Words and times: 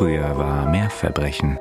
Früher 0.00 0.38
war 0.38 0.66
mehr 0.66 0.88
Verbrechen. 0.88 1.58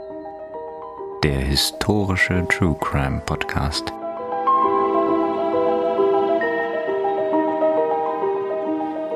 Der 1.25 1.39
historische 1.41 2.47
True 2.47 2.77
Crime 2.79 3.19
Podcast. 3.25 3.91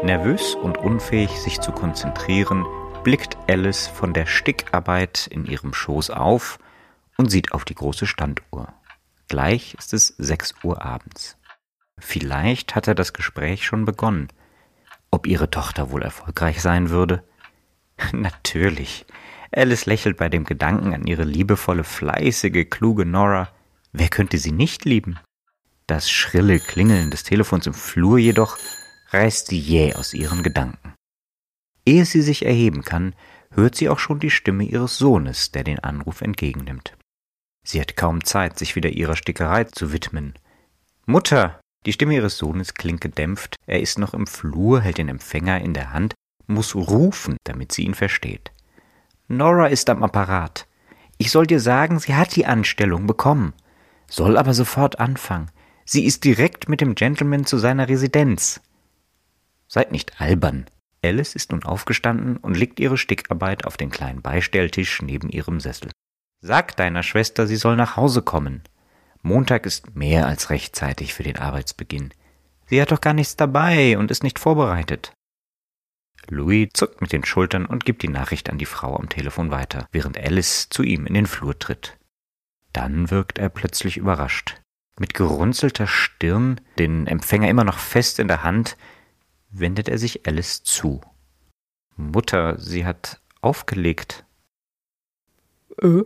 Nervös 0.04 0.56
und 0.56 0.78
unfähig, 0.78 1.40
sich 1.40 1.62
zu 1.62 1.72
konzentrieren, 1.72 2.66
blickt 3.06 3.38
Alice 3.48 3.88
von 3.88 4.14
der 4.14 4.26
Stickarbeit 4.26 5.28
in 5.28 5.46
ihrem 5.46 5.74
Schoß 5.74 6.10
auf 6.10 6.60
und 7.16 7.32
sieht 7.32 7.54
auf 7.54 7.64
die 7.64 7.76
große 7.76 8.06
Standuhr. 8.06 8.74
Gleich 9.30 9.74
ist 9.76 9.94
es 9.94 10.08
sechs 10.18 10.54
Uhr 10.66 10.84
abends. 10.84 11.38
Vielleicht 11.98 12.76
hatte 12.76 12.94
das 12.94 13.14
Gespräch 13.14 13.66
schon 13.66 13.86
begonnen. 13.86 14.28
Ob 15.12 15.28
ihre 15.28 15.50
Tochter 15.50 15.92
wohl 15.92 16.02
erfolgreich 16.02 16.62
sein 16.62 16.90
würde? 16.90 17.24
Natürlich. 18.12 19.06
Alice 19.52 19.86
lächelt 19.86 20.18
bei 20.18 20.30
dem 20.30 20.46
Gedanken 20.46 20.94
an 20.94 21.06
ihre 21.06 21.24
liebevolle, 21.24 21.84
fleißige, 21.84 22.68
kluge 22.70 23.06
Nora. 23.06 23.50
Wer 23.92 24.10
könnte 24.10 24.38
sie 24.38 24.52
nicht 24.52 24.86
lieben? 24.86 25.20
Das 25.86 26.10
schrille 26.10 26.60
Klingeln 26.60 27.12
des 27.12 27.24
Telefons 27.24 27.68
im 27.68 27.74
Flur 27.74 28.18
jedoch 28.18 28.58
reißt 29.10 29.48
sie 29.48 29.60
jäh 29.60 29.94
aus 29.94 30.14
ihren 30.14 30.42
Gedanken. 30.42 30.96
Ehe 31.86 32.06
sie 32.06 32.22
sich 32.22 32.46
erheben 32.46 32.84
kann, 32.84 33.14
hört 33.52 33.76
sie 33.76 33.90
auch 33.90 34.00
schon 34.00 34.20
die 34.20 34.32
Stimme 34.32 34.64
ihres 34.64 34.98
Sohnes, 34.98 35.52
der 35.52 35.64
den 35.64 35.80
Anruf 35.80 36.22
entgegennimmt. 36.22 36.98
Sie 37.66 37.80
hat 37.80 37.96
kaum 37.96 38.24
Zeit, 38.24 38.58
sich 38.58 38.76
wieder 38.76 38.90
ihrer 38.90 39.16
Stickerei 39.16 39.66
zu 39.66 39.94
widmen. 39.94 40.34
Mutter! 41.06 41.60
Die 41.86 41.94
Stimme 41.94 42.16
ihres 42.16 42.38
Sohnes 42.38 42.76
klingt 42.76 43.02
gedämpft, 43.02 43.58
er 43.66 43.82
ist 43.82 44.00
noch 44.00 44.14
im 44.14 44.26
Flur, 44.26 44.80
hält 44.80 44.98
den 44.98 45.10
Empfänger 45.10 45.60
in 45.60 45.74
der 45.74 45.92
Hand, 45.92 46.16
muss 46.48 46.76
rufen, 46.76 47.38
damit 47.44 47.72
sie 47.72 47.84
ihn 47.84 47.94
versteht. 47.94 48.52
Nora 49.28 49.68
ist 49.68 49.90
am 49.90 50.04
Apparat. 50.04 50.68
Ich 51.18 51.32
soll 51.32 51.48
dir 51.48 51.60
sagen, 51.60 52.00
sie 52.00 52.16
hat 52.16 52.36
die 52.36 52.46
Anstellung 52.46 53.08
bekommen, 53.08 53.54
soll 54.10 54.38
aber 54.38 54.54
sofort 54.54 55.00
anfangen. 55.00 55.50
Sie 55.86 56.06
ist 56.06 56.24
direkt 56.24 56.70
mit 56.70 56.82
dem 56.82 56.96
Gentleman 56.96 57.46
zu 57.46 57.58
seiner 57.58 57.88
Residenz. 57.90 58.62
Seid 59.68 59.92
nicht 59.92 60.22
albern. 60.22 60.66
Alice 61.04 61.36
ist 61.36 61.52
nun 61.52 61.64
aufgestanden 61.64 62.38
und 62.38 62.56
legt 62.56 62.80
ihre 62.80 62.98
Stickarbeit 62.98 63.66
auf 63.66 63.76
den 63.76 63.90
kleinen 63.90 64.22
Beistelltisch 64.22 65.02
neben 65.02 65.30
ihrem 65.30 65.60
Sessel. 65.60 65.92
Sag 66.42 66.76
deiner 66.78 67.04
Schwester, 67.04 67.48
sie 67.48 67.56
soll 67.56 67.76
nach 67.76 67.98
Hause 67.98 68.22
kommen. 68.22 68.64
Montag 69.22 69.66
ist 69.66 69.96
mehr 69.96 70.28
als 70.28 70.50
rechtzeitig 70.50 71.14
für 71.14 71.24
den 71.24 71.38
Arbeitsbeginn. 71.38 72.14
Sie 72.68 72.82
hat 72.82 72.92
doch 72.92 73.02
gar 73.02 73.14
nichts 73.14 73.36
dabei 73.36 73.98
und 73.98 74.12
ist 74.12 74.24
nicht 74.24 74.40
vorbereitet. 74.40 75.14
Louis 76.30 76.70
zuckt 76.74 77.02
mit 77.02 77.12
den 77.12 77.26
Schultern 77.26 77.66
und 77.66 77.86
gibt 77.86 78.04
die 78.04 78.08
Nachricht 78.10 78.50
an 78.50 78.58
die 78.58 78.66
Frau 78.66 78.96
am 78.96 79.10
Telefon 79.10 79.52
weiter, 79.52 79.88
während 79.92 80.18
Alice 80.18 80.70
zu 80.70 80.84
ihm 80.84 81.06
in 81.06 81.14
den 81.14 81.26
Flur 81.26 81.58
tritt. 81.58 81.98
Dann 82.72 83.12
wirkt 83.12 83.38
er 83.38 83.50
plötzlich 83.50 83.98
überrascht. 83.98 84.62
Mit 85.00 85.14
gerunzelter 85.14 85.88
Stirn, 85.88 86.62
den 86.78 87.08
Empfänger 87.08 87.50
immer 87.50 87.64
noch 87.64 87.80
fest 87.80 88.20
in 88.20 88.28
der 88.28 88.44
Hand, 88.44 88.78
wendet 89.50 89.90
er 89.90 89.98
sich 89.98 90.28
Alice 90.28 90.64
zu. 90.64 91.02
Mutter, 91.96 92.60
sie 92.60 92.86
hat 92.86 93.22
aufgelegt. 93.42 94.26
Äh? 95.82 96.04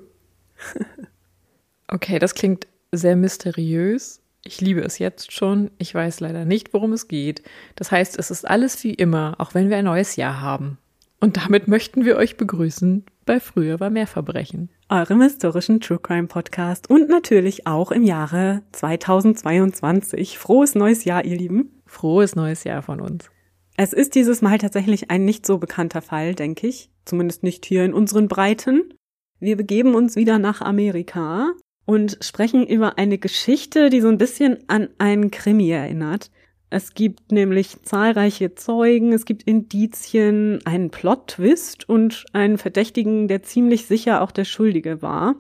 okay, 1.88 2.20
das 2.20 2.36
klingt 2.36 2.68
sehr 2.92 3.16
mysteriös. 3.16 4.22
Ich 4.48 4.62
liebe 4.62 4.80
es 4.80 4.98
jetzt 4.98 5.34
schon. 5.34 5.72
Ich 5.78 5.94
weiß 5.94 6.22
leider 6.22 6.46
nicht, 6.46 6.74
worum 6.74 6.94
es 6.94 7.10
geht. 7.10 7.44
Das 7.76 7.92
heißt, 7.92 8.18
es 8.18 8.32
ist 8.32 8.48
alles 8.48 8.82
wie 8.86 8.94
immer, 8.94 9.36
auch 9.40 9.54
wenn 9.54 9.70
wir 9.70 9.76
ein 9.76 9.84
neues 9.84 10.16
Jahr 10.16 10.40
haben. 10.40 10.78
Und 11.20 11.36
damit 11.36 11.68
möchten 11.68 12.06
wir 12.06 12.16
euch 12.16 12.38
begrüßen 12.38 13.04
bei 13.26 13.42
Früher 13.42 13.82
war 13.82 13.90
mehr 13.90 14.08
Verbrechen. 14.08 14.70
Eurem 14.88 15.22
historischen 15.22 15.82
True 15.82 16.00
Crime 16.00 16.28
Podcast 16.28 16.90
und 16.90 17.10
natürlich 17.10 17.68
auch 17.68 17.92
im 17.92 18.04
Jahre 18.04 18.62
2022. 18.72 20.38
Frohes 20.38 20.76
neues 20.76 21.04
Jahr, 21.04 21.26
ihr 21.26 21.36
Lieben. 21.36 21.82
Frohes 21.86 22.38
neues 22.38 22.64
Jahr 22.64 22.82
von 22.84 23.02
uns. 23.02 23.30
Es 23.76 23.92
ist 23.92 24.16
dieses 24.16 24.42
Mal 24.42 24.60
tatsächlich 24.60 25.12
ein 25.12 25.26
nicht 25.26 25.46
so 25.46 25.58
bekannter 25.58 26.02
Fall, 26.02 26.36
denke 26.36 26.68
ich. 26.68 26.90
Zumindest 27.04 27.44
nicht 27.44 27.66
hier 27.66 27.84
in 27.84 27.94
unseren 27.94 28.30
Breiten. 28.30 28.94
Wir 29.42 29.58
begeben 29.58 29.94
uns 29.94 30.16
wieder 30.16 30.40
nach 30.40 30.62
Amerika 30.62 31.52
und 31.88 32.18
sprechen 32.22 32.68
über 32.68 33.00
eine 33.00 33.18
Geschichte, 33.18 33.90
die 33.90 34.02
so 34.02 34.10
ein 34.10 34.20
bisschen 34.20 34.60
an 34.68 34.90
einen 35.00 35.32
Krimi 35.32 35.72
erinnert. 35.72 36.30
Es 36.70 36.94
gibt 36.94 37.32
nämlich 37.32 37.82
zahlreiche 37.84 38.54
Zeugen, 38.56 39.14
es 39.14 39.24
gibt 39.24 39.44
Indizien, 39.44 40.60
einen 40.66 40.92
Plot-Twist 40.92 41.88
und 41.88 42.26
einen 42.34 42.58
Verdächtigen, 42.58 43.30
der 43.30 43.42
ziemlich 43.42 43.86
sicher 43.86 44.22
auch 44.22 44.32
der 44.32 44.44
Schuldige 44.44 45.02
war. 45.02 45.36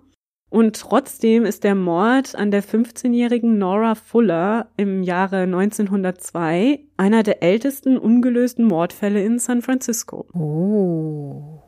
Und 0.49 0.77
trotzdem 0.79 1.43
ist 1.43 1.65
der 1.65 1.75
Mord 1.75 2.33
an 2.35 2.51
der 2.51 2.63
15-jährigen 2.63 3.57
Nora 3.57 3.95
Fuller 3.95 4.69
im 4.77 5.03
Jahre 5.03 5.41
1902 5.41 6.79
einer 6.95 7.23
der 7.23 7.43
ältesten 7.43 7.97
ungelösten 7.97 8.63
Mordfälle 8.63 9.21
in 9.21 9.39
San 9.39 9.61
Francisco. 9.61 10.25
Oh. 10.33 11.66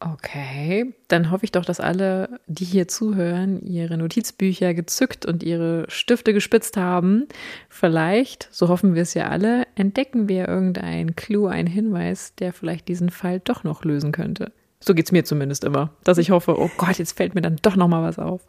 Okay, 0.00 0.94
dann 1.08 1.32
hoffe 1.32 1.44
ich 1.44 1.50
doch, 1.50 1.64
dass 1.64 1.80
alle, 1.80 2.38
die 2.46 2.64
hier 2.64 2.86
zuhören, 2.86 3.60
ihre 3.62 3.98
Notizbücher 3.98 4.72
gezückt 4.72 5.26
und 5.26 5.42
ihre 5.42 5.86
Stifte 5.88 6.32
gespitzt 6.32 6.76
haben. 6.76 7.26
Vielleicht, 7.68 8.48
so 8.52 8.68
hoffen 8.68 8.94
wir 8.94 9.02
es 9.02 9.14
ja 9.14 9.28
alle, 9.28 9.66
entdecken 9.74 10.28
wir 10.28 10.46
irgendeinen 10.46 11.16
Clou, 11.16 11.48
einen 11.48 11.66
Hinweis, 11.66 12.34
der 12.36 12.52
vielleicht 12.52 12.86
diesen 12.86 13.10
Fall 13.10 13.40
doch 13.40 13.64
noch 13.64 13.84
lösen 13.84 14.12
könnte. 14.12 14.52
So 14.80 14.94
geht's 14.94 15.10
mir 15.10 15.24
zumindest 15.24 15.64
immer, 15.64 15.90
dass 16.04 16.18
ich 16.18 16.30
hoffe, 16.30 16.56
oh 16.56 16.70
Gott, 16.76 16.98
jetzt 16.98 17.16
fällt 17.16 17.34
mir 17.34 17.40
dann 17.40 17.56
doch 17.62 17.74
noch 17.74 17.88
mal 17.88 18.02
was 18.02 18.20
auf. 18.20 18.42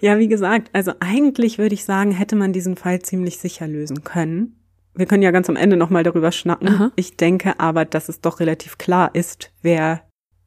Ja, 0.00 0.18
wie 0.18 0.28
gesagt, 0.28 0.68
also 0.74 0.92
eigentlich 1.00 1.56
würde 1.56 1.74
ich 1.74 1.86
sagen, 1.86 2.10
hätte 2.10 2.36
man 2.36 2.52
diesen 2.52 2.76
Fall 2.76 3.00
ziemlich 3.00 3.38
sicher 3.38 3.66
lösen 3.66 4.04
können. 4.04 4.56
Wir 4.94 5.06
können 5.06 5.22
ja 5.22 5.30
ganz 5.30 5.48
am 5.48 5.56
Ende 5.56 5.78
noch 5.78 5.88
mal 5.88 6.02
darüber 6.02 6.32
schnacken. 6.32 6.68
Aha. 6.68 6.92
Ich 6.96 7.16
denke 7.16 7.58
aber, 7.58 7.86
dass 7.86 8.10
es 8.10 8.20
doch 8.20 8.40
relativ 8.40 8.76
klar 8.76 9.14
ist, 9.14 9.50
wer 9.62 10.02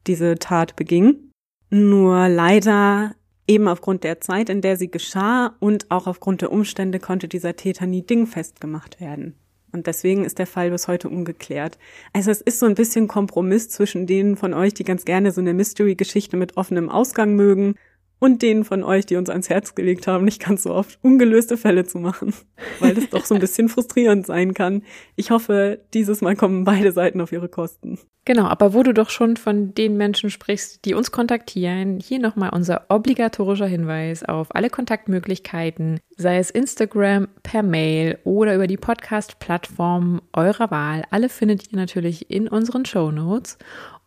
diese 0.06 0.36
Tat 0.36 0.76
beging. 0.76 1.30
Nur 1.70 2.28
leider 2.28 3.14
eben 3.46 3.68
aufgrund 3.68 4.04
der 4.04 4.20
Zeit, 4.20 4.48
in 4.48 4.60
der 4.60 4.76
sie 4.76 4.90
geschah 4.90 5.54
und 5.60 5.90
auch 5.90 6.06
aufgrund 6.06 6.40
der 6.40 6.52
Umstände 6.52 6.98
konnte 6.98 7.28
dieser 7.28 7.56
Täter 7.56 7.86
nie 7.86 8.02
dingfest 8.02 8.60
gemacht 8.60 9.00
werden. 9.00 9.34
Und 9.72 9.88
deswegen 9.88 10.24
ist 10.24 10.38
der 10.38 10.46
Fall 10.46 10.70
bis 10.70 10.86
heute 10.86 11.08
ungeklärt. 11.08 11.78
Also 12.12 12.30
es 12.30 12.40
ist 12.40 12.60
so 12.60 12.66
ein 12.66 12.76
bisschen 12.76 13.08
Kompromiss 13.08 13.68
zwischen 13.68 14.06
denen 14.06 14.36
von 14.36 14.54
euch, 14.54 14.72
die 14.72 14.84
ganz 14.84 15.04
gerne 15.04 15.32
so 15.32 15.40
eine 15.40 15.52
Mystery-Geschichte 15.52 16.36
mit 16.36 16.56
offenem 16.56 16.88
Ausgang 16.88 17.34
mögen 17.34 17.74
und 18.18 18.42
denen 18.42 18.64
von 18.64 18.82
euch, 18.82 19.06
die 19.06 19.16
uns 19.16 19.28
ans 19.28 19.50
Herz 19.50 19.74
gelegt 19.74 20.06
haben, 20.06 20.24
nicht 20.24 20.42
ganz 20.42 20.62
so 20.62 20.74
oft 20.74 20.98
ungelöste 21.02 21.56
Fälle 21.56 21.84
zu 21.84 21.98
machen, 21.98 22.32
weil 22.80 22.94
das 22.94 23.10
doch 23.10 23.24
so 23.24 23.34
ein 23.34 23.40
bisschen 23.40 23.68
frustrierend 23.68 24.26
sein 24.26 24.54
kann. 24.54 24.82
Ich 25.16 25.30
hoffe, 25.30 25.80
dieses 25.92 26.20
Mal 26.20 26.36
kommen 26.36 26.64
beide 26.64 26.92
Seiten 26.92 27.20
auf 27.20 27.32
ihre 27.32 27.48
Kosten. 27.48 27.98
Genau, 28.26 28.44
aber 28.44 28.72
wo 28.72 28.82
du 28.82 28.94
doch 28.94 29.10
schon 29.10 29.36
von 29.36 29.74
den 29.74 29.98
Menschen 29.98 30.30
sprichst, 30.30 30.86
die 30.86 30.94
uns 30.94 31.12
kontaktieren, 31.12 32.00
hier 32.00 32.18
nochmal 32.18 32.50
unser 32.54 32.86
obligatorischer 32.88 33.66
Hinweis 33.66 34.24
auf 34.24 34.54
alle 34.54 34.70
Kontaktmöglichkeiten, 34.70 36.00
sei 36.16 36.38
es 36.38 36.50
Instagram, 36.50 37.28
per 37.42 37.62
Mail 37.62 38.18
oder 38.24 38.54
über 38.54 38.66
die 38.66 38.78
Podcast-Plattform 38.78 40.22
eurer 40.32 40.70
Wahl. 40.70 41.04
Alle 41.10 41.28
findet 41.28 41.70
ihr 41.70 41.76
natürlich 41.76 42.30
in 42.30 42.48
unseren 42.48 42.86
Show 42.86 43.10
Notes. 43.10 43.58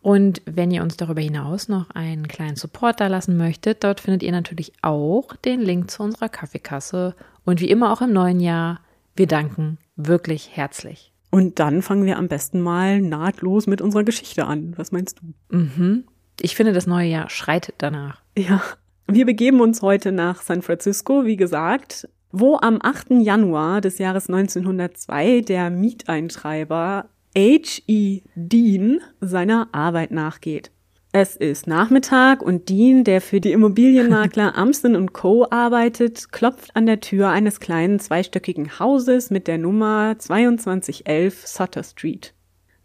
Und 0.08 0.40
wenn 0.46 0.70
ihr 0.70 0.82
uns 0.82 0.96
darüber 0.96 1.20
hinaus 1.20 1.68
noch 1.68 1.90
einen 1.90 2.28
kleinen 2.28 2.56
Support 2.56 2.98
da 2.98 3.08
lassen 3.08 3.36
möchtet, 3.36 3.84
dort 3.84 4.00
findet 4.00 4.22
ihr 4.22 4.32
natürlich 4.32 4.72
auch 4.80 5.36
den 5.36 5.60
Link 5.60 5.90
zu 5.90 6.02
unserer 6.02 6.30
Kaffeekasse. 6.30 7.14
Und 7.44 7.60
wie 7.60 7.68
immer 7.68 7.92
auch 7.92 8.00
im 8.00 8.14
neuen 8.14 8.40
Jahr, 8.40 8.80
wir 9.16 9.26
danken 9.26 9.76
wirklich 9.96 10.56
herzlich. 10.56 11.12
Und 11.28 11.58
dann 11.58 11.82
fangen 11.82 12.06
wir 12.06 12.16
am 12.16 12.26
besten 12.26 12.62
mal 12.62 13.02
nahtlos 13.02 13.66
mit 13.66 13.82
unserer 13.82 14.02
Geschichte 14.02 14.46
an. 14.46 14.72
Was 14.78 14.92
meinst 14.92 15.20
du? 15.20 15.54
Mhm. 15.54 16.04
Ich 16.40 16.56
finde, 16.56 16.72
das 16.72 16.86
neue 16.86 17.10
Jahr 17.10 17.28
schreit 17.28 17.74
danach. 17.76 18.22
Ja. 18.34 18.62
Wir 19.08 19.26
begeben 19.26 19.60
uns 19.60 19.82
heute 19.82 20.10
nach 20.10 20.40
San 20.40 20.62
Francisco, 20.62 21.26
wie 21.26 21.36
gesagt, 21.36 22.08
wo 22.32 22.56
am 22.56 22.78
8. 22.80 23.10
Januar 23.20 23.82
des 23.82 23.98
Jahres 23.98 24.30
1902 24.30 25.42
der 25.42 25.68
Mieteintreiber 25.68 27.10
H.E. 27.38 28.22
Dean 28.34 29.00
seiner 29.20 29.68
Arbeit 29.70 30.10
nachgeht. 30.10 30.72
Es 31.12 31.36
ist 31.36 31.68
Nachmittag 31.68 32.42
und 32.42 32.68
Dean, 32.68 33.04
der 33.04 33.20
für 33.20 33.40
die 33.40 33.52
Immobilienmakler 33.52 34.56
Amston 34.58 35.12
Co. 35.12 35.46
arbeitet, 35.48 36.32
klopft 36.32 36.74
an 36.74 36.86
der 36.86 36.98
Tür 36.98 37.28
eines 37.28 37.60
kleinen 37.60 38.00
zweistöckigen 38.00 38.80
Hauses 38.80 39.30
mit 39.30 39.46
der 39.46 39.56
Nummer 39.56 40.16
2211 40.18 41.46
Sutter 41.46 41.84
Street. 41.84 42.34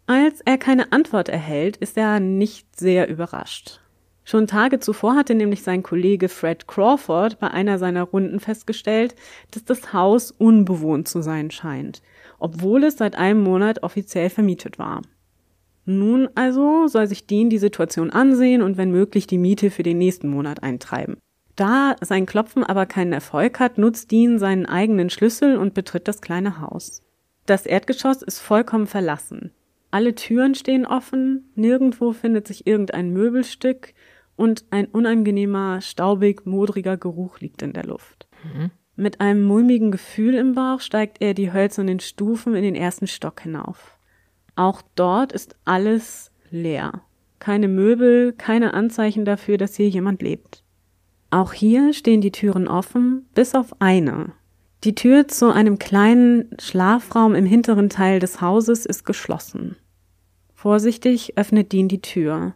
Als 0.06 0.40
er 0.42 0.56
keine 0.56 0.92
Antwort 0.92 1.28
erhält, 1.28 1.76
ist 1.78 1.96
er 1.96 2.20
nicht 2.20 2.78
sehr 2.78 3.08
überrascht. 3.08 3.80
Schon 4.22 4.46
Tage 4.46 4.78
zuvor 4.78 5.16
hatte 5.16 5.34
nämlich 5.34 5.64
sein 5.64 5.82
Kollege 5.82 6.28
Fred 6.28 6.68
Crawford 6.68 7.40
bei 7.40 7.50
einer 7.50 7.80
seiner 7.80 8.04
Runden 8.04 8.38
festgestellt, 8.38 9.16
dass 9.50 9.64
das 9.64 9.92
Haus 9.92 10.30
unbewohnt 10.30 11.08
zu 11.08 11.22
sein 11.22 11.50
scheint 11.50 12.02
obwohl 12.44 12.84
es 12.84 12.98
seit 12.98 13.16
einem 13.16 13.42
Monat 13.42 13.82
offiziell 13.82 14.28
vermietet 14.28 14.78
war. 14.78 15.00
Nun 15.86 16.28
also 16.34 16.88
soll 16.88 17.06
sich 17.06 17.26
Dean 17.26 17.48
die 17.48 17.56
Situation 17.56 18.10
ansehen 18.10 18.60
und 18.60 18.76
wenn 18.76 18.90
möglich 18.90 19.26
die 19.26 19.38
Miete 19.38 19.70
für 19.70 19.82
den 19.82 19.96
nächsten 19.96 20.28
Monat 20.28 20.62
eintreiben. 20.62 21.16
Da 21.56 21.96
sein 22.02 22.26
Klopfen 22.26 22.62
aber 22.62 22.84
keinen 22.84 23.14
Erfolg 23.14 23.60
hat, 23.60 23.78
nutzt 23.78 24.10
Dean 24.10 24.38
seinen 24.38 24.66
eigenen 24.66 25.08
Schlüssel 25.08 25.56
und 25.56 25.72
betritt 25.72 26.06
das 26.06 26.20
kleine 26.20 26.60
Haus. 26.60 27.02
Das 27.46 27.64
Erdgeschoss 27.64 28.20
ist 28.20 28.40
vollkommen 28.40 28.86
verlassen. 28.86 29.52
Alle 29.90 30.14
Türen 30.14 30.54
stehen 30.54 30.84
offen, 30.84 31.50
nirgendwo 31.54 32.12
findet 32.12 32.46
sich 32.46 32.66
irgendein 32.66 33.10
Möbelstück 33.10 33.94
und 34.36 34.66
ein 34.68 34.84
unangenehmer, 34.84 35.80
staubig, 35.80 36.44
modriger 36.44 36.98
Geruch 36.98 37.40
liegt 37.40 37.62
in 37.62 37.72
der 37.72 37.84
Luft. 37.84 38.28
Mhm. 38.44 38.70
Mit 38.96 39.20
einem 39.20 39.44
mulmigen 39.44 39.90
Gefühl 39.90 40.34
im 40.34 40.54
Bauch 40.54 40.80
steigt 40.80 41.20
er 41.20 41.34
die 41.34 41.52
hölzernen 41.52 41.98
Stufen 41.98 42.54
in 42.54 42.62
den 42.62 42.76
ersten 42.76 43.08
Stock 43.08 43.40
hinauf. 43.40 43.98
Auch 44.54 44.82
dort 44.94 45.32
ist 45.32 45.56
alles 45.64 46.30
leer. 46.50 47.02
Keine 47.40 47.66
Möbel, 47.66 48.32
keine 48.32 48.72
Anzeichen 48.72 49.24
dafür, 49.24 49.58
dass 49.58 49.76
hier 49.76 49.88
jemand 49.88 50.22
lebt. 50.22 50.62
Auch 51.30 51.52
hier 51.52 51.92
stehen 51.92 52.20
die 52.20 52.30
Türen 52.30 52.68
offen, 52.68 53.26
bis 53.34 53.56
auf 53.56 53.80
eine. 53.80 54.32
Die 54.84 54.94
Tür 54.94 55.26
zu 55.26 55.50
einem 55.50 55.78
kleinen 55.80 56.50
Schlafraum 56.60 57.34
im 57.34 57.46
hinteren 57.46 57.88
Teil 57.88 58.20
des 58.20 58.40
Hauses 58.40 58.86
ist 58.86 59.04
geschlossen. 59.04 59.76
Vorsichtig 60.54 61.36
öffnet 61.36 61.72
Dean 61.72 61.88
die 61.88 62.00
Tür. 62.00 62.54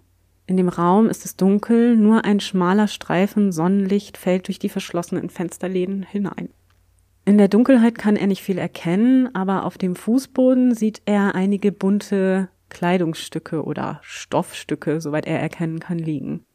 In 0.48 0.56
dem 0.56 0.70
Raum 0.70 1.10
ist 1.10 1.26
es 1.26 1.36
dunkel, 1.36 1.94
nur 1.94 2.24
ein 2.24 2.40
schmaler 2.40 2.88
Streifen 2.88 3.52
Sonnenlicht 3.52 4.16
fällt 4.16 4.48
durch 4.48 4.58
die 4.58 4.70
verschlossenen 4.70 5.28
Fensterläden 5.28 6.02
hinein. 6.02 6.48
In 7.26 7.36
der 7.36 7.48
Dunkelheit 7.48 7.98
kann 7.98 8.16
er 8.16 8.26
nicht 8.26 8.42
viel 8.42 8.56
erkennen, 8.56 9.28
aber 9.34 9.66
auf 9.66 9.76
dem 9.76 9.94
Fußboden 9.94 10.74
sieht 10.74 11.02
er 11.04 11.34
einige 11.34 11.70
bunte 11.70 12.48
Kleidungsstücke 12.70 13.62
oder 13.62 14.00
Stoffstücke, 14.02 15.02
soweit 15.02 15.26
er 15.26 15.38
erkennen 15.38 15.80
kann, 15.80 15.98
liegen. 15.98 16.46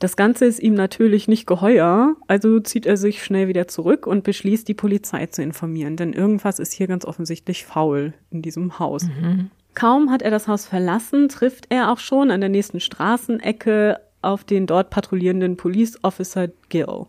Das 0.00 0.16
Ganze 0.16 0.44
ist 0.44 0.58
ihm 0.58 0.74
natürlich 0.74 1.28
nicht 1.28 1.46
geheuer, 1.46 2.16
also 2.26 2.58
zieht 2.58 2.86
er 2.86 2.96
sich 2.96 3.22
schnell 3.22 3.46
wieder 3.46 3.68
zurück 3.68 4.08
und 4.08 4.24
beschließt, 4.24 4.66
die 4.66 4.74
Polizei 4.74 5.26
zu 5.26 5.44
informieren, 5.44 5.96
denn 5.96 6.12
irgendwas 6.12 6.58
ist 6.58 6.72
hier 6.72 6.88
ganz 6.88 7.04
offensichtlich 7.04 7.64
faul 7.64 8.14
in 8.30 8.42
diesem 8.42 8.80
Haus. 8.80 9.04
Mhm. 9.04 9.52
Kaum 9.78 10.10
hat 10.10 10.22
er 10.22 10.32
das 10.32 10.48
Haus 10.48 10.66
verlassen, 10.66 11.28
trifft 11.28 11.66
er 11.68 11.92
auch 11.92 11.98
schon 11.98 12.32
an 12.32 12.40
der 12.40 12.50
nächsten 12.50 12.80
Straßenecke 12.80 14.00
auf 14.22 14.42
den 14.42 14.66
dort 14.66 14.90
patrouillierenden 14.90 15.56
Police 15.56 16.02
Officer 16.02 16.48
Gill. 16.68 17.06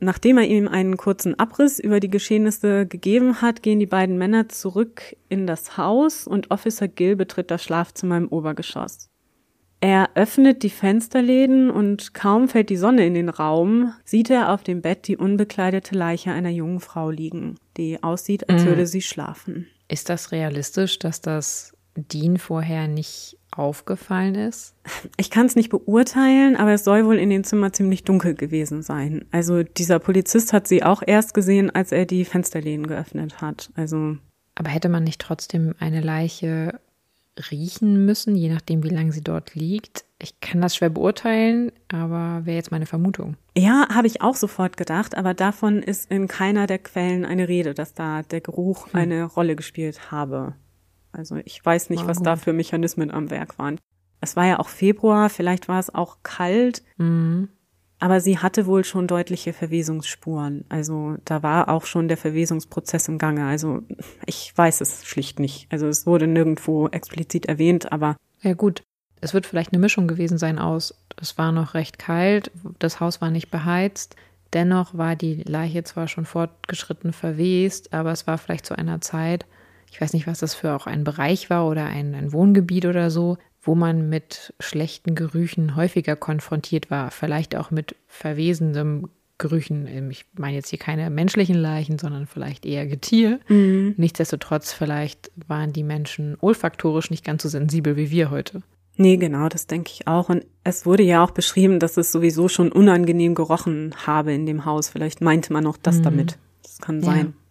Nachdem 0.00 0.38
er 0.38 0.46
ihm 0.46 0.66
einen 0.66 0.96
kurzen 0.96 1.38
Abriss 1.38 1.78
über 1.78 2.00
die 2.00 2.08
Geschehnisse 2.08 2.86
gegeben 2.86 3.42
hat, 3.42 3.62
gehen 3.62 3.80
die 3.80 3.84
beiden 3.84 4.16
Männer 4.16 4.48
zurück 4.48 5.14
in 5.28 5.46
das 5.46 5.76
Haus 5.76 6.26
und 6.26 6.50
Officer 6.50 6.88
Gill 6.88 7.16
betritt 7.16 7.50
das 7.50 7.62
Schlafzimmer 7.62 8.16
im 8.16 8.28
Obergeschoss. 8.28 9.10
Er 9.80 10.08
öffnet 10.14 10.62
die 10.62 10.70
Fensterläden 10.70 11.70
und 11.70 12.14
kaum 12.14 12.48
fällt 12.48 12.70
die 12.70 12.78
Sonne 12.78 13.06
in 13.06 13.12
den 13.12 13.28
Raum, 13.28 13.92
sieht 14.06 14.30
er 14.30 14.54
auf 14.54 14.62
dem 14.62 14.80
Bett 14.80 15.06
die 15.06 15.18
unbekleidete 15.18 15.94
Leiche 15.94 16.32
einer 16.32 16.48
jungen 16.48 16.80
Frau 16.80 17.10
liegen, 17.10 17.56
die 17.76 18.02
aussieht, 18.02 18.48
als 18.48 18.64
mhm. 18.64 18.68
würde 18.68 18.86
sie 18.86 19.02
schlafen. 19.02 19.66
Ist 19.86 20.08
das 20.08 20.32
realistisch, 20.32 20.98
dass 20.98 21.20
das 21.20 21.75
Dean 21.96 22.38
vorher 22.38 22.88
nicht 22.88 23.38
aufgefallen 23.50 24.34
ist? 24.34 24.74
Ich 25.16 25.30
kann 25.30 25.46
es 25.46 25.56
nicht 25.56 25.70
beurteilen, 25.70 26.56
aber 26.56 26.72
es 26.72 26.84
soll 26.84 27.06
wohl 27.06 27.18
in 27.18 27.30
dem 27.30 27.44
Zimmer 27.44 27.72
ziemlich 27.72 28.04
dunkel 28.04 28.34
gewesen 28.34 28.82
sein. 28.82 29.24
Also 29.30 29.62
dieser 29.62 29.98
Polizist 29.98 30.52
hat 30.52 30.68
sie 30.68 30.82
auch 30.82 31.02
erst 31.04 31.34
gesehen, 31.34 31.74
als 31.74 31.92
er 31.92 32.06
die 32.06 32.24
Fensterläden 32.24 32.86
geöffnet 32.86 33.40
hat. 33.40 33.70
Also. 33.74 34.18
Aber 34.54 34.70
hätte 34.70 34.88
man 34.88 35.04
nicht 35.04 35.20
trotzdem 35.20 35.74
eine 35.78 36.00
Leiche 36.00 36.80
riechen 37.50 38.06
müssen, 38.06 38.36
je 38.36 38.48
nachdem, 38.48 38.82
wie 38.82 38.88
lange 38.88 39.12
sie 39.12 39.22
dort 39.22 39.54
liegt? 39.54 40.04
Ich 40.18 40.40
kann 40.40 40.62
das 40.62 40.74
schwer 40.74 40.88
beurteilen, 40.88 41.72
aber 41.88 42.46
wäre 42.46 42.56
jetzt 42.56 42.70
meine 42.70 42.86
Vermutung. 42.86 43.36
Ja, 43.56 43.86
habe 43.92 44.06
ich 44.06 44.22
auch 44.22 44.34
sofort 44.34 44.76
gedacht, 44.76 45.14
aber 45.14 45.34
davon 45.34 45.82
ist 45.82 46.10
in 46.10 46.28
keiner 46.28 46.66
der 46.66 46.78
Quellen 46.78 47.26
eine 47.26 47.48
Rede, 47.48 47.74
dass 47.74 47.92
da 47.92 48.22
der 48.22 48.40
Geruch 48.40 48.86
hm. 48.92 49.00
eine 49.00 49.24
Rolle 49.24 49.56
gespielt 49.56 50.10
habe. 50.10 50.54
Also 51.16 51.36
ich 51.44 51.64
weiß 51.64 51.90
nicht, 51.90 52.06
was 52.06 52.22
da 52.22 52.36
für 52.36 52.52
Mechanismen 52.52 53.10
am 53.10 53.30
Werk 53.30 53.58
waren. 53.58 53.78
Es 54.20 54.36
war 54.36 54.46
ja 54.46 54.58
auch 54.58 54.68
Februar, 54.68 55.28
vielleicht 55.28 55.68
war 55.68 55.78
es 55.78 55.94
auch 55.94 56.18
kalt, 56.22 56.82
mhm. 56.96 57.48
aber 57.98 58.20
sie 58.20 58.38
hatte 58.38 58.66
wohl 58.66 58.84
schon 58.84 59.06
deutliche 59.06 59.52
Verwesungsspuren. 59.52 60.64
Also 60.68 61.16
da 61.24 61.42
war 61.42 61.68
auch 61.68 61.84
schon 61.84 62.08
der 62.08 62.16
Verwesungsprozess 62.16 63.08
im 63.08 63.18
Gange. 63.18 63.46
Also 63.46 63.82
ich 64.24 64.52
weiß 64.56 64.80
es 64.80 65.04
schlicht 65.04 65.38
nicht. 65.38 65.66
Also 65.70 65.86
es 65.86 66.06
wurde 66.06 66.26
nirgendwo 66.26 66.88
explizit 66.88 67.46
erwähnt, 67.46 67.92
aber. 67.92 68.16
Ja 68.42 68.54
gut, 68.54 68.82
es 69.20 69.34
wird 69.34 69.46
vielleicht 69.46 69.72
eine 69.72 69.80
Mischung 69.80 70.08
gewesen 70.08 70.38
sein 70.38 70.58
aus, 70.58 70.94
es 71.20 71.38
war 71.38 71.52
noch 71.52 71.74
recht 71.74 71.98
kalt, 71.98 72.50
das 72.78 73.00
Haus 73.00 73.20
war 73.20 73.30
nicht 73.30 73.50
beheizt. 73.50 74.16
Dennoch 74.52 74.96
war 74.96 75.16
die 75.16 75.42
Leiche 75.42 75.82
zwar 75.84 76.08
schon 76.08 76.24
fortgeschritten 76.24 77.12
verwest, 77.12 77.92
aber 77.92 78.12
es 78.12 78.26
war 78.26 78.38
vielleicht 78.38 78.64
zu 78.64 78.78
einer 78.78 79.00
Zeit, 79.00 79.44
ich 79.96 80.00
weiß 80.02 80.12
nicht, 80.12 80.26
was 80.26 80.40
das 80.40 80.54
für 80.54 80.74
auch 80.74 80.86
ein 80.86 81.04
Bereich 81.04 81.48
war 81.48 81.66
oder 81.66 81.86
ein, 81.86 82.14
ein 82.14 82.34
Wohngebiet 82.34 82.84
oder 82.84 83.10
so, 83.10 83.38
wo 83.62 83.74
man 83.74 84.10
mit 84.10 84.52
schlechten 84.60 85.14
Gerüchen 85.14 85.74
häufiger 85.74 86.16
konfrontiert 86.16 86.90
war, 86.90 87.10
vielleicht 87.10 87.56
auch 87.56 87.70
mit 87.70 87.96
verwesendem 88.06 89.08
Gerüchen. 89.38 89.86
Ähm, 89.86 90.10
ich 90.10 90.26
meine 90.36 90.56
jetzt 90.56 90.68
hier 90.68 90.78
keine 90.78 91.08
menschlichen 91.08 91.56
Leichen, 91.56 91.98
sondern 91.98 92.26
vielleicht 92.26 92.66
eher 92.66 92.86
Getier. 92.86 93.40
Mhm. 93.48 93.94
Nichtsdestotrotz, 93.96 94.74
vielleicht 94.74 95.32
waren 95.48 95.72
die 95.72 95.82
Menschen 95.82 96.36
olfaktorisch 96.42 97.08
nicht 97.10 97.24
ganz 97.24 97.42
so 97.42 97.48
sensibel 97.48 97.96
wie 97.96 98.10
wir 98.10 98.30
heute. 98.30 98.60
Nee, 98.98 99.16
genau, 99.16 99.48
das 99.48 99.66
denke 99.66 99.92
ich 99.94 100.06
auch. 100.06 100.28
Und 100.28 100.44
es 100.62 100.84
wurde 100.84 101.04
ja 101.04 101.24
auch 101.24 101.30
beschrieben, 101.30 101.80
dass 101.80 101.96
es 101.96 102.12
sowieso 102.12 102.48
schon 102.48 102.70
unangenehm 102.70 103.34
gerochen 103.34 103.94
habe 104.06 104.34
in 104.34 104.44
dem 104.44 104.66
Haus. 104.66 104.90
Vielleicht 104.90 105.22
meinte 105.22 105.54
man 105.54 105.66
auch 105.66 105.78
das 105.78 106.00
mhm. 106.00 106.02
damit. 106.02 106.38
Das 106.62 106.80
kann 106.80 107.00
sein. 107.00 107.28
Ja. 107.28 107.45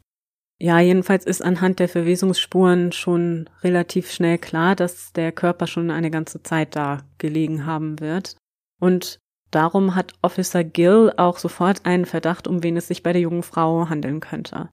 Ja, 0.66 0.80
jedenfalls 0.80 1.26
ist 1.26 1.44
anhand 1.44 1.78
der 1.78 1.88
Verwesungsspuren 1.88 2.92
schon 2.92 3.48
relativ 3.64 4.10
schnell 4.10 4.40
klar, 4.40 4.76
dass 4.76 5.14
der 5.14 5.32
Körper 5.32 5.68
schon 5.68 5.92
eine 5.92 6.10
ganze 6.10 6.42
Zeit 6.42 6.76
da 6.76 7.04
gelegen 7.20 7.68
haben 7.68 8.00
wird. 8.00 8.36
Und 8.82 9.20
darum 9.52 9.94
hat 9.94 10.14
Officer 10.24 10.64
Gill 10.64 11.14
auch 11.18 11.38
sofort 11.38 11.86
einen 11.86 12.08
Verdacht, 12.08 12.48
um 12.48 12.64
wen 12.64 12.78
es 12.78 12.88
sich 12.88 13.04
bei 13.04 13.14
der 13.14 13.22
jungen 13.22 13.44
Frau 13.44 13.90
handeln 13.90 14.22
könnte. 14.22 14.70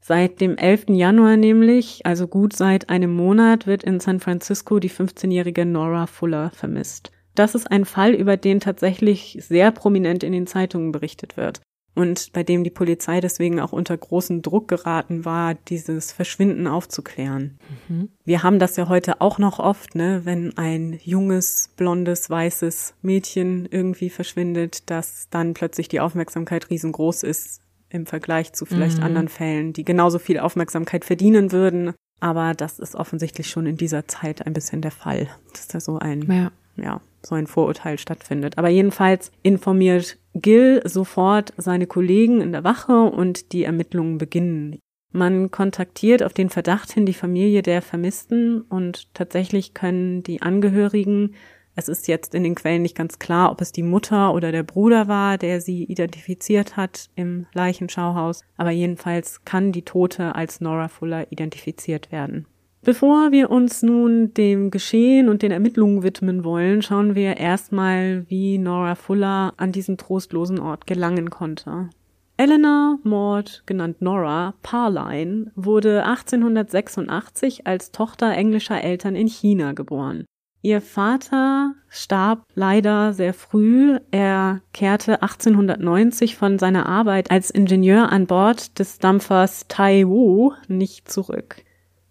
Seit 0.00 0.40
dem 0.40 0.56
11. 0.56 0.86
Januar 0.88 1.36
nämlich, 1.36 2.06
also 2.06 2.28
gut 2.28 2.54
seit 2.54 2.88
einem 2.88 3.14
Monat, 3.14 3.66
wird 3.66 3.84
in 3.84 4.00
San 4.00 4.20
Francisco 4.20 4.78
die 4.78 4.88
15-jährige 4.88 5.66
Nora 5.66 6.06
Fuller 6.06 6.50
vermisst. 6.54 7.12
Das 7.34 7.54
ist 7.54 7.70
ein 7.70 7.84
Fall, 7.84 8.14
über 8.14 8.38
den 8.38 8.58
tatsächlich 8.60 9.36
sehr 9.46 9.70
prominent 9.70 10.24
in 10.24 10.32
den 10.32 10.46
Zeitungen 10.46 10.92
berichtet 10.92 11.36
wird 11.36 11.60
und 11.96 12.32
bei 12.34 12.42
dem 12.42 12.62
die 12.62 12.70
Polizei 12.70 13.20
deswegen 13.20 13.58
auch 13.58 13.72
unter 13.72 13.96
großen 13.96 14.42
Druck 14.42 14.68
geraten 14.68 15.24
war, 15.24 15.54
dieses 15.54 16.12
Verschwinden 16.12 16.66
aufzuklären. 16.66 17.58
Mhm. 17.88 18.10
Wir 18.24 18.42
haben 18.42 18.58
das 18.58 18.76
ja 18.76 18.88
heute 18.88 19.20
auch 19.22 19.38
noch 19.38 19.58
oft, 19.58 19.94
ne, 19.94 20.20
wenn 20.24 20.56
ein 20.58 21.00
junges, 21.02 21.70
blondes, 21.76 22.28
weißes 22.28 22.94
Mädchen 23.00 23.66
irgendwie 23.70 24.10
verschwindet, 24.10 24.90
dass 24.90 25.28
dann 25.30 25.54
plötzlich 25.54 25.88
die 25.88 26.00
Aufmerksamkeit 26.00 26.68
riesengroß 26.68 27.22
ist 27.22 27.62
im 27.88 28.04
Vergleich 28.04 28.52
zu 28.52 28.66
vielleicht 28.66 28.98
mhm. 28.98 29.04
anderen 29.04 29.28
Fällen, 29.28 29.72
die 29.72 29.84
genauso 29.84 30.18
viel 30.18 30.38
Aufmerksamkeit 30.38 31.04
verdienen 31.04 31.50
würden. 31.50 31.94
Aber 32.20 32.52
das 32.52 32.78
ist 32.78 32.94
offensichtlich 32.94 33.48
schon 33.48 33.66
in 33.66 33.76
dieser 33.76 34.06
Zeit 34.06 34.46
ein 34.46 34.52
bisschen 34.52 34.82
der 34.82 34.90
Fall, 34.90 35.28
dass 35.52 35.68
da 35.68 35.80
so 35.80 35.98
ein, 35.98 36.22
ja, 36.30 36.52
ja 36.76 37.00
so 37.26 37.34
ein 37.34 37.46
Vorurteil 37.46 37.98
stattfindet. 37.98 38.58
Aber 38.58 38.68
jedenfalls 38.68 39.30
informiert 39.42 40.18
Gil 40.34 40.82
sofort 40.84 41.52
seine 41.56 41.86
Kollegen 41.86 42.40
in 42.40 42.52
der 42.52 42.64
Wache 42.64 43.02
und 43.02 43.52
die 43.52 43.64
Ermittlungen 43.64 44.18
beginnen. 44.18 44.78
Man 45.12 45.50
kontaktiert 45.50 46.22
auf 46.22 46.34
den 46.34 46.50
Verdacht 46.50 46.92
hin 46.92 47.06
die 47.06 47.14
Familie 47.14 47.62
der 47.62 47.80
Vermissten 47.80 48.60
und 48.60 49.14
tatsächlich 49.14 49.72
können 49.72 50.22
die 50.22 50.42
Angehörigen, 50.42 51.34
es 51.78 51.88
ist 51.88 52.08
jetzt 52.08 52.34
in 52.34 52.42
den 52.42 52.54
Quellen 52.54 52.82
nicht 52.82 52.96
ganz 52.96 53.18
klar, 53.18 53.52
ob 53.52 53.60
es 53.60 53.70
die 53.70 53.82
Mutter 53.82 54.32
oder 54.32 54.50
der 54.50 54.62
Bruder 54.62 55.08
war, 55.08 55.36
der 55.36 55.60
sie 55.60 55.84
identifiziert 55.84 56.76
hat 56.76 57.10
im 57.16 57.46
Leichenschauhaus, 57.52 58.44
aber 58.56 58.70
jedenfalls 58.70 59.44
kann 59.44 59.72
die 59.72 59.82
Tote 59.82 60.34
als 60.34 60.60
Nora 60.60 60.88
Fuller 60.88 61.30
identifiziert 61.30 62.10
werden. 62.10 62.46
Bevor 62.86 63.32
wir 63.32 63.50
uns 63.50 63.82
nun 63.82 64.32
dem 64.34 64.70
Geschehen 64.70 65.28
und 65.28 65.42
den 65.42 65.50
Ermittlungen 65.50 66.04
widmen 66.04 66.44
wollen, 66.44 66.82
schauen 66.82 67.16
wir 67.16 67.36
erstmal, 67.36 68.24
wie 68.28 68.58
Nora 68.58 68.94
Fuller 68.94 69.54
an 69.56 69.72
diesen 69.72 69.96
trostlosen 69.98 70.60
Ort 70.60 70.86
gelangen 70.86 71.28
konnte. 71.28 71.90
Eleanor 72.36 73.00
Maud, 73.02 73.64
genannt 73.66 74.02
Nora 74.02 74.54
Parline, 74.62 75.50
wurde 75.56 76.04
1886 76.04 77.66
als 77.66 77.90
Tochter 77.90 78.32
englischer 78.32 78.80
Eltern 78.80 79.16
in 79.16 79.26
China 79.26 79.72
geboren. 79.72 80.24
Ihr 80.62 80.80
Vater 80.80 81.74
starb 81.88 82.44
leider 82.54 83.12
sehr 83.12 83.34
früh. 83.34 83.98
Er 84.12 84.60
kehrte 84.72 85.22
1890 85.22 86.36
von 86.36 86.60
seiner 86.60 86.86
Arbeit 86.86 87.32
als 87.32 87.50
Ingenieur 87.50 88.12
an 88.12 88.28
Bord 88.28 88.78
des 88.78 88.98
Dampfers 88.98 89.64
Tai 89.66 90.06
Wu 90.06 90.52
nicht 90.68 91.10
zurück. 91.10 91.65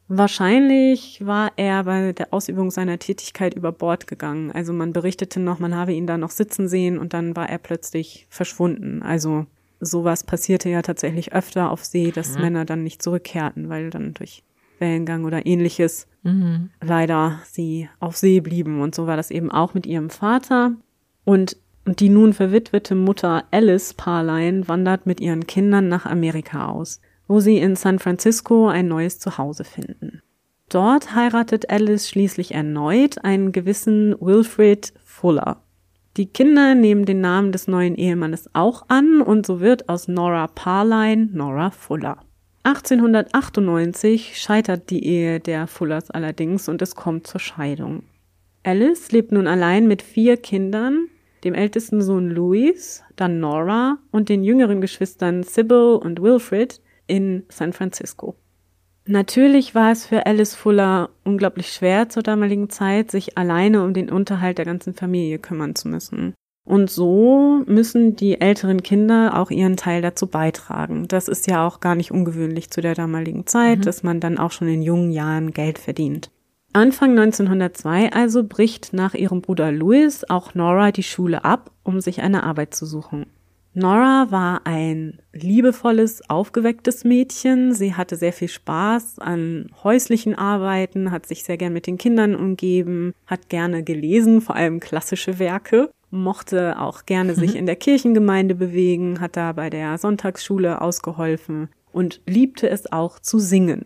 Wahrscheinlich 0.08 1.26
war 1.26 1.52
er 1.56 1.84
bei 1.86 2.14
der 2.14 2.32
Ausübung 2.32 2.70
seiner 2.70 3.00
Tätigkeit 3.00 3.56
über 3.56 3.72
Bord 3.72 4.06
gegangen. 4.06 4.52
Also 4.52 4.72
man 4.72 4.94
berichtete 4.94 5.40
noch, 5.40 5.60
man 5.60 5.76
habe 5.76 5.94
ihn 5.94 6.06
da 6.06 6.18
noch 6.18 6.30
sitzen 6.30 6.68
sehen 6.68 7.00
und 7.00 7.14
dann 7.14 7.36
war 7.36 7.50
er 7.50 7.58
plötzlich 7.58 8.28
verschwunden. 8.30 9.02
Also 9.02 9.48
sowas 9.80 10.24
passierte 10.24 10.70
ja 10.70 10.84
tatsächlich 10.84 11.34
öfter 11.34 11.72
auf 11.72 11.84
See, 11.84 12.12
dass 12.12 12.36
mhm. 12.36 12.42
Männer 12.42 12.66
dann 12.66 12.84
nicht 12.84 13.02
zurückkehrten, 13.02 13.68
weil 13.68 13.90
dann 13.90 14.14
durch 14.14 14.44
Wellengang 14.78 15.26
oder 15.26 15.46
ähnliches 15.48 16.08
mhm. 16.22 16.70
leider 16.82 17.40
sie 17.50 17.90
auf 18.00 18.16
See 18.16 18.42
blieben. 18.42 18.82
Und 18.82 18.94
so 18.94 19.08
war 19.08 19.18
das 19.18 19.32
eben 19.32 19.50
auch 19.50 19.74
mit 19.74 19.88
ihrem 19.88 20.12
Vater. 20.12 20.74
Und 21.24 21.58
die 21.88 22.10
nun 22.10 22.34
verwitwete 22.34 22.94
Mutter 22.94 23.46
Alice 23.50 23.96
Parline 23.96 24.68
wandert 24.68 25.08
mit 25.08 25.20
ihren 25.20 25.48
Kindern 25.48 25.88
nach 25.88 26.06
Amerika 26.06 26.68
aus 26.68 27.02
wo 27.28 27.40
sie 27.40 27.58
in 27.58 27.76
San 27.76 28.00
Francisco 28.00 28.68
ein 28.68 28.88
neues 28.88 29.20
Zuhause 29.20 29.64
finden. 29.64 30.22
Dort 30.70 31.14
heiratet 31.16 31.70
Alice 31.70 32.10
schließlich 32.10 32.54
erneut 32.54 33.24
einen 33.24 33.52
gewissen 33.52 34.16
Wilfrid 34.20 34.94
Fuller. 35.04 35.62
Die 36.18 36.28
Kinder 36.28 36.76
nehmen 36.76 37.06
den 37.06 37.22
Namen 37.22 37.52
des 37.52 37.68
neuen 37.68 37.96
Ehemannes 37.96 38.50
auch 38.54 38.86
an 38.88 39.22
und 39.22 39.46
so 39.46 39.60
wird 39.60 39.90
aus 39.90 40.08
Nora 40.08 40.48
Parline 40.48 41.30
Nora 41.34 41.72
Fuller. 41.72 42.20
1898 42.64 44.40
scheitert 44.40 44.90
die 44.90 45.06
Ehe 45.06 45.40
der 45.40 45.68
Fullers 45.68 46.10
allerdings 46.10 46.68
und 46.68 46.82
es 46.82 46.96
kommt 46.96 47.28
zur 47.28 47.40
Scheidung. 47.40 48.04
Alice 48.64 49.12
lebt 49.12 49.32
nun 49.32 49.46
allein 49.46 49.88
mit 49.88 50.02
vier 50.02 50.38
Kindern, 50.38 51.08
dem 51.44 51.54
ältesten 51.54 52.02
Sohn 52.02 52.32
Louis, 52.32 53.04
dann 53.16 53.40
Nora 53.40 54.00
und 54.10 54.30
den 54.30 54.44
jüngeren 54.44 54.82
Geschwistern 54.82 55.44
Sybil 55.44 56.00
und 56.02 56.22
Wilfrid, 56.22 56.82
in 57.08 57.44
San 57.50 57.74
Francisco. 57.74 58.36
Natürlich 59.08 59.76
war 59.76 59.92
es 59.92 60.06
für 60.06 60.26
Alice 60.26 60.56
Fuller 60.56 61.10
unglaublich 61.24 61.72
schwer 61.72 62.10
zur 62.10 62.24
damaligen 62.24 62.70
Zeit, 62.70 63.12
sich 63.12 63.38
alleine 63.38 63.84
um 63.84 63.94
den 63.94 64.10
Unterhalt 64.10 64.58
der 64.58 64.66
ganzen 64.66 64.96
Familie 64.96 65.38
kümmern 65.38 65.76
zu 65.76 65.88
müssen. 65.88 66.34
Und 66.68 66.90
so 66.90 67.62
müssen 67.68 68.16
die 68.16 68.42
älteren 68.42 68.82
Kinder 68.82 69.40
auch 69.40 69.52
ihren 69.52 69.78
Teil 69.78 70.02
dazu 70.02 70.26
beitragen. 70.26 71.08
Das 71.08 71.28
ist 71.28 71.46
ja 71.46 71.66
auch 71.66 71.80
gar 71.80 71.94
nicht 71.94 72.10
ungewöhnlich 72.10 72.72
zu 72.72 72.82
der 72.82 72.96
damaligen 72.96 73.46
Zeit, 73.46 73.80
mhm. 73.80 73.82
dass 73.84 74.02
man 74.02 74.20
dann 74.20 74.40
auch 74.40 74.52
schon 74.52 74.68
in 74.68 74.82
jungen 74.82 75.12
Jahren 75.12 75.52
Geld 75.52 75.78
verdient. 75.78 76.32
Anfang 76.74 77.12
1902 77.12 78.12
also 78.12 78.44
bricht 78.44 78.94
nach 78.94 79.14
ihrem 79.14 79.42
Bruder 79.42 79.72
Louis 79.72 80.26
auch 80.28 80.56
Nora 80.56 80.92
die 80.92 81.04
Schule 81.04 81.46
ab, 81.46 81.72
um 81.84 82.02
sich 82.02 82.22
eine 82.22 82.44
Arbeit 82.44 82.74
zu 82.74 82.88
suchen. 82.88 83.28
Nora 83.78 84.28
war 84.32 84.62
ein 84.64 85.20
liebevolles, 85.34 86.30
aufgewecktes 86.30 87.04
Mädchen. 87.04 87.74
Sie 87.74 87.94
hatte 87.94 88.16
sehr 88.16 88.32
viel 88.32 88.48
Spaß 88.48 89.20
an 89.20 89.70
häuslichen 89.84 90.34
Arbeiten, 90.34 91.12
hat 91.12 91.26
sich 91.26 91.44
sehr 91.44 91.58
gern 91.58 91.74
mit 91.74 91.86
den 91.86 91.98
Kindern 91.98 92.36
umgeben, 92.36 93.14
hat 93.28 93.50
gerne 93.50 93.84
gelesen, 93.84 94.40
vor 94.40 94.56
allem 94.56 94.80
klassische 94.80 95.40
Werke, 95.40 95.90
mochte 96.10 96.80
auch 96.80 97.06
gerne 97.06 97.36
sich 97.36 97.52
mhm. 97.52 97.58
in 97.58 97.66
der 97.66 97.76
Kirchengemeinde 97.76 98.56
bewegen, 98.56 99.20
hat 99.20 99.36
da 99.36 99.52
bei 99.52 99.70
der 99.70 99.98
Sonntagsschule 99.98 100.80
ausgeholfen 100.80 101.68
und 101.92 102.22
liebte 102.26 102.70
es 102.70 102.90
auch 102.94 103.20
zu 103.20 103.40
singen. 103.40 103.86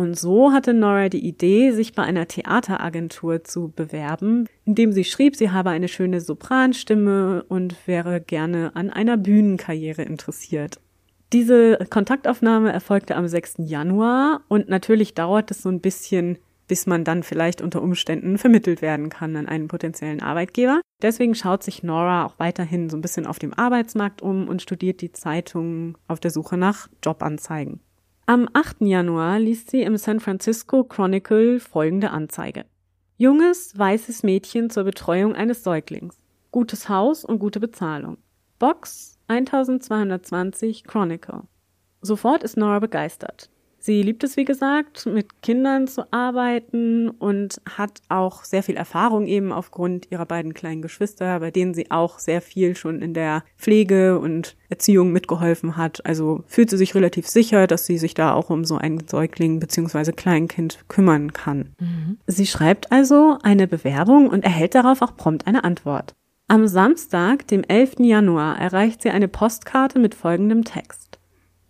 Und 0.00 0.18
so 0.18 0.50
hatte 0.50 0.72
Nora 0.72 1.10
die 1.10 1.28
Idee, 1.28 1.72
sich 1.72 1.92
bei 1.92 2.02
einer 2.02 2.26
Theateragentur 2.26 3.44
zu 3.44 3.68
bewerben, 3.68 4.48
indem 4.64 4.92
sie 4.92 5.04
schrieb, 5.04 5.36
sie 5.36 5.50
habe 5.50 5.68
eine 5.68 5.88
schöne 5.88 6.22
Sopranstimme 6.22 7.44
und 7.50 7.76
wäre 7.86 8.22
gerne 8.22 8.74
an 8.74 8.88
einer 8.88 9.18
Bühnenkarriere 9.18 10.00
interessiert. 10.00 10.80
Diese 11.34 11.76
Kontaktaufnahme 11.90 12.72
erfolgte 12.72 13.14
am 13.14 13.28
6. 13.28 13.56
Januar 13.58 14.40
und 14.48 14.70
natürlich 14.70 15.12
dauert 15.12 15.50
es 15.50 15.60
so 15.60 15.68
ein 15.68 15.82
bisschen, 15.82 16.38
bis 16.66 16.86
man 16.86 17.04
dann 17.04 17.22
vielleicht 17.22 17.60
unter 17.60 17.82
Umständen 17.82 18.38
vermittelt 18.38 18.80
werden 18.80 19.10
kann 19.10 19.36
an 19.36 19.48
einen 19.48 19.68
potenziellen 19.68 20.22
Arbeitgeber. 20.22 20.80
Deswegen 21.02 21.34
schaut 21.34 21.62
sich 21.62 21.82
Nora 21.82 22.24
auch 22.24 22.38
weiterhin 22.38 22.88
so 22.88 22.96
ein 22.96 23.02
bisschen 23.02 23.26
auf 23.26 23.38
dem 23.38 23.52
Arbeitsmarkt 23.52 24.22
um 24.22 24.48
und 24.48 24.62
studiert 24.62 25.02
die 25.02 25.12
Zeitung 25.12 25.98
auf 26.08 26.20
der 26.20 26.30
Suche 26.30 26.56
nach 26.56 26.88
Jobanzeigen. 27.04 27.80
Am 28.30 28.48
8. 28.52 28.82
Januar 28.82 29.40
liest 29.40 29.72
sie 29.72 29.82
im 29.82 29.96
San 29.96 30.20
Francisco 30.20 30.84
Chronicle 30.84 31.58
folgende 31.58 32.12
Anzeige. 32.12 32.64
Junges, 33.16 33.76
weißes 33.76 34.22
Mädchen 34.22 34.70
zur 34.70 34.84
Betreuung 34.84 35.34
eines 35.34 35.64
Säuglings. 35.64 36.16
Gutes 36.52 36.88
Haus 36.88 37.24
und 37.24 37.40
gute 37.40 37.58
Bezahlung. 37.58 38.18
Box 38.60 39.18
1220 39.26 40.84
Chronicle. 40.84 41.42
Sofort 42.02 42.44
ist 42.44 42.56
Nora 42.56 42.78
begeistert. 42.78 43.50
Sie 43.82 44.02
liebt 44.02 44.22
es, 44.24 44.36
wie 44.36 44.44
gesagt, 44.44 45.06
mit 45.06 45.40
Kindern 45.42 45.88
zu 45.88 46.12
arbeiten 46.12 47.08
und 47.08 47.62
hat 47.64 48.02
auch 48.10 48.44
sehr 48.44 48.62
viel 48.62 48.76
Erfahrung 48.76 49.26
eben 49.26 49.52
aufgrund 49.52 50.10
ihrer 50.10 50.26
beiden 50.26 50.52
kleinen 50.52 50.82
Geschwister, 50.82 51.40
bei 51.40 51.50
denen 51.50 51.72
sie 51.72 51.90
auch 51.90 52.18
sehr 52.18 52.42
viel 52.42 52.76
schon 52.76 53.00
in 53.00 53.14
der 53.14 53.42
Pflege 53.56 54.18
und 54.18 54.54
Erziehung 54.68 55.12
mitgeholfen 55.12 55.78
hat. 55.78 56.04
Also 56.04 56.44
fühlt 56.46 56.68
sie 56.68 56.76
sich 56.76 56.94
relativ 56.94 57.26
sicher, 57.26 57.66
dass 57.66 57.86
sie 57.86 57.96
sich 57.96 58.12
da 58.12 58.34
auch 58.34 58.50
um 58.50 58.66
so 58.66 58.76
einen 58.76 59.08
Säugling 59.08 59.60
bzw. 59.60 60.12
Kleinkind 60.12 60.80
kümmern 60.88 61.32
kann. 61.32 61.74
Mhm. 61.80 62.18
Sie 62.26 62.46
schreibt 62.46 62.92
also 62.92 63.38
eine 63.42 63.66
Bewerbung 63.66 64.28
und 64.28 64.44
erhält 64.44 64.74
darauf 64.74 65.00
auch 65.00 65.16
prompt 65.16 65.46
eine 65.46 65.64
Antwort. 65.64 66.14
Am 66.48 66.66
Samstag, 66.66 67.46
dem 67.46 67.62
11. 67.62 68.00
Januar, 68.00 68.58
erreicht 68.58 69.00
sie 69.00 69.10
eine 69.10 69.28
Postkarte 69.28 69.98
mit 69.98 70.14
folgendem 70.14 70.64
Text. 70.64 71.18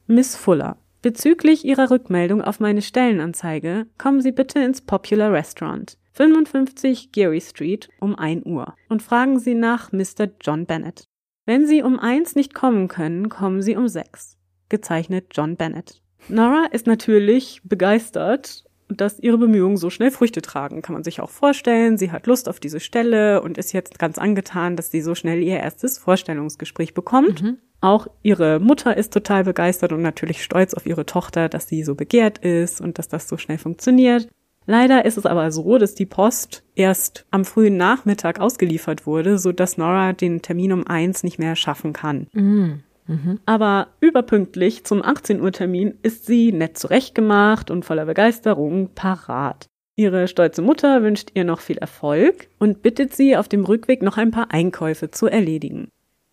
Miss 0.06 0.34
Fuller, 0.34 0.76
Bezüglich 1.02 1.64
Ihrer 1.64 1.90
Rückmeldung 1.90 2.42
auf 2.42 2.60
meine 2.60 2.82
Stellenanzeige 2.82 3.86
kommen 3.96 4.20
Sie 4.20 4.32
bitte 4.32 4.58
ins 4.58 4.82
Popular 4.82 5.32
Restaurant, 5.32 5.96
55 6.12 7.10
Geary 7.10 7.40
Street 7.40 7.88
um 8.00 8.14
1 8.16 8.44
Uhr 8.44 8.74
und 8.90 9.02
fragen 9.02 9.38
Sie 9.38 9.54
nach 9.54 9.92
Mr. 9.92 10.28
John 10.42 10.66
Bennett. 10.66 11.04
Wenn 11.46 11.66
Sie 11.66 11.82
um 11.82 11.98
1 11.98 12.34
nicht 12.34 12.52
kommen 12.52 12.88
können, 12.88 13.30
kommen 13.30 13.62
Sie 13.62 13.76
um 13.76 13.88
6. 13.88 14.36
Gezeichnet 14.68 15.28
John 15.32 15.56
Bennett. 15.56 16.02
Nora 16.28 16.66
ist 16.70 16.86
natürlich 16.86 17.62
begeistert, 17.64 18.64
dass 18.88 19.20
ihre 19.20 19.38
Bemühungen 19.38 19.78
so 19.78 19.88
schnell 19.88 20.10
Früchte 20.10 20.42
tragen. 20.42 20.82
Kann 20.82 20.92
man 20.92 21.04
sich 21.04 21.20
auch 21.20 21.30
vorstellen. 21.30 21.96
Sie 21.96 22.12
hat 22.12 22.26
Lust 22.26 22.46
auf 22.46 22.60
diese 22.60 22.80
Stelle 22.80 23.40
und 23.40 23.56
ist 23.56 23.72
jetzt 23.72 23.98
ganz 23.98 24.18
angetan, 24.18 24.76
dass 24.76 24.90
sie 24.90 25.00
so 25.00 25.14
schnell 25.14 25.42
ihr 25.42 25.56
erstes 25.56 25.96
Vorstellungsgespräch 25.96 26.92
bekommt. 26.92 27.42
Mhm. 27.42 27.58
Auch 27.80 28.08
ihre 28.22 28.60
Mutter 28.60 28.96
ist 28.96 29.12
total 29.12 29.44
begeistert 29.44 29.92
und 29.92 30.02
natürlich 30.02 30.42
stolz 30.42 30.74
auf 30.74 30.86
ihre 30.86 31.06
Tochter, 31.06 31.48
dass 31.48 31.68
sie 31.68 31.82
so 31.82 31.94
begehrt 31.94 32.38
ist 32.38 32.80
und 32.80 32.98
dass 32.98 33.08
das 33.08 33.28
so 33.28 33.38
schnell 33.38 33.58
funktioniert. 33.58 34.28
Leider 34.66 35.04
ist 35.04 35.16
es 35.16 35.26
aber 35.26 35.50
so, 35.50 35.78
dass 35.78 35.94
die 35.94 36.06
Post 36.06 36.62
erst 36.74 37.26
am 37.30 37.44
frühen 37.44 37.76
Nachmittag 37.76 38.38
ausgeliefert 38.38 39.06
wurde, 39.06 39.38
so 39.38 39.52
dass 39.52 39.78
Nora 39.78 40.12
den 40.12 40.42
Termin 40.42 40.72
um 40.72 40.86
eins 40.86 41.22
nicht 41.22 41.38
mehr 41.38 41.56
schaffen 41.56 41.92
kann. 41.92 42.28
Mhm. 42.32 42.82
Mhm. 43.06 43.40
Aber 43.46 43.88
überpünktlich 44.00 44.84
zum 44.84 45.02
18 45.02 45.40
Uhr 45.40 45.50
Termin 45.50 45.94
ist 46.02 46.26
sie 46.26 46.52
nett 46.52 46.78
zurechtgemacht 46.78 47.70
und 47.70 47.84
voller 47.84 48.04
Begeisterung 48.04 48.90
parat. 48.94 49.66
Ihre 49.96 50.28
stolze 50.28 50.62
Mutter 50.62 51.02
wünscht 51.02 51.30
ihr 51.34 51.44
noch 51.44 51.60
viel 51.60 51.78
Erfolg 51.78 52.48
und 52.58 52.82
bittet 52.82 53.14
sie, 53.14 53.36
auf 53.36 53.48
dem 53.48 53.64
Rückweg 53.64 54.02
noch 54.02 54.16
ein 54.16 54.30
paar 54.30 54.52
Einkäufe 54.52 55.10
zu 55.10 55.26
erledigen. 55.26 55.88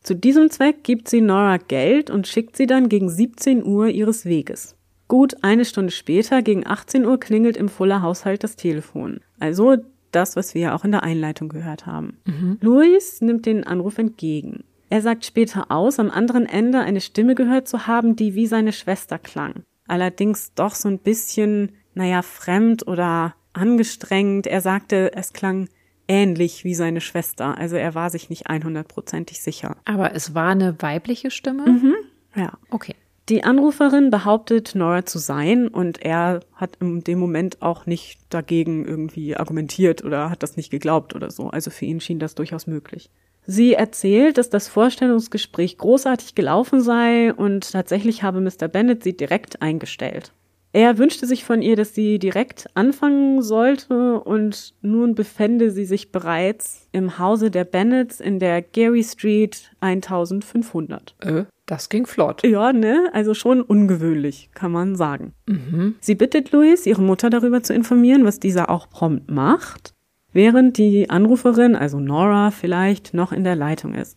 Zu 0.08 0.16
diesem 0.16 0.50
Zweck 0.50 0.86
gibt 0.86 1.10
sie 1.10 1.20
Nora 1.20 1.58
Geld 1.58 2.10
und 2.10 2.28
schickt 2.28 2.56
sie 2.56 2.66
dann 2.66 2.88
gegen 2.88 3.10
17 3.10 3.66
Uhr 3.66 3.90
ihres 3.90 4.24
Weges. 4.24 4.78
Gut 5.10 5.36
eine 5.44 5.66
Stunde 5.66 5.92
später, 5.92 6.42
gegen 6.42 6.66
18 6.66 7.06
Uhr, 7.06 7.20
klingelt 7.20 7.58
im 7.58 7.68
Fuller 7.68 8.02
Haushalt 8.02 8.42
das 8.42 8.56
Telefon. 8.56 9.20
Also 9.38 9.76
das, 10.14 10.38
was 10.38 10.56
wir 10.56 10.62
ja 10.62 10.76
auch 10.78 10.86
in 10.86 10.92
der 10.92 11.04
Einleitung 11.04 11.50
gehört 11.50 11.86
haben. 11.86 12.20
Mhm. 12.24 12.58
Luis 12.62 13.20
nimmt 13.20 13.46
den 13.46 13.66
Anruf 13.66 13.98
entgegen. 13.98 14.64
Er 14.90 15.02
sagt 15.02 15.26
später 15.26 15.72
aus, 15.72 16.00
am 16.00 16.10
anderen 16.10 16.46
Ende 16.46 16.80
eine 16.80 17.02
Stimme 17.02 17.36
gehört 17.36 17.68
zu 17.68 17.86
haben, 17.86 18.16
die 18.16 18.34
wie 18.34 18.48
seine 18.48 18.72
Schwester 18.72 19.20
klang. 19.20 19.64
Allerdings 19.90 20.54
doch 20.54 20.76
so 20.76 20.88
ein 20.88 21.00
bisschen, 21.00 21.74
naja, 21.96 22.22
fremd 22.22 22.88
oder 22.88 23.36
angestrengt. 23.52 24.48
Er 24.48 24.62
sagte, 24.62 25.12
es 25.16 25.34
klang 25.34 25.68
ähnlich 26.08 26.64
wie 26.64 26.76
seine 26.76 27.02
Schwester. 27.02 27.58
Also 27.58 27.76
er 27.76 27.96
war 27.96 28.10
sich 28.10 28.30
nicht 28.30 28.50
100%ig 28.50 29.42
sicher. 29.42 29.78
Aber 29.86 30.14
es 30.14 30.34
war 30.34 30.50
eine 30.50 30.82
weibliche 30.82 31.32
Stimme? 31.32 31.66
Mhm. 31.68 31.96
Ja. 32.36 32.54
Okay. 32.70 32.96
Die 33.30 33.44
Anruferin 33.44 34.10
behauptet, 34.10 34.74
Nora 34.74 35.06
zu 35.06 35.20
sein 35.20 35.68
und 35.68 36.02
er 36.02 36.40
hat 36.54 36.78
in 36.80 37.04
dem 37.04 37.20
Moment 37.20 37.62
auch 37.62 37.86
nicht 37.86 38.20
dagegen 38.30 38.86
irgendwie 38.86 39.36
argumentiert 39.36 40.04
oder 40.06 40.30
hat 40.30 40.44
das 40.44 40.56
nicht 40.56 40.70
geglaubt 40.70 41.14
oder 41.14 41.30
so. 41.30 41.50
Also 41.50 41.70
für 41.70 41.84
ihn 41.84 42.00
schien 42.00 42.20
das 42.20 42.36
durchaus 42.36 42.68
möglich. 42.68 43.10
Sie 43.46 43.74
erzählt, 43.74 44.38
dass 44.38 44.50
das 44.50 44.70
Vorstellungsgespräch 44.70 45.78
großartig 45.78 46.36
gelaufen 46.36 46.82
sei 46.82 47.34
und 47.34 47.72
tatsächlich 47.72 48.24
habe 48.24 48.40
Mr. 48.40 48.70
Bennett 48.70 49.04
sie 49.04 49.16
direkt 49.16 49.62
eingestellt. 49.62 50.32
Er 50.78 51.00
wünschte 51.00 51.26
sich 51.26 51.44
von 51.44 51.64
ihr, 51.64 51.76
dass 51.76 51.96
sie 51.96 52.20
direkt 52.20 52.68
anfangen 52.76 53.42
sollte 53.42 54.20
und 54.20 54.76
nun 54.84 55.16
befände 55.16 55.72
sie 55.72 55.86
sich 55.86 56.12
bereits 56.12 56.88
im 56.92 57.18
Hause 57.18 57.50
der 57.50 57.64
Bennets 57.64 58.20
in 58.20 58.38
der 58.38 58.62
Gary 58.62 59.04
Street 59.04 59.72
1500. 59.80 61.16
Äh? 61.22 61.46
Das 61.66 61.90
ging 61.90 62.06
flott. 62.06 62.46
Ja, 62.46 62.74
ne? 62.74 63.10
Also 63.12 63.34
schon 63.34 63.64
ungewöhnlich, 63.64 64.52
kann 64.54 64.72
man 64.72 64.96
sagen. 64.96 65.34
Mhm. 65.48 65.96
Sie 66.00 66.14
bittet 66.14 66.52
Louis, 66.52 66.86
ihre 66.86 67.02
Mutter 67.02 67.32
darüber 67.32 67.64
zu 67.64 67.74
informieren, 67.74 68.24
was 68.24 68.40
dieser 68.40 68.70
auch 68.70 68.88
prompt 68.88 69.32
macht, 69.32 69.96
während 70.32 70.78
die 70.78 71.10
Anruferin, 71.10 71.76
also 71.76 72.00
Nora, 72.00 72.52
vielleicht 72.52 73.16
noch 73.16 73.32
in 73.32 73.44
der 73.44 73.56
Leitung 73.56 73.96
ist. 73.96 74.16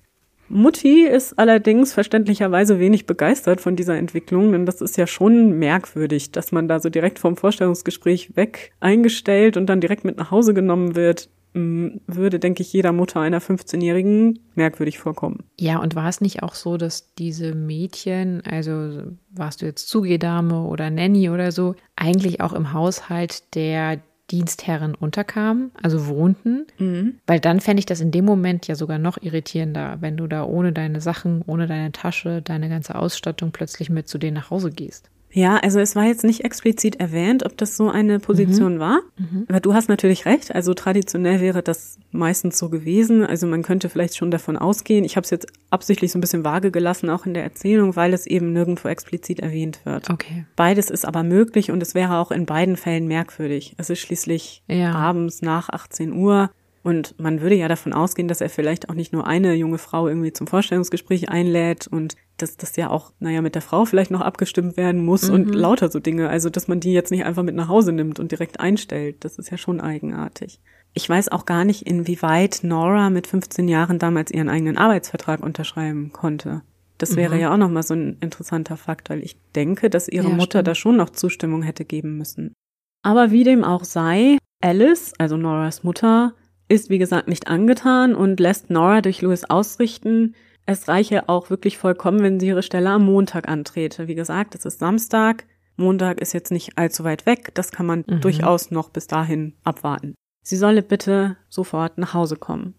Mutti 0.51 1.07
ist 1.07 1.39
allerdings 1.39 1.95
verständlicherweise 1.95 2.81
wenig 2.81 3.07
begeistert 3.07 3.61
von 3.61 3.77
dieser 3.77 3.97
Entwicklung, 3.97 4.51
denn 4.51 4.67
das 4.67 4.81
ist 4.81 4.97
ja 4.97 5.07
schon 5.07 5.59
merkwürdig, 5.59 6.33
dass 6.33 6.51
man 6.51 6.67
da 6.67 6.81
so 6.81 6.91
direkt 6.91 7.21
vom 7.21 7.37
Vorstellungsgespräch 7.37 8.37
weg 8.37 8.73
eingestellt 8.81 9.57
und 9.57 9.67
dann 9.67 9.81
direkt 9.81 10.05
mit 10.05 10.17
nach 10.17 10.31
Hause 10.31 10.53
genommen 10.53 10.97
wird 10.97 11.29
würde, 11.53 12.39
denke 12.39 12.63
ich, 12.63 12.73
jeder 12.73 12.93
Mutter 12.93 13.21
einer 13.21 13.41
15-Jährigen 13.41 14.39
merkwürdig 14.55 15.01
vorkommen. 15.01 15.45
Ja, 15.59 15.79
und 15.79 15.97
war 15.97 16.09
es 16.09 16.21
nicht 16.21 16.45
auch 16.45 16.55
so, 16.55 16.77
dass 16.77 17.13
diese 17.15 17.57
Mädchen, 17.57 18.43
also 18.49 19.03
warst 19.31 19.61
du 19.61 19.67
jetzt 19.67 19.89
Zugedame 19.89 20.63
oder 20.63 20.91
Nanny 20.91 21.29
oder 21.29 21.51
so, 21.51 21.75
eigentlich 21.97 22.41
auch 22.41 22.53
im 22.53 22.73
Haushalt 22.73 23.55
der 23.57 24.01
Dienstherren 24.31 24.95
unterkamen, 24.95 25.73
also 25.83 26.07
wohnten, 26.07 26.67
mhm. 26.79 27.17
weil 27.27 27.41
dann 27.41 27.61
fände 27.61 27.81
ich 27.81 27.87
das 27.87 28.01
in 28.01 28.11
dem 28.11 28.25
Moment 28.25 28.67
ja 28.67 28.75
sogar 28.75 28.99
noch 28.99 29.21
irritierender, 29.21 29.99
wenn 30.01 30.17
du 30.17 30.27
da 30.27 30.45
ohne 30.45 30.73
deine 30.73 31.01
Sachen, 31.01 31.43
ohne 31.47 31.67
deine 31.67 31.93
Tasche, 31.93 32.43
deine 32.43 32.69
ganze 32.69 32.95
Ausstattung 32.95 33.53
plötzlich 33.53 33.91
mit 33.91 34.09
zu 34.09 34.19
denen 34.19 34.35
nach 34.35 34.51
Hause 34.51 34.71
gehst. 34.71 35.11
Ja, 35.33 35.57
also 35.59 35.79
es 35.79 35.95
war 35.95 36.05
jetzt 36.05 36.25
nicht 36.25 36.45
explizit 36.45 36.97
erwähnt, 36.97 37.45
ob 37.45 37.57
das 37.57 37.77
so 37.77 37.89
eine 37.89 38.19
Position 38.19 38.77
mhm. 38.77 38.81
war. 38.81 39.01
Mhm. 39.17 39.45
Aber 39.49 39.61
du 39.61 39.75
hast 39.75 39.89
natürlich 39.89 40.27
recht. 40.27 40.55
Also 40.55 40.75
traditionell 40.75 41.41
wäre 41.41 41.63
das 41.63 41.99
meistens 42.11 42.59
so 42.59 42.69
gewesen. 42.69 43.25
Also 43.25 43.47
man 43.47 43.63
könnte 43.63 43.89
vielleicht 43.89 44.17
schon 44.17 44.31
davon 44.31 44.57
ausgehen. 44.57 45.05
Ich 45.05 45.17
habe 45.17 45.25
es 45.25 45.31
jetzt 45.31 45.47
absichtlich 45.71 46.13
so 46.13 46.19
ein 46.19 46.21
bisschen 46.21 46.45
vage 46.45 46.71
gelassen, 46.71 47.11
auch 47.11 47.27
in 47.27 47.35
der 47.35 47.45
Erzählung, 47.45 47.97
weil 47.97 48.13
es 48.13 48.27
eben 48.27 48.53
nirgendwo 48.53 48.89
explizit 48.89 49.41
erwähnt 49.41 49.81
wird. 49.85 50.11
Okay. 50.11 50.45
Beides 50.57 50.91
ist 50.91 51.05
aber 51.05 51.23
möglich 51.23 51.71
und 51.71 51.83
es 51.83 51.95
wäre 51.95 52.17
auch 52.17 52.31
in 52.31 52.47
beiden 52.47 52.77
Fällen 52.77 53.07
merkwürdig. 53.07 53.75
Es 53.79 53.91
ist 53.91 54.01
schließlich 54.01 54.63
ja. 54.69 54.93
abends 54.93 55.43
nach 55.43 55.69
18 55.69 56.13
Uhr. 56.13 56.51
Und 56.83 57.19
man 57.19 57.43
würde 57.43 57.57
ja 57.57 57.69
davon 57.69 57.93
ausgehen, 57.93 58.27
dass 58.27 58.41
er 58.41 58.49
vielleicht 58.49 58.89
auch 58.89 58.95
nicht 58.95 59.13
nur 59.13 59.27
eine 59.27 59.55
junge 59.55 59.77
Frau 59.77 60.09
irgendwie 60.09 60.33
zum 60.33 60.47
Vorstellungsgespräch 60.47 61.29
einlädt 61.29 61.87
und 61.87 62.17
dass 62.39 62.57
das 62.57 62.75
ja 62.77 62.89
auch, 62.89 63.13
naja, 63.19 63.43
mit 63.43 63.55
der 63.55 63.63
Frau 63.63 63.85
vielleicht 63.85 64.11
noch 64.11 64.23
abgestimmt 64.23 64.79
werden 64.79 65.05
muss 65.05 65.29
mhm. 65.29 65.35
und 65.35 65.55
lauter 65.55 65.91
so 65.91 66.01
Dinge. 66.01 66.31
Also, 66.31 66.49
dass 66.49 66.69
man 66.69 66.81
die 66.81 66.93
jetzt 66.93 67.11
nicht 67.11 67.25
einfach 67.25 67.43
mit 67.43 67.55
nach 67.55 67.69
Hause 67.69 67.93
nimmt 67.93 68.19
und 68.19 68.33
direkt 68.33 68.61
einstellt. 68.61 69.25
Das 69.25 69.39
ist 69.39 69.51
ja 69.51 69.59
schon 69.59 69.81
eigenartig. 69.81 70.61
Ich 70.95 71.09
weiß 71.09 71.29
auch 71.29 71.45
gar 71.45 71.65
nicht, 71.65 71.87
inwieweit 71.87 72.61
Nora 72.63 73.11
mit 73.11 73.27
15 73.27 73.69
Jahren 73.69 73.99
damals 73.99 74.31
ihren 74.31 74.49
eigenen 74.49 74.79
Arbeitsvertrag 74.79 75.43
unterschreiben 75.43 76.13
konnte. 76.13 76.63
Das 76.97 77.17
wäre 77.17 77.35
mhm. 77.35 77.41
ja 77.41 77.53
auch 77.53 77.59
nochmal 77.59 77.83
so 77.83 77.95
ein 77.95 78.17
interessanter 78.21 78.77
Fakt, 78.77 79.11
weil 79.11 79.23
ich 79.23 79.37
denke, 79.55 79.91
dass 79.91 80.09
ihre 80.09 80.29
ja, 80.29 80.35
Mutter 80.35 80.59
stimmt. 80.59 80.69
da 80.69 80.75
schon 80.75 80.97
noch 80.97 81.11
Zustimmung 81.11 81.63
hätte 81.63 81.85
geben 81.85 82.17
müssen. 82.17 82.55
Aber 83.03 83.31
wie 83.31 83.45
dem 83.45 83.65
auch 83.65 83.85
sei, 83.85 84.39
Alice, 84.63 85.15
also 85.19 85.37
Noras 85.37 85.85
Mutter, 85.85 86.35
ist 86.71 86.89
wie 86.89 86.99
gesagt 86.99 87.29
nicht 87.29 87.49
angetan 87.49 88.15
und 88.15 88.41
lässt 88.41 88.71
Nora 88.71 89.01
durch 89.01 89.21
Louis 89.21 89.45
ausrichten, 89.45 90.35
es 90.67 90.87
reiche 90.87 91.29
auch 91.29 91.51
wirklich 91.51 91.79
vollkommen, 91.79 92.23
wenn 92.23 92.39
sie 92.39 92.47
ihre 92.47 92.63
Stelle 92.63 92.91
am 92.91 93.05
Montag 93.05 93.49
antrete. 93.49 94.07
Wie 94.07 94.15
gesagt, 94.15 94.55
es 94.55 94.65
ist 94.65 94.79
Samstag. 94.79 95.45
Montag 95.77 96.21
ist 96.21 96.33
jetzt 96.33 96.53
nicht 96.53 96.79
allzu 96.79 97.03
weit 97.03 97.27
weg. 97.27 97.51
Das 97.55 97.73
kann 97.73 97.87
man 97.87 98.05
mhm. 98.07 98.21
durchaus 98.21 98.71
noch 98.71 98.91
bis 98.91 99.09
dahin 99.09 99.55
abwarten. 99.65 100.15
Sie 100.43 100.57
solle 100.57 100.83
bitte 100.83 101.37
sofort 101.49 101.99
nach 101.99 102.15
Hause 102.15 102.37
kommen. 102.37 102.75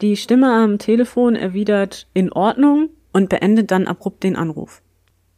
Die 0.00 0.16
Stimme 0.16 0.52
am 0.52 0.78
Telefon 0.78 1.36
erwidert 1.36 2.08
in 2.14 2.32
Ordnung 2.32 2.88
und 3.12 3.28
beendet 3.28 3.70
dann 3.70 3.86
abrupt 3.86 4.24
den 4.24 4.34
Anruf. 4.34 4.82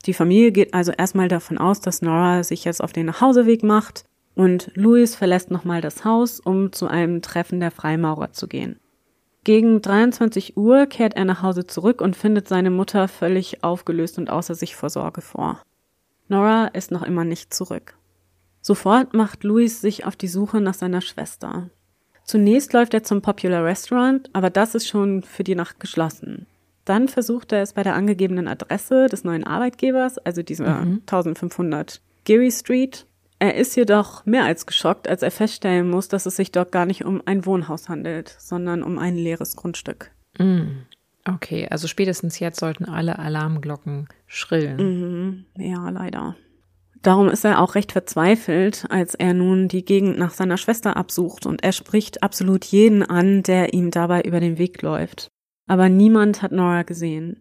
Die 0.06 0.14
Familie 0.14 0.50
geht 0.50 0.72
also 0.72 0.92
erstmal 0.92 1.28
davon 1.28 1.58
aus, 1.58 1.80
dass 1.80 2.00
Nora 2.00 2.42
sich 2.42 2.64
jetzt 2.64 2.82
auf 2.82 2.92
den 2.92 3.06
Nachhauseweg 3.06 3.62
macht 3.62 4.04
und 4.34 4.70
Louis 4.74 5.14
verlässt 5.14 5.50
nochmal 5.50 5.80
das 5.80 6.04
Haus, 6.04 6.40
um 6.40 6.72
zu 6.72 6.86
einem 6.86 7.22
Treffen 7.22 7.60
der 7.60 7.70
Freimaurer 7.70 8.32
zu 8.32 8.48
gehen. 8.48 8.78
Gegen 9.44 9.82
23 9.82 10.56
Uhr 10.56 10.86
kehrt 10.86 11.14
er 11.14 11.24
nach 11.24 11.42
Hause 11.42 11.66
zurück 11.66 12.00
und 12.00 12.14
findet 12.14 12.46
seine 12.46 12.70
Mutter 12.70 13.08
völlig 13.08 13.64
aufgelöst 13.64 14.18
und 14.18 14.30
außer 14.30 14.54
sich 14.54 14.76
vor 14.76 14.88
Sorge 14.88 15.20
vor. 15.20 15.60
Nora 16.28 16.68
ist 16.68 16.92
noch 16.92 17.02
immer 17.02 17.24
nicht 17.24 17.52
zurück. 17.52 17.96
Sofort 18.60 19.12
macht 19.12 19.42
Louis 19.42 19.80
sich 19.80 20.06
auf 20.06 20.14
die 20.14 20.28
Suche 20.28 20.60
nach 20.60 20.74
seiner 20.74 21.00
Schwester. 21.00 21.70
Zunächst 22.24 22.72
läuft 22.72 22.94
er 22.94 23.02
zum 23.02 23.20
Popular 23.20 23.64
Restaurant, 23.64 24.30
aber 24.32 24.48
das 24.48 24.76
ist 24.76 24.86
schon 24.86 25.24
für 25.24 25.42
die 25.42 25.56
Nacht 25.56 25.80
geschlossen. 25.80 26.46
Dann 26.84 27.08
versucht 27.08 27.52
er 27.52 27.62
es 27.62 27.72
bei 27.72 27.82
der 27.82 27.94
angegebenen 27.94 28.46
Adresse 28.46 29.06
des 29.06 29.24
neuen 29.24 29.44
Arbeitgebers, 29.44 30.18
also 30.18 30.42
dieser 30.42 30.84
mhm. 30.84 31.00
1500 31.00 32.00
Geary 32.24 32.52
Street, 32.52 33.06
er 33.42 33.56
ist 33.56 33.74
jedoch 33.74 34.24
mehr 34.24 34.44
als 34.44 34.66
geschockt, 34.66 35.08
als 35.08 35.22
er 35.22 35.32
feststellen 35.32 35.90
muss, 35.90 36.06
dass 36.06 36.26
es 36.26 36.36
sich 36.36 36.52
dort 36.52 36.70
gar 36.70 36.86
nicht 36.86 37.04
um 37.04 37.20
ein 37.26 37.44
Wohnhaus 37.44 37.88
handelt, 37.88 38.36
sondern 38.38 38.84
um 38.84 39.00
ein 39.00 39.16
leeres 39.16 39.56
Grundstück. 39.56 40.12
Mm. 40.38 40.84
Okay, 41.28 41.66
also 41.68 41.88
spätestens 41.88 42.38
jetzt 42.38 42.60
sollten 42.60 42.84
alle 42.84 43.18
Alarmglocken 43.18 44.06
schrillen. 44.28 44.76
Mhm. 44.76 45.44
Ja, 45.56 45.90
leider. 45.90 46.36
Darum 47.02 47.28
ist 47.28 47.44
er 47.44 47.60
auch 47.60 47.74
recht 47.74 47.90
verzweifelt, 47.90 48.86
als 48.90 49.16
er 49.16 49.34
nun 49.34 49.66
die 49.66 49.84
Gegend 49.84 50.18
nach 50.18 50.30
seiner 50.30 50.56
Schwester 50.56 50.96
absucht 50.96 51.44
und 51.44 51.64
er 51.64 51.72
spricht 51.72 52.22
absolut 52.22 52.64
jeden 52.64 53.02
an, 53.02 53.42
der 53.42 53.74
ihm 53.74 53.90
dabei 53.90 54.22
über 54.22 54.38
den 54.38 54.56
Weg 54.56 54.82
läuft. 54.82 55.26
Aber 55.66 55.88
niemand 55.88 56.42
hat 56.42 56.52
Nora 56.52 56.84
gesehen. 56.84 57.40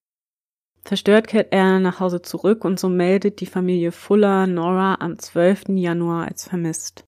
Verstört 0.84 1.28
kehrt 1.28 1.48
er 1.52 1.80
nach 1.80 2.00
Hause 2.00 2.22
zurück 2.22 2.66
und 2.66 2.80
so 2.80 2.90
meldet 2.90 3.40
die 3.40 3.46
Familie 3.46 3.92
Fuller 3.92 4.48
Nora 4.48 4.98
am 5.00 5.20
12. 5.20 5.70
Januar 5.70 6.28
als 6.28 6.48
vermisst. 6.48 7.06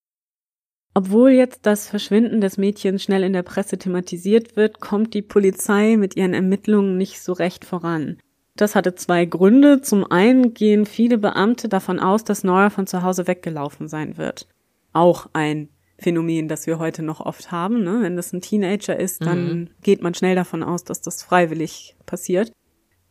Obwohl 0.94 1.32
jetzt 1.32 1.66
das 1.66 1.88
Verschwinden 1.90 2.40
des 2.40 2.58
Mädchens 2.58 3.02
schnell 3.02 3.24
in 3.24 3.34
der 3.34 3.42
Presse 3.42 3.80
thematisiert 3.80 4.56
wird, 4.56 4.80
kommt 4.80 5.16
die 5.16 5.24
Polizei 5.24 5.98
mit 5.98 6.16
ihren 6.16 6.36
Ermittlungen 6.36 6.98
nicht 6.98 7.20
so 7.20 7.34
recht 7.34 7.66
voran. 7.66 8.18
Das 8.56 8.76
hatte 8.76 8.94
zwei 8.94 9.26
Gründe. 9.26 9.82
Zum 9.82 10.10
einen 10.10 10.54
gehen 10.54 10.86
viele 10.86 11.18
Beamte 11.18 11.68
davon 11.68 12.00
aus, 12.00 12.24
dass 12.24 12.44
Nora 12.44 12.70
von 12.70 12.86
zu 12.86 13.02
Hause 13.02 13.26
weggelaufen 13.26 13.88
sein 13.88 14.18
wird. 14.18 14.48
Auch 14.94 15.30
ein 15.34 15.70
Phänomen, 15.98 16.48
das 16.48 16.68
wir 16.68 16.78
heute 16.78 17.02
noch 17.02 17.22
oft 17.22 17.52
haben. 17.52 17.84
Ne? 17.84 18.00
Wenn 18.02 18.16
das 18.16 18.32
ein 18.32 18.42
Teenager 18.42 19.00
ist, 19.00 19.26
dann 19.26 19.48
mhm. 19.48 19.70
geht 19.82 20.04
man 20.04 20.14
schnell 20.14 20.36
davon 20.36 20.62
aus, 20.62 20.84
dass 20.84 21.02
das 21.02 21.24
freiwillig 21.24 21.96
passiert. 22.06 22.52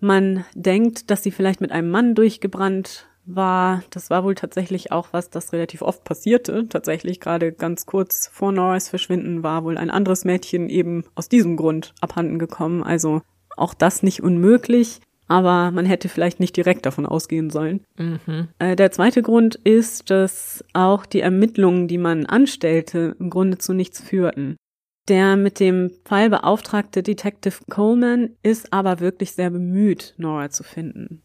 Man 0.02 0.44
denkt, 0.56 1.12
dass 1.12 1.22
sie 1.22 1.30
vielleicht 1.30 1.60
mit 1.60 1.70
einem 1.70 1.88
Mann 1.88 2.16
durchgebrannt 2.16 3.06
war. 3.24 3.84
Das 3.90 4.10
war 4.10 4.24
wohl 4.24 4.34
tatsächlich 4.34 4.90
auch 4.90 5.08
was, 5.12 5.30
das 5.30 5.52
relativ 5.52 5.80
oft 5.80 6.02
passierte. 6.02 6.68
Tatsächlich 6.68 7.20
gerade 7.20 7.52
ganz 7.52 7.86
kurz 7.86 8.26
vor 8.26 8.50
Norris 8.50 8.88
Verschwinden 8.88 9.44
war 9.44 9.62
wohl 9.62 9.78
ein 9.78 9.90
anderes 9.90 10.24
Mädchen 10.24 10.68
eben 10.68 11.04
aus 11.14 11.28
diesem 11.28 11.56
Grund 11.56 11.94
abhanden 12.00 12.40
gekommen. 12.40 12.82
Also 12.82 13.22
auch 13.56 13.74
das 13.74 14.02
nicht 14.02 14.24
unmöglich. 14.24 14.98
Aber 15.28 15.70
man 15.70 15.86
hätte 15.86 16.08
vielleicht 16.08 16.40
nicht 16.40 16.56
direkt 16.56 16.84
davon 16.84 17.06
ausgehen 17.06 17.50
sollen. 17.50 17.84
Mhm. 17.96 18.48
Äh, 18.58 18.74
der 18.74 18.90
zweite 18.90 19.22
Grund 19.22 19.54
ist, 19.54 20.10
dass 20.10 20.64
auch 20.72 21.06
die 21.06 21.20
Ermittlungen, 21.20 21.86
die 21.86 21.96
man 21.96 22.26
anstellte, 22.26 23.14
im 23.20 23.30
Grunde 23.30 23.58
zu 23.58 23.72
nichts 23.72 24.00
führten. 24.00 24.56
Der 25.08 25.36
mit 25.36 25.58
dem 25.58 25.90
Fall 26.04 26.30
beauftragte 26.30 27.02
Detective 27.02 27.56
Coleman 27.68 28.30
ist 28.42 28.72
aber 28.72 29.00
wirklich 29.00 29.32
sehr 29.32 29.50
bemüht, 29.50 30.14
Nora 30.16 30.50
zu 30.50 30.62
finden. 30.62 31.22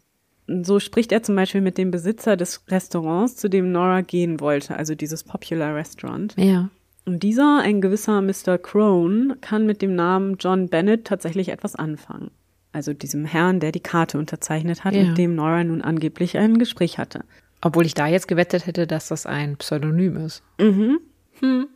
So 0.48 0.80
spricht 0.80 1.12
er 1.12 1.24
zum 1.24 1.36
Beispiel 1.36 1.62
mit 1.62 1.78
dem 1.78 1.92
Besitzer 1.92 2.38
des 2.38 2.64
Restaurants, 2.70 3.36
zu 3.36 3.50
dem 3.50 3.72
Nora 3.72 4.02
gehen 4.02 4.40
wollte, 4.40 4.76
also 4.78 4.96
dieses 4.96 5.24
Popular 5.24 5.76
Restaurant. 5.76 6.34
Ja. 6.38 6.70
Und 7.06 7.22
dieser, 7.22 7.60
ein 7.62 7.82
gewisser 7.82 8.22
Mr. 8.22 8.58
Crone, 8.58 9.38
kann 9.42 9.66
mit 9.66 9.82
dem 9.82 9.96
Namen 9.96 10.38
John 10.40 10.70
Bennett 10.70 11.06
tatsächlich 11.06 11.50
etwas 11.50 11.76
anfangen. 11.76 12.32
Also 12.72 12.94
diesem 12.94 13.26
Herrn, 13.26 13.60
der 13.60 13.72
die 13.72 13.80
Karte 13.80 14.18
unterzeichnet 14.18 14.84
hat, 14.84 14.94
ja. 14.94 15.04
mit 15.04 15.18
dem 15.18 15.36
Nora 15.36 15.64
nun 15.64 15.82
angeblich 15.82 16.38
ein 16.38 16.58
Gespräch 16.58 16.98
hatte. 16.98 17.24
Obwohl 17.62 17.86
ich 17.86 17.94
da 17.94 18.08
jetzt 18.08 18.28
gewettet 18.28 18.68
hätte, 18.68 18.88
dass 18.88 19.08
das 19.08 19.26
ein 19.26 19.58
Pseudonym 19.58 20.18
ist. 20.18 20.44
Mhm. 20.60 21.00
Hm. 21.40 21.68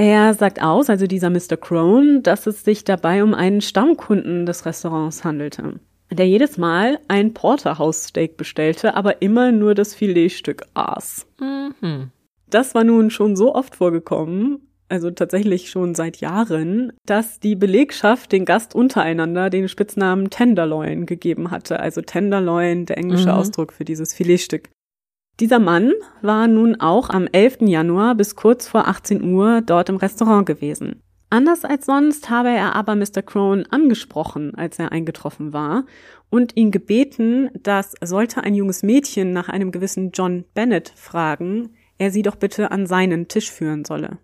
Er 0.00 0.32
sagt 0.32 0.62
aus, 0.62 0.88
also 0.88 1.06
dieser 1.06 1.28
Mr. 1.28 1.58
Crone, 1.60 2.22
dass 2.22 2.46
es 2.46 2.64
sich 2.64 2.84
dabei 2.84 3.22
um 3.22 3.34
einen 3.34 3.60
Stammkunden 3.60 4.46
des 4.46 4.64
Restaurants 4.64 5.24
handelte, 5.24 5.74
der 6.10 6.26
jedes 6.26 6.56
Mal 6.56 6.98
ein 7.08 7.34
Porterhouse-Steak 7.34 8.38
bestellte, 8.38 8.94
aber 8.94 9.20
immer 9.20 9.52
nur 9.52 9.74
das 9.74 9.94
Filetstück 9.94 10.64
aß. 10.72 11.26
Mhm. 11.38 12.12
Das 12.48 12.74
war 12.74 12.82
nun 12.82 13.10
schon 13.10 13.36
so 13.36 13.54
oft 13.54 13.76
vorgekommen, 13.76 14.70
also 14.88 15.10
tatsächlich 15.10 15.68
schon 15.68 15.94
seit 15.94 16.16
Jahren, 16.16 16.94
dass 17.04 17.38
die 17.38 17.54
Belegschaft 17.54 18.32
den 18.32 18.46
Gast 18.46 18.74
untereinander 18.74 19.50
den 19.50 19.68
Spitznamen 19.68 20.30
Tenderloin 20.30 21.04
gegeben 21.04 21.50
hatte. 21.50 21.78
Also 21.78 22.00
Tenderloin, 22.00 22.86
der 22.86 22.96
englische 22.96 23.28
mhm. 23.28 23.34
Ausdruck 23.34 23.74
für 23.74 23.84
dieses 23.84 24.14
Filetstück. 24.14 24.70
Dieser 25.40 25.58
Mann 25.58 25.94
war 26.20 26.46
nun 26.48 26.78
auch 26.80 27.08
am 27.08 27.26
11. 27.26 27.62
Januar 27.62 28.14
bis 28.14 28.36
kurz 28.36 28.68
vor 28.68 28.86
18 28.86 29.24
Uhr 29.24 29.62
dort 29.62 29.88
im 29.88 29.96
Restaurant 29.96 30.44
gewesen. 30.44 31.02
Anders 31.30 31.64
als 31.64 31.86
sonst 31.86 32.28
habe 32.28 32.50
er 32.50 32.74
aber 32.74 32.94
Mr. 32.94 33.22
Crone 33.22 33.64
angesprochen, 33.70 34.54
als 34.54 34.78
er 34.78 34.92
eingetroffen 34.92 35.54
war, 35.54 35.86
und 36.28 36.56
ihn 36.56 36.70
gebeten, 36.70 37.48
dass 37.54 37.94
sollte 38.02 38.42
ein 38.42 38.54
junges 38.54 38.82
Mädchen 38.82 39.32
nach 39.32 39.48
einem 39.48 39.70
gewissen 39.70 40.10
John 40.10 40.44
Bennett 40.52 40.92
fragen, 40.94 41.70
er 41.96 42.10
sie 42.10 42.22
doch 42.22 42.36
bitte 42.36 42.70
an 42.70 42.86
seinen 42.86 43.28
Tisch 43.28 43.50
führen 43.50 43.86
solle. 43.86 44.18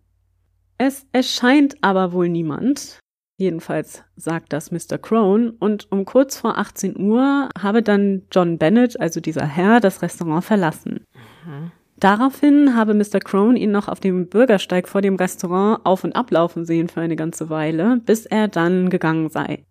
Es 0.76 1.06
erscheint 1.12 1.76
aber 1.80 2.12
wohl 2.12 2.28
niemand. 2.28 2.98
Jedenfalls 3.38 4.02
sagt 4.16 4.52
das 4.52 4.70
Mr. 4.70 4.96
Crone 4.96 5.52
und 5.58 5.92
um 5.92 6.06
kurz 6.06 6.38
vor 6.38 6.56
18 6.56 6.98
Uhr 6.98 7.50
habe 7.60 7.82
dann 7.82 8.22
John 8.32 8.56
Bennett, 8.56 8.98
also 8.98 9.20
dieser 9.20 9.44
Herr, 9.44 9.80
das 9.80 10.00
Restaurant 10.00 10.44
verlassen. 10.44 11.04
Mhm. 11.44 11.70
Daraufhin 11.98 12.76
habe 12.76 12.94
Mr. 12.94 13.20
Crone 13.20 13.58
ihn 13.58 13.70
noch 13.70 13.88
auf 13.88 14.00
dem 14.00 14.28
Bürgersteig 14.28 14.88
vor 14.88 15.02
dem 15.02 15.16
Restaurant 15.16 15.84
auf 15.84 16.04
und 16.04 16.14
ablaufen 16.14 16.64
sehen 16.64 16.88
für 16.88 17.00
eine 17.00 17.16
ganze 17.16 17.50
Weile, 17.50 18.00
bis 18.04 18.26
er 18.26 18.48
dann 18.48 18.90
gegangen 18.90 19.28
sei. 19.28 19.64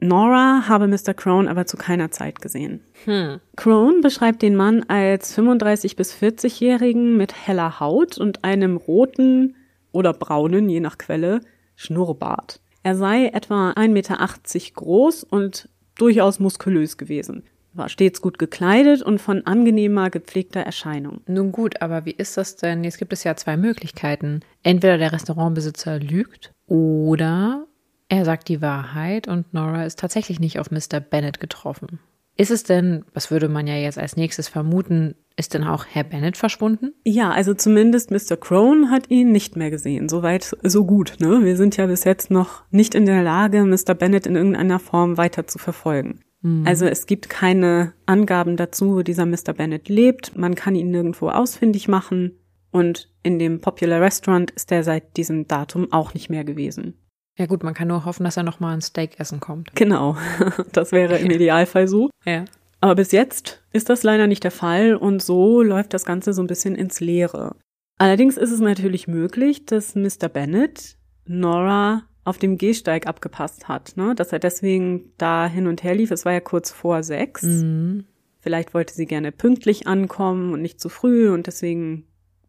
Nora 0.00 0.66
habe 0.66 0.88
Mr. 0.88 1.14
Crone 1.14 1.50
aber 1.50 1.66
zu 1.66 1.76
keiner 1.76 2.10
Zeit 2.10 2.40
gesehen. 2.40 2.80
Hm. 3.04 3.40
Crone 3.56 4.00
beschreibt 4.00 4.42
den 4.42 4.56
Mann 4.56 4.84
als 4.88 5.34
35 5.34 5.94
bis 5.94 6.14
40-Jährigen 6.14 7.16
mit 7.16 7.46
heller 7.46 7.80
Haut 7.80 8.18
und 8.18 8.42
einem 8.42 8.76
roten 8.76 9.56
oder 9.92 10.12
braunen, 10.12 10.68
je 10.68 10.80
nach 10.80 10.96
Quelle, 10.96 11.40
Schnurrbart. 11.76 12.60
Er 12.82 12.96
sei 12.96 13.26
etwa 13.26 13.70
1,80 13.72 13.88
Meter 13.88 14.28
groß 14.74 15.24
und 15.24 15.68
durchaus 15.96 16.40
muskulös 16.40 16.96
gewesen 16.96 17.42
war 17.72 17.88
stets 17.88 18.20
gut 18.20 18.38
gekleidet 18.38 19.02
und 19.02 19.20
von 19.20 19.46
angenehmer, 19.46 20.10
gepflegter 20.10 20.60
Erscheinung. 20.60 21.20
Nun 21.26 21.52
gut, 21.52 21.82
aber 21.82 22.04
wie 22.04 22.10
ist 22.10 22.36
das 22.36 22.56
denn? 22.56 22.84
Jetzt 22.84 22.98
gibt 22.98 23.12
es 23.12 23.24
ja 23.24 23.36
zwei 23.36 23.56
Möglichkeiten. 23.56 24.40
Entweder 24.62 24.98
der 24.98 25.12
Restaurantbesitzer 25.12 25.98
lügt 25.98 26.52
oder 26.66 27.66
er 28.08 28.24
sagt 28.24 28.48
die 28.48 28.60
Wahrheit 28.60 29.28
und 29.28 29.54
Nora 29.54 29.84
ist 29.84 29.98
tatsächlich 29.98 30.40
nicht 30.40 30.58
auf 30.58 30.70
Mr. 30.70 31.00
Bennett 31.00 31.38
getroffen. 31.40 32.00
Ist 32.36 32.50
es 32.50 32.62
denn, 32.62 33.04
was 33.12 33.30
würde 33.30 33.48
man 33.48 33.66
ja 33.66 33.74
jetzt 33.74 33.98
als 33.98 34.16
nächstes 34.16 34.48
vermuten, 34.48 35.14
ist 35.36 35.54
denn 35.54 35.64
auch 35.64 35.86
Herr 35.86 36.04
Bennett 36.04 36.36
verschwunden? 36.36 36.92
Ja, 37.04 37.30
also 37.30 37.54
zumindest 37.54 38.10
Mr. 38.10 38.36
Crone 38.36 38.90
hat 38.90 39.10
ihn 39.10 39.32
nicht 39.32 39.56
mehr 39.56 39.70
gesehen. 39.70 40.08
Soweit, 40.08 40.56
so 40.62 40.84
gut. 40.84 41.16
Ne? 41.18 41.44
Wir 41.44 41.56
sind 41.56 41.76
ja 41.76 41.86
bis 41.86 42.04
jetzt 42.04 42.30
noch 42.30 42.64
nicht 42.70 42.94
in 42.94 43.06
der 43.06 43.22
Lage, 43.22 43.64
Mr. 43.64 43.94
Bennett 43.94 44.26
in 44.26 44.36
irgendeiner 44.36 44.78
Form 44.78 45.16
weiter 45.16 45.46
zu 45.46 45.58
verfolgen. 45.58 46.20
Mhm. 46.42 46.66
Also 46.66 46.86
es 46.86 47.06
gibt 47.06 47.28
keine 47.30 47.94
Angaben 48.06 48.56
dazu, 48.56 48.96
wo 48.96 49.02
dieser 49.02 49.26
Mr. 49.26 49.52
Bennett 49.54 49.88
lebt. 49.88 50.36
Man 50.36 50.54
kann 50.54 50.74
ihn 50.74 50.90
nirgendwo 50.90 51.28
ausfindig 51.28 51.88
machen. 51.88 52.38
Und 52.70 53.10
in 53.22 53.38
dem 53.38 53.60
Popular 53.60 54.00
Restaurant 54.00 54.50
ist 54.52 54.70
er 54.70 54.84
seit 54.84 55.16
diesem 55.16 55.48
Datum 55.48 55.90
auch 55.92 56.14
nicht 56.14 56.30
mehr 56.30 56.44
gewesen. 56.44 56.94
Ja 57.40 57.46
gut, 57.46 57.62
man 57.62 57.72
kann 57.72 57.88
nur 57.88 58.04
hoffen, 58.04 58.24
dass 58.24 58.36
er 58.36 58.42
nochmal 58.42 58.74
ein 58.74 58.82
Steak 58.82 59.18
essen 59.18 59.40
kommt. 59.40 59.74
Genau, 59.74 60.14
das 60.72 60.92
wäre 60.92 61.16
im 61.16 61.30
Idealfall 61.30 61.88
so. 61.88 62.10
Ja. 62.26 62.44
Aber 62.82 62.96
bis 62.96 63.12
jetzt 63.12 63.62
ist 63.72 63.88
das 63.88 64.02
leider 64.02 64.26
nicht 64.26 64.44
der 64.44 64.50
Fall 64.50 64.94
und 64.94 65.22
so 65.22 65.62
läuft 65.62 65.94
das 65.94 66.04
Ganze 66.04 66.34
so 66.34 66.42
ein 66.42 66.46
bisschen 66.46 66.74
ins 66.74 67.00
Leere. 67.00 67.56
Allerdings 67.96 68.36
ist 68.36 68.50
es 68.50 68.60
natürlich 68.60 69.08
möglich, 69.08 69.64
dass 69.64 69.94
Mr. 69.94 70.28
Bennett 70.28 70.96
Nora 71.24 72.02
auf 72.24 72.36
dem 72.36 72.58
Gehsteig 72.58 73.06
abgepasst 73.06 73.68
hat, 73.68 73.96
ne? 73.96 74.14
Dass 74.14 74.34
er 74.34 74.38
deswegen 74.38 75.10
da 75.16 75.46
hin 75.46 75.66
und 75.66 75.82
her 75.82 75.94
lief. 75.94 76.10
Es 76.10 76.26
war 76.26 76.34
ja 76.34 76.40
kurz 76.40 76.70
vor 76.70 77.02
sechs. 77.02 77.40
Mhm. 77.40 78.04
Vielleicht 78.40 78.74
wollte 78.74 78.92
sie 78.92 79.06
gerne 79.06 79.32
pünktlich 79.32 79.86
ankommen 79.86 80.52
und 80.52 80.60
nicht 80.60 80.78
zu 80.78 80.90
früh 80.90 81.30
und 81.30 81.46
deswegen 81.46 82.04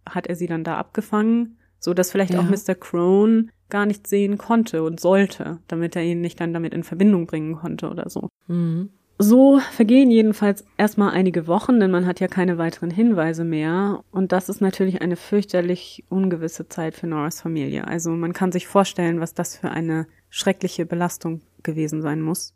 hat 0.06 0.28
er 0.28 0.36
sie 0.36 0.48
dann 0.48 0.66
da 0.66 0.76
abgefangen, 0.76 1.58
so 1.80 1.94
dass 1.94 2.12
vielleicht 2.12 2.34
ja. 2.34 2.42
auch 2.42 2.50
Mr. 2.50 2.76
Crone 2.76 3.48
gar 3.72 3.88
nicht 3.88 4.06
sehen 4.06 4.38
konnte 4.38 4.84
und 4.84 5.00
sollte, 5.00 5.58
damit 5.68 5.96
er 5.96 6.04
ihn 6.04 6.22
nicht 6.22 6.40
dann 6.40 6.54
damit 6.54 6.76
in 6.76 6.84
Verbindung 6.84 7.26
bringen 7.26 7.56
konnte 7.56 7.90
oder 7.90 8.10
so. 8.10 8.30
Mhm. 8.48 8.90
So 9.18 9.60
vergehen 9.60 10.10
jedenfalls 10.10 10.66
erstmal 10.78 11.12
einige 11.12 11.46
Wochen, 11.46 11.80
denn 11.80 11.92
man 11.92 12.08
hat 12.08 12.20
ja 12.20 12.28
keine 12.28 12.58
weiteren 12.58 12.90
Hinweise 12.90 13.44
mehr. 13.44 14.04
Und 14.12 14.32
das 14.32 14.50
ist 14.50 14.62
natürlich 14.62 15.04
eine 15.04 15.16
fürchterlich 15.16 16.04
ungewisse 16.10 16.68
Zeit 16.68 16.96
für 16.96 17.06
Noras 17.06 17.40
Familie. 17.40 17.88
Also 17.88 18.12
man 18.12 18.34
kann 18.34 18.52
sich 18.52 18.68
vorstellen, 18.68 19.20
was 19.20 19.36
das 19.36 19.58
für 19.58 19.70
eine 19.70 20.08
schreckliche 20.30 20.88
Belastung 20.88 21.42
gewesen 21.62 22.02
sein 22.02 22.22
muss. 22.22 22.56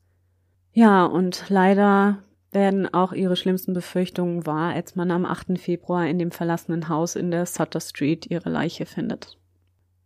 Ja, 0.73 1.06
und 1.06 1.45
leider 1.49 2.17
werden 2.51 2.91
auch 2.91 3.13
ihre 3.13 3.36
schlimmsten 3.36 3.73
Befürchtungen 3.73 4.47
wahr, 4.47 4.73
als 4.73 4.95
man 4.95 5.12
am 5.12 5.25
8. 5.25 5.60
Februar 5.60 6.08
in 6.08 6.17
dem 6.17 6.32
verlassenen 6.32 6.89
Haus 6.89 7.15
in 7.15 7.30
der 7.30 7.45
Sutter 7.45 7.80
Street 7.80 8.25
ihre 8.32 8.49
Leiche 8.49 8.88
findet. 8.88 9.38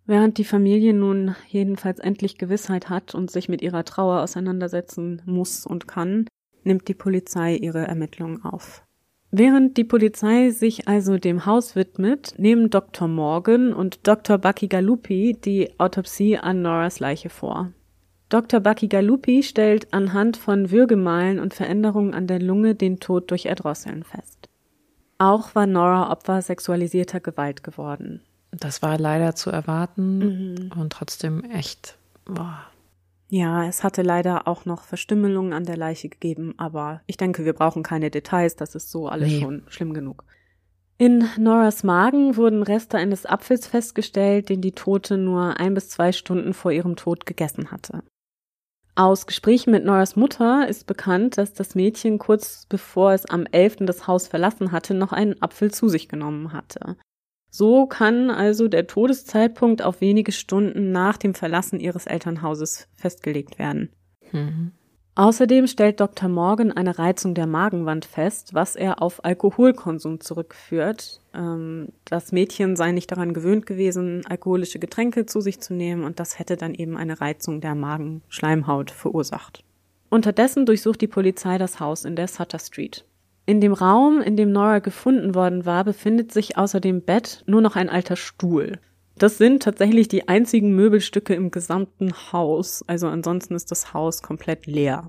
Während 0.09 0.39
die 0.39 0.43
Familie 0.43 0.95
nun 0.95 1.35
jedenfalls 1.49 1.99
endlich 1.99 2.39
Gewissheit 2.39 2.89
hat 2.89 3.13
und 3.13 3.29
sich 3.29 3.47
mit 3.47 3.61
ihrer 3.61 3.85
Trauer 3.85 4.21
auseinandersetzen 4.21 5.21
muss 5.27 5.67
und 5.67 5.87
kann, 5.87 6.25
nimmt 6.63 6.87
die 6.87 6.95
Polizei 6.95 7.55
ihre 7.55 7.85
Ermittlungen 7.85 8.43
auf. 8.43 8.83
Während 9.29 9.77
die 9.77 9.83
Polizei 9.83 10.49
sich 10.49 10.87
also 10.87 11.19
dem 11.19 11.45
Haus 11.45 11.75
widmet, 11.75 12.33
nehmen 12.39 12.71
Dr. 12.71 13.07
Morgan 13.07 13.71
und 13.71 14.07
Dr. 14.07 14.39
Bucky 14.39 14.67
Gallupi 14.67 15.37
die 15.45 15.79
Autopsie 15.79 16.39
an 16.39 16.63
Noras 16.63 16.99
Leiche 16.99 17.29
vor. 17.29 17.71
Dr. 18.29 18.61
Bucky 18.61 18.87
Gallupi 18.87 19.43
stellt 19.43 19.93
anhand 19.93 20.37
von 20.37 20.71
Würgemalen 20.71 21.37
und 21.37 21.53
Veränderungen 21.53 22.15
an 22.15 22.25
der 22.25 22.41
Lunge 22.41 22.73
den 22.73 22.99
Tod 22.99 23.29
durch 23.29 23.45
Erdrosseln 23.45 24.03
fest. 24.03 24.49
Auch 25.19 25.53
war 25.53 25.67
Nora 25.67 26.11
Opfer 26.11 26.41
sexualisierter 26.41 27.19
Gewalt 27.19 27.61
geworden. 27.61 28.23
Das 28.51 28.81
war 28.81 28.97
leider 28.97 29.35
zu 29.35 29.49
erwarten 29.51 30.17
mhm. 30.17 30.71
und 30.79 30.91
trotzdem 30.91 31.43
echt 31.43 31.97
boah, 32.25 32.69
ja, 33.31 33.67
es 33.67 33.83
hatte 33.83 34.01
leider 34.01 34.47
auch 34.47 34.65
noch 34.65 34.83
Verstümmelungen 34.83 35.53
an 35.53 35.63
der 35.63 35.77
Leiche 35.77 36.09
gegeben, 36.09 36.55
aber 36.57 37.01
ich 37.05 37.15
denke, 37.15 37.45
wir 37.45 37.53
brauchen 37.53 37.83
keine 37.83 38.09
Details, 38.09 38.55
das 38.55 38.73
ist 38.73 38.89
so 38.89 39.07
alles 39.07 39.29
nee. 39.29 39.41
schon 39.41 39.63
schlimm 39.67 39.93
genug. 39.93 40.23
In 40.97 41.29
Noras 41.37 41.83
Magen 41.83 42.35
wurden 42.35 42.63
Reste 42.63 42.97
eines 42.97 43.25
Apfels 43.25 43.67
festgestellt, 43.67 44.49
den 44.49 44.61
die 44.61 44.73
Tote 44.73 45.17
nur 45.17 45.59
ein 45.59 45.75
bis 45.75 45.89
zwei 45.89 46.11
Stunden 46.11 46.53
vor 46.53 46.71
ihrem 46.71 46.95
Tod 46.95 47.25
gegessen 47.27 47.71
hatte. 47.71 48.03
Aus 48.95 49.27
Gesprächen 49.27 49.71
mit 49.71 49.85
Noras 49.85 50.15
Mutter 50.15 50.67
ist 50.67 50.87
bekannt, 50.87 51.37
dass 51.37 51.53
das 51.53 51.75
Mädchen 51.75 52.17
kurz 52.17 52.65
bevor 52.67 53.13
es 53.13 53.27
am 53.27 53.45
11. 53.45 53.77
das 53.81 54.07
Haus 54.07 54.27
verlassen 54.27 54.71
hatte, 54.71 54.93
noch 54.93 55.13
einen 55.13 55.41
Apfel 55.41 55.71
zu 55.71 55.87
sich 55.87 56.09
genommen 56.09 56.51
hatte. 56.51 56.97
So 57.49 57.87
kann 57.87 58.29
also 58.29 58.67
der 58.67 58.87
Todeszeitpunkt 58.87 59.81
auf 59.81 60.01
wenige 60.01 60.31
Stunden 60.31 60.91
nach 60.91 61.17
dem 61.17 61.33
Verlassen 61.33 61.79
ihres 61.79 62.05
Elternhauses 62.05 62.87
festgelegt 62.95 63.57
werden. 63.57 63.89
Mhm. 64.31 64.71
Außerdem 65.19 65.67
stellt 65.67 65.99
Dr. 65.99 66.29
Morgan 66.29 66.71
eine 66.71 66.97
Reizung 66.97 67.33
der 67.33 67.45
Magenwand 67.45 68.05
fest, 68.05 68.53
was 68.53 68.77
er 68.77 69.01
auf 69.01 69.25
Alkoholkonsum 69.25 70.21
zurückführt. 70.21 71.19
Ähm, 71.33 71.89
das 72.05 72.31
Mädchen 72.31 72.77
sei 72.77 72.93
nicht 72.93 73.11
daran 73.11 73.33
gewöhnt 73.33 73.65
gewesen, 73.65 74.21
alkoholische 74.29 74.79
Getränke 74.79 75.25
zu 75.25 75.41
sich 75.41 75.59
zu 75.59 75.73
nehmen 75.73 76.05
und 76.05 76.21
das 76.21 76.39
hätte 76.39 76.55
dann 76.55 76.73
eben 76.73 76.95
eine 76.95 77.19
Reizung 77.19 77.59
der 77.59 77.75
Magenschleimhaut 77.75 78.91
verursacht. 78.91 79.65
Unterdessen 80.09 80.65
durchsucht 80.65 81.01
die 81.01 81.07
Polizei 81.07 81.57
das 81.57 81.81
Haus 81.81 82.05
in 82.05 82.15
der 82.15 82.29
Sutter 82.29 82.59
Street. 82.59 83.03
In 83.49 83.61
dem 83.61 83.73
Raum, 83.73 84.21
in 84.21 84.37
dem 84.37 84.51
Nora 84.51 84.77
gefunden 84.77 85.33
worden 85.33 85.65
war, 85.65 85.83
befindet 85.83 86.31
sich 86.31 86.55
außer 86.55 86.79
dem 86.79 87.01
Bett 87.01 87.43
nur 87.47 87.61
noch 87.61 87.75
ein 87.75 87.89
alter 87.89 88.15
Stuhl. 88.15 88.77
Das 89.17 89.39
sind 89.39 89.63
tatsächlich 89.63 90.07
die 90.07 90.27
einzigen 90.27 90.75
Möbelstücke 90.75 91.33
im 91.33 91.49
gesamten 91.49 92.11
Haus, 92.31 92.83
also 92.85 93.07
ansonsten 93.07 93.55
ist 93.55 93.71
das 93.71 93.91
Haus 93.91 94.21
komplett 94.21 94.67
leer. 94.67 95.07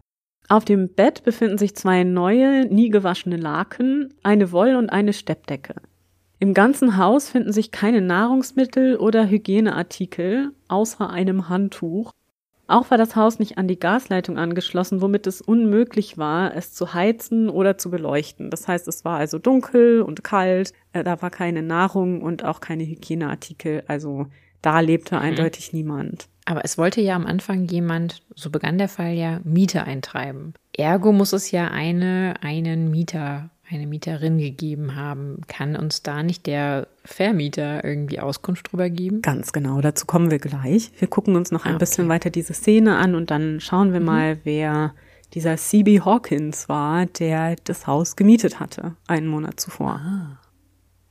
Auf 0.48 0.64
dem 0.64 0.88
Bett 0.88 1.22
befinden 1.22 1.58
sich 1.58 1.76
zwei 1.76 2.02
neue, 2.02 2.64
nie 2.64 2.88
gewaschene 2.88 3.36
Laken, 3.36 4.14
eine 4.22 4.52
Woll- 4.52 4.76
und 4.76 4.88
eine 4.88 5.12
Steppdecke. 5.12 5.74
Im 6.38 6.54
ganzen 6.54 6.96
Haus 6.96 7.28
finden 7.28 7.52
sich 7.52 7.70
keine 7.70 8.00
Nahrungsmittel 8.00 8.96
oder 8.96 9.28
Hygieneartikel, 9.28 10.52
außer 10.66 11.10
einem 11.10 11.50
Handtuch, 11.50 12.10
auch 12.70 12.90
war 12.90 12.98
das 12.98 13.16
Haus 13.16 13.38
nicht 13.38 13.58
an 13.58 13.68
die 13.68 13.78
Gasleitung 13.78 14.38
angeschlossen, 14.38 15.00
womit 15.00 15.26
es 15.26 15.40
unmöglich 15.40 16.18
war, 16.18 16.54
es 16.56 16.72
zu 16.72 16.94
heizen 16.94 17.48
oder 17.48 17.78
zu 17.78 17.90
beleuchten. 17.90 18.50
Das 18.50 18.68
heißt, 18.68 18.88
es 18.88 19.04
war 19.04 19.18
also 19.18 19.38
dunkel 19.38 20.02
und 20.02 20.24
kalt, 20.24 20.72
äh, 20.92 21.04
da 21.04 21.20
war 21.22 21.30
keine 21.30 21.62
Nahrung 21.62 22.22
und 22.22 22.44
auch 22.44 22.60
keine 22.60 22.84
Hygieneartikel, 22.84 23.82
also 23.86 24.26
da 24.62 24.80
lebte 24.80 25.16
mhm. 25.16 25.22
eindeutig 25.22 25.72
niemand. 25.72 26.28
Aber 26.44 26.64
es 26.64 26.78
wollte 26.78 27.00
ja 27.00 27.14
am 27.14 27.26
Anfang 27.26 27.66
jemand, 27.66 28.22
so 28.34 28.50
begann 28.50 28.78
der 28.78 28.88
Fall 28.88 29.12
ja, 29.12 29.40
Miete 29.44 29.84
eintreiben. 29.84 30.54
Ergo 30.76 31.12
muss 31.12 31.32
es 31.32 31.50
ja 31.50 31.68
eine, 31.68 32.34
einen 32.40 32.90
Mieter 32.90 33.50
eine 33.70 33.86
Mieterin 33.86 34.38
gegeben 34.38 34.96
haben. 34.96 35.42
Kann 35.46 35.76
uns 35.76 36.02
da 36.02 36.22
nicht 36.22 36.46
der 36.46 36.88
Vermieter 37.04 37.84
irgendwie 37.84 38.20
Auskunft 38.20 38.72
drüber 38.72 38.90
geben? 38.90 39.22
Ganz 39.22 39.52
genau, 39.52 39.80
dazu 39.80 40.06
kommen 40.06 40.30
wir 40.30 40.38
gleich. 40.38 40.90
Wir 40.98 41.08
gucken 41.08 41.36
uns 41.36 41.50
noch 41.50 41.64
ein 41.64 41.72
ah, 41.72 41.74
okay. 41.76 41.80
bisschen 41.80 42.08
weiter 42.08 42.30
diese 42.30 42.52
Szene 42.52 42.96
an 42.96 43.14
und 43.14 43.30
dann 43.30 43.60
schauen 43.60 43.92
wir 43.92 44.00
mhm. 44.00 44.06
mal, 44.06 44.38
wer 44.44 44.94
dieser 45.34 45.56
C.B. 45.56 46.00
Hawkins 46.00 46.68
war, 46.68 47.06
der 47.06 47.56
das 47.64 47.86
Haus 47.86 48.16
gemietet 48.16 48.58
hatte, 48.58 48.96
einen 49.06 49.28
Monat 49.28 49.60
zuvor. 49.60 50.00
Ah. 50.02 50.40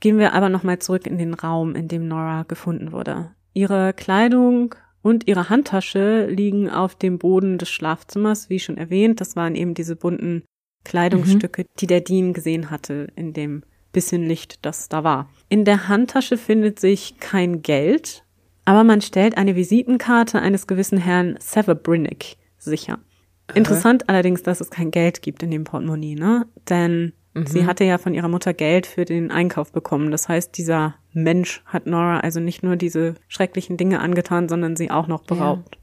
Gehen 0.00 0.18
wir 0.18 0.34
aber 0.34 0.48
nochmal 0.48 0.78
zurück 0.78 1.06
in 1.06 1.18
den 1.18 1.34
Raum, 1.34 1.74
in 1.74 1.88
dem 1.88 2.08
Nora 2.08 2.44
gefunden 2.44 2.92
wurde. 2.92 3.30
Ihre 3.52 3.92
Kleidung 3.92 4.74
und 5.02 5.26
ihre 5.26 5.48
Handtasche 5.48 6.26
liegen 6.26 6.70
auf 6.70 6.94
dem 6.94 7.18
Boden 7.18 7.58
des 7.58 7.70
Schlafzimmers, 7.70 8.50
wie 8.50 8.58
schon 8.58 8.76
erwähnt. 8.76 9.20
Das 9.20 9.36
waren 9.36 9.54
eben 9.54 9.74
diese 9.74 9.96
bunten 9.96 10.42
Kleidungsstücke, 10.84 11.62
mhm. 11.62 11.66
die 11.78 11.86
der 11.86 12.00
Dean 12.00 12.32
gesehen 12.32 12.70
hatte 12.70 13.08
in 13.16 13.32
dem 13.32 13.62
bisschen 13.92 14.24
Licht, 14.26 14.64
das 14.64 14.88
da 14.88 15.04
war. 15.04 15.28
In 15.48 15.64
der 15.64 15.88
Handtasche 15.88 16.36
findet 16.36 16.78
sich 16.78 17.18
kein 17.18 17.62
Geld, 17.62 18.24
aber 18.64 18.84
man 18.84 19.00
stellt 19.00 19.36
eine 19.36 19.56
Visitenkarte 19.56 20.40
eines 20.40 20.66
gewissen 20.66 20.98
Herrn 20.98 21.36
Severbrinnick 21.40 22.36
sicher. 22.58 22.98
Interessant 23.54 24.08
allerdings, 24.08 24.42
dass 24.42 24.60
es 24.60 24.70
kein 24.70 24.90
Geld 24.90 25.22
gibt 25.22 25.42
in 25.42 25.50
dem 25.50 25.64
Portemonnaie, 25.64 26.14
ne? 26.14 26.46
Denn 26.68 27.12
mhm. 27.34 27.46
sie 27.46 27.66
hatte 27.66 27.84
ja 27.84 27.98
von 27.98 28.14
ihrer 28.14 28.28
Mutter 28.28 28.54
Geld 28.54 28.86
für 28.86 29.04
den 29.04 29.32
Einkauf 29.32 29.72
bekommen. 29.72 30.12
Das 30.12 30.28
heißt, 30.28 30.56
dieser 30.56 30.94
Mensch 31.12 31.62
hat 31.66 31.86
Nora 31.86 32.20
also 32.20 32.38
nicht 32.38 32.62
nur 32.62 32.76
diese 32.76 33.14
schrecklichen 33.26 33.76
Dinge 33.76 33.98
angetan, 33.98 34.48
sondern 34.48 34.76
sie 34.76 34.90
auch 34.90 35.08
noch 35.08 35.24
beraubt. 35.24 35.74
Ja. 35.74 35.79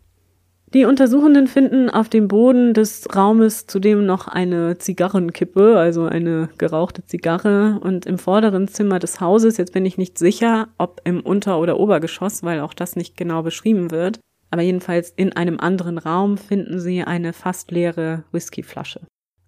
Die 0.74 0.84
Untersuchenden 0.84 1.48
finden 1.48 1.90
auf 1.90 2.10
dem 2.10 2.28
Boden 2.28 2.74
des 2.74 3.08
Raumes 3.16 3.68
zudem 3.68 4.06
noch 4.06 4.28
eine 4.28 4.78
Zigarrenkippe, 4.78 5.78
also 5.78 6.04
eine 6.04 6.50
gerauchte 6.58 7.06
Zigarre. 7.06 7.80
Und 7.82 8.06
im 8.06 8.18
vorderen 8.18 8.68
Zimmer 8.68 9.00
des 9.00 9.22
Hauses, 9.22 9.56
jetzt 9.56 9.72
bin 9.72 9.86
ich 9.86 9.98
nicht 9.98 10.18
sicher, 10.18 10.68
ob 10.78 11.00
im 11.06 11.22
Unter- 11.22 11.60
oder 11.60 11.80
Obergeschoss, 11.80 12.44
weil 12.44 12.60
auch 12.60 12.74
das 12.74 12.98
nicht 12.98 13.16
genau 13.16 13.44
beschrieben 13.44 13.92
wird, 13.92 14.20
aber 14.52 14.62
jedenfalls 14.62 15.14
in 15.16 15.32
einem 15.32 15.58
anderen 15.58 15.98
Raum 15.98 16.38
finden 16.38 16.82
sie 16.82 17.02
eine 17.02 17.32
fast 17.32 17.72
leere 17.72 18.26
Whiskyflasche. 18.34 19.02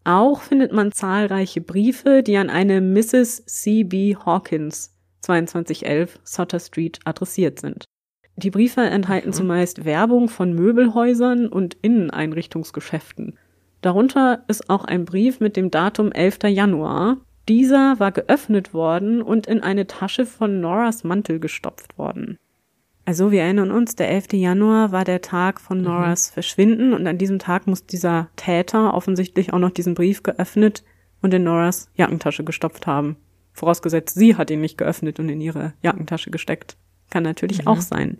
Auch 0.05 0.41
findet 0.41 0.71
man 0.71 0.93
zahlreiche 0.93 1.59
Briefe, 1.59 2.23
die 2.23 2.37
an 2.37 2.49
eine 2.49 2.79
Mrs. 2.79 3.45
C.B. 3.45 4.15
Hawkins 4.15 4.95
2211 5.21 6.17
Sutter 6.23 6.61
Street 6.61 6.99
adressiert 7.03 7.59
sind. 7.59 7.83
Die 8.39 8.51
Briefe 8.51 8.81
enthalten 8.81 9.29
mhm. 9.29 9.33
zumeist 9.33 9.83
Werbung 9.83 10.29
von 10.29 10.53
Möbelhäusern 10.53 11.47
und 11.47 11.75
Inneneinrichtungsgeschäften. 11.81 13.37
Darunter 13.81 14.43
ist 14.47 14.69
auch 14.69 14.85
ein 14.85 15.03
Brief 15.03 15.41
mit 15.41 15.57
dem 15.57 15.71
Datum 15.71 16.11
11. 16.11 16.39
Januar. 16.45 17.17
Dieser 17.49 17.99
war 17.99 18.11
geöffnet 18.11 18.73
worden 18.73 19.21
und 19.21 19.47
in 19.47 19.61
eine 19.61 19.87
Tasche 19.87 20.25
von 20.25 20.61
Noras 20.61 21.03
Mantel 21.03 21.39
gestopft 21.39 21.97
worden. 21.97 22.37
Also 23.03 23.31
wir 23.31 23.41
erinnern 23.41 23.71
uns, 23.71 23.95
der 23.95 24.09
11. 24.09 24.33
Januar 24.33 24.91
war 24.93 25.03
der 25.03 25.21
Tag 25.21 25.59
von 25.59 25.79
mhm. 25.79 25.85
Noras 25.85 26.29
mhm. 26.29 26.33
Verschwinden 26.35 26.93
und 26.93 27.07
an 27.07 27.17
diesem 27.17 27.39
Tag 27.39 27.67
muss 27.67 27.85
dieser 27.85 28.29
Täter 28.37 28.93
offensichtlich 28.93 29.51
auch 29.51 29.59
noch 29.59 29.71
diesen 29.71 29.95
Brief 29.95 30.23
geöffnet 30.23 30.83
und 31.21 31.33
in 31.33 31.43
Noras 31.43 31.89
Jackentasche 31.95 32.45
gestopft 32.45 32.87
haben. 32.87 33.17
Vorausgesetzt, 33.51 34.15
sie 34.15 34.35
hat 34.35 34.49
ihn 34.49 34.61
nicht 34.61 34.77
geöffnet 34.77 35.19
und 35.19 35.27
in 35.27 35.41
ihre 35.41 35.73
Jackentasche 35.81 36.31
gesteckt. 36.31 36.77
Kann 37.09 37.23
natürlich 37.23 37.63
mhm. 37.63 37.67
auch 37.67 37.81
sein. 37.81 38.19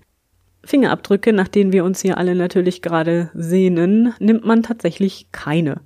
Fingerabdrücke, 0.70 1.34
nach 1.34 1.48
denen 1.48 1.72
wir 1.72 1.84
uns 1.84 2.02
hier 2.02 2.18
alle 2.18 2.36
natürlich 2.36 2.84
gerade 2.84 3.32
sehnen, 3.34 4.14
nimmt 4.20 4.46
man 4.46 4.62
tatsächlich 4.62 5.28
keine. 5.32 5.82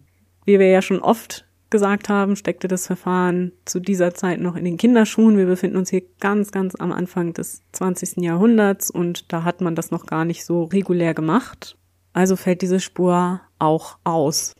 Wie 0.45 0.59
wir 0.59 0.67
ja 0.67 0.81
schon 0.81 0.99
oft 0.99 1.45
gesagt 1.69 2.09
haben, 2.09 2.35
steckte 2.35 2.67
das 2.67 2.85
Verfahren 2.85 3.53
zu 3.63 3.79
dieser 3.79 4.13
Zeit 4.13 4.41
noch 4.41 4.57
in 4.57 4.65
den 4.65 4.77
Kinderschuhen. 4.77 5.37
Wir 5.37 5.45
befinden 5.45 5.77
uns 5.77 5.89
hier 5.89 6.03
ganz, 6.19 6.51
ganz 6.51 6.75
am 6.75 6.91
Anfang 6.91 7.33
des 7.33 7.61
20. 7.71 8.17
Jahrhunderts 8.17 8.91
und 8.91 9.31
da 9.31 9.43
hat 9.43 9.61
man 9.61 9.73
das 9.73 9.89
noch 9.89 10.05
gar 10.05 10.25
nicht 10.25 10.43
so 10.43 10.65
regulär 10.65 11.13
gemacht. 11.13 11.77
Also 12.11 12.35
fällt 12.35 12.61
diese 12.61 12.81
Spur 12.81 13.39
auch 13.59 13.97
aus. 14.03 14.53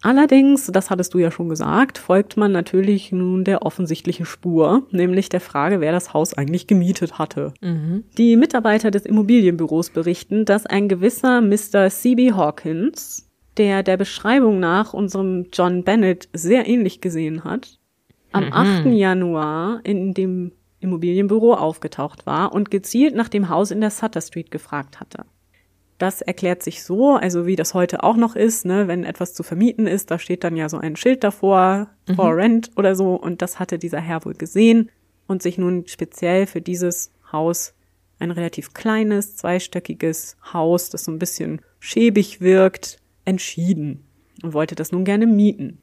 Allerdings, 0.00 0.66
das 0.66 0.90
hattest 0.90 1.12
du 1.14 1.18
ja 1.18 1.30
schon 1.30 1.48
gesagt, 1.48 1.98
folgt 1.98 2.36
man 2.36 2.52
natürlich 2.52 3.10
nun 3.10 3.42
der 3.42 3.62
offensichtlichen 3.62 4.26
Spur, 4.26 4.86
nämlich 4.92 5.28
der 5.28 5.40
Frage, 5.40 5.80
wer 5.80 5.90
das 5.90 6.14
Haus 6.14 6.34
eigentlich 6.34 6.68
gemietet 6.68 7.18
hatte. 7.18 7.52
Mhm. 7.60 8.04
Die 8.16 8.36
Mitarbeiter 8.36 8.92
des 8.92 9.04
Immobilienbüros 9.04 9.90
berichten, 9.90 10.44
dass 10.44 10.66
ein 10.66 10.88
gewisser 10.88 11.40
Mr. 11.40 11.90
C.B. 11.90 12.32
Hawkins, 12.32 13.28
der 13.56 13.82
der 13.82 13.96
Beschreibung 13.96 14.60
nach 14.60 14.94
unserem 14.94 15.46
John 15.52 15.82
Bennett 15.82 16.28
sehr 16.32 16.68
ähnlich 16.68 17.00
gesehen 17.00 17.42
hat, 17.42 17.78
am 18.30 18.46
mhm. 18.46 18.52
8. 18.52 18.86
Januar 18.86 19.80
in 19.82 20.14
dem 20.14 20.52
Immobilienbüro 20.78 21.54
aufgetaucht 21.54 22.24
war 22.24 22.52
und 22.52 22.70
gezielt 22.70 23.16
nach 23.16 23.28
dem 23.28 23.48
Haus 23.48 23.72
in 23.72 23.80
der 23.80 23.90
Sutter 23.90 24.20
Street 24.20 24.52
gefragt 24.52 25.00
hatte. 25.00 25.24
Das 25.98 26.22
erklärt 26.22 26.62
sich 26.62 26.84
so, 26.84 27.16
also 27.16 27.46
wie 27.46 27.56
das 27.56 27.74
heute 27.74 28.04
auch 28.04 28.16
noch 28.16 28.36
ist, 28.36 28.64
ne, 28.64 28.86
wenn 28.86 29.04
etwas 29.04 29.34
zu 29.34 29.42
vermieten 29.42 29.88
ist, 29.88 30.12
da 30.12 30.18
steht 30.18 30.44
dann 30.44 30.56
ja 30.56 30.68
so 30.68 30.78
ein 30.78 30.94
Schild 30.94 31.24
davor, 31.24 31.88
mhm. 32.08 32.14
for 32.14 32.36
rent 32.36 32.70
oder 32.76 32.94
so, 32.94 33.14
und 33.14 33.42
das 33.42 33.58
hatte 33.58 33.78
dieser 33.78 34.00
Herr 34.00 34.24
wohl 34.24 34.34
gesehen 34.34 34.90
und 35.26 35.42
sich 35.42 35.58
nun 35.58 35.86
speziell 35.88 36.46
für 36.46 36.60
dieses 36.60 37.12
Haus 37.32 37.74
ein 38.20 38.30
relativ 38.30 38.74
kleines, 38.74 39.36
zweistöckiges 39.36 40.36
Haus, 40.52 40.90
das 40.90 41.04
so 41.04 41.12
ein 41.12 41.18
bisschen 41.18 41.60
schäbig 41.80 42.40
wirkt, 42.40 42.98
entschieden 43.24 44.04
und 44.42 44.54
wollte 44.54 44.74
das 44.74 44.92
nun 44.92 45.04
gerne 45.04 45.26
mieten. 45.26 45.82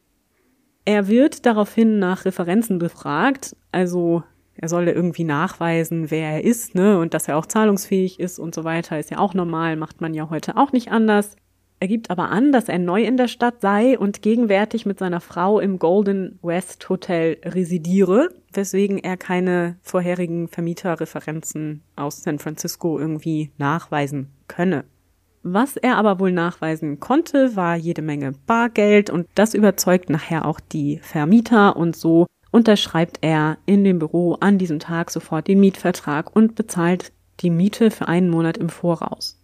Er 0.85 1.07
wird 1.07 1.45
daraufhin 1.45 1.99
nach 1.99 2.25
Referenzen 2.25 2.77
befragt, 2.77 3.55
also 3.71 4.23
er 4.57 4.69
solle 4.69 4.93
irgendwie 4.93 5.23
nachweisen, 5.23 6.11
wer 6.11 6.31
er 6.31 6.43
ist, 6.43 6.75
ne, 6.75 6.97
und 6.99 7.13
dass 7.13 7.27
er 7.27 7.37
auch 7.37 7.45
zahlungsfähig 7.45 8.19
ist 8.19 8.39
und 8.39 8.55
so 8.55 8.63
weiter, 8.63 8.99
ist 8.99 9.11
ja 9.11 9.19
auch 9.19 9.33
normal, 9.33 9.75
macht 9.75 10.01
man 10.01 10.13
ja 10.13 10.29
heute 10.29 10.57
auch 10.57 10.71
nicht 10.71 10.91
anders. 10.91 11.35
Er 11.79 11.89
gibt 11.89 12.09
aber 12.09 12.29
an, 12.29 12.53
dass 12.53 12.69
er 12.69 12.79
neu 12.79 13.03
in 13.03 13.17
der 13.17 13.27
Stadt 13.27 13.59
sei 13.59 13.99
und 13.99 14.21
gegenwärtig 14.21 14.85
mit 14.85 14.97
seiner 14.97 15.19
Frau 15.19 15.59
im 15.59 15.77
Golden 15.77 16.39
West 16.41 16.87
Hotel 16.87 17.37
residiere, 17.43 18.29
weswegen 18.53 18.97
er 18.97 19.17
keine 19.17 19.75
vorherigen 19.81 20.47
Vermieterreferenzen 20.47 21.83
aus 21.97 22.23
San 22.23 22.39
Francisco 22.39 22.97
irgendwie 22.97 23.51
nachweisen 23.57 24.31
könne. 24.47 24.85
Was 25.43 25.75
er 25.77 25.97
aber 25.97 26.19
wohl 26.19 26.31
nachweisen 26.31 26.99
konnte, 26.99 27.55
war 27.55 27.75
jede 27.75 28.01
Menge 28.01 28.31
Bargeld 28.47 29.11
und 29.11 29.27
das 29.35 29.53
überzeugt 29.53 30.09
nachher 30.09 30.45
auch 30.45 30.59
die 30.59 30.99
Vermieter 31.03 31.75
und 31.75 31.95
so 31.95 32.25
unterschreibt 32.55 33.17
er 33.19 33.57
in 33.65 33.83
dem 33.83 33.99
Büro 33.99 34.37
an 34.39 34.57
diesem 34.57 34.79
Tag 34.79 35.11
sofort 35.11 35.49
den 35.49 35.59
Mietvertrag 35.59 36.33
und 36.33 36.55
bezahlt 36.55 37.11
die 37.41 37.49
Miete 37.49 37.91
für 37.91 38.07
einen 38.07 38.29
Monat 38.29 38.57
im 38.57 38.69
Voraus. 38.69 39.37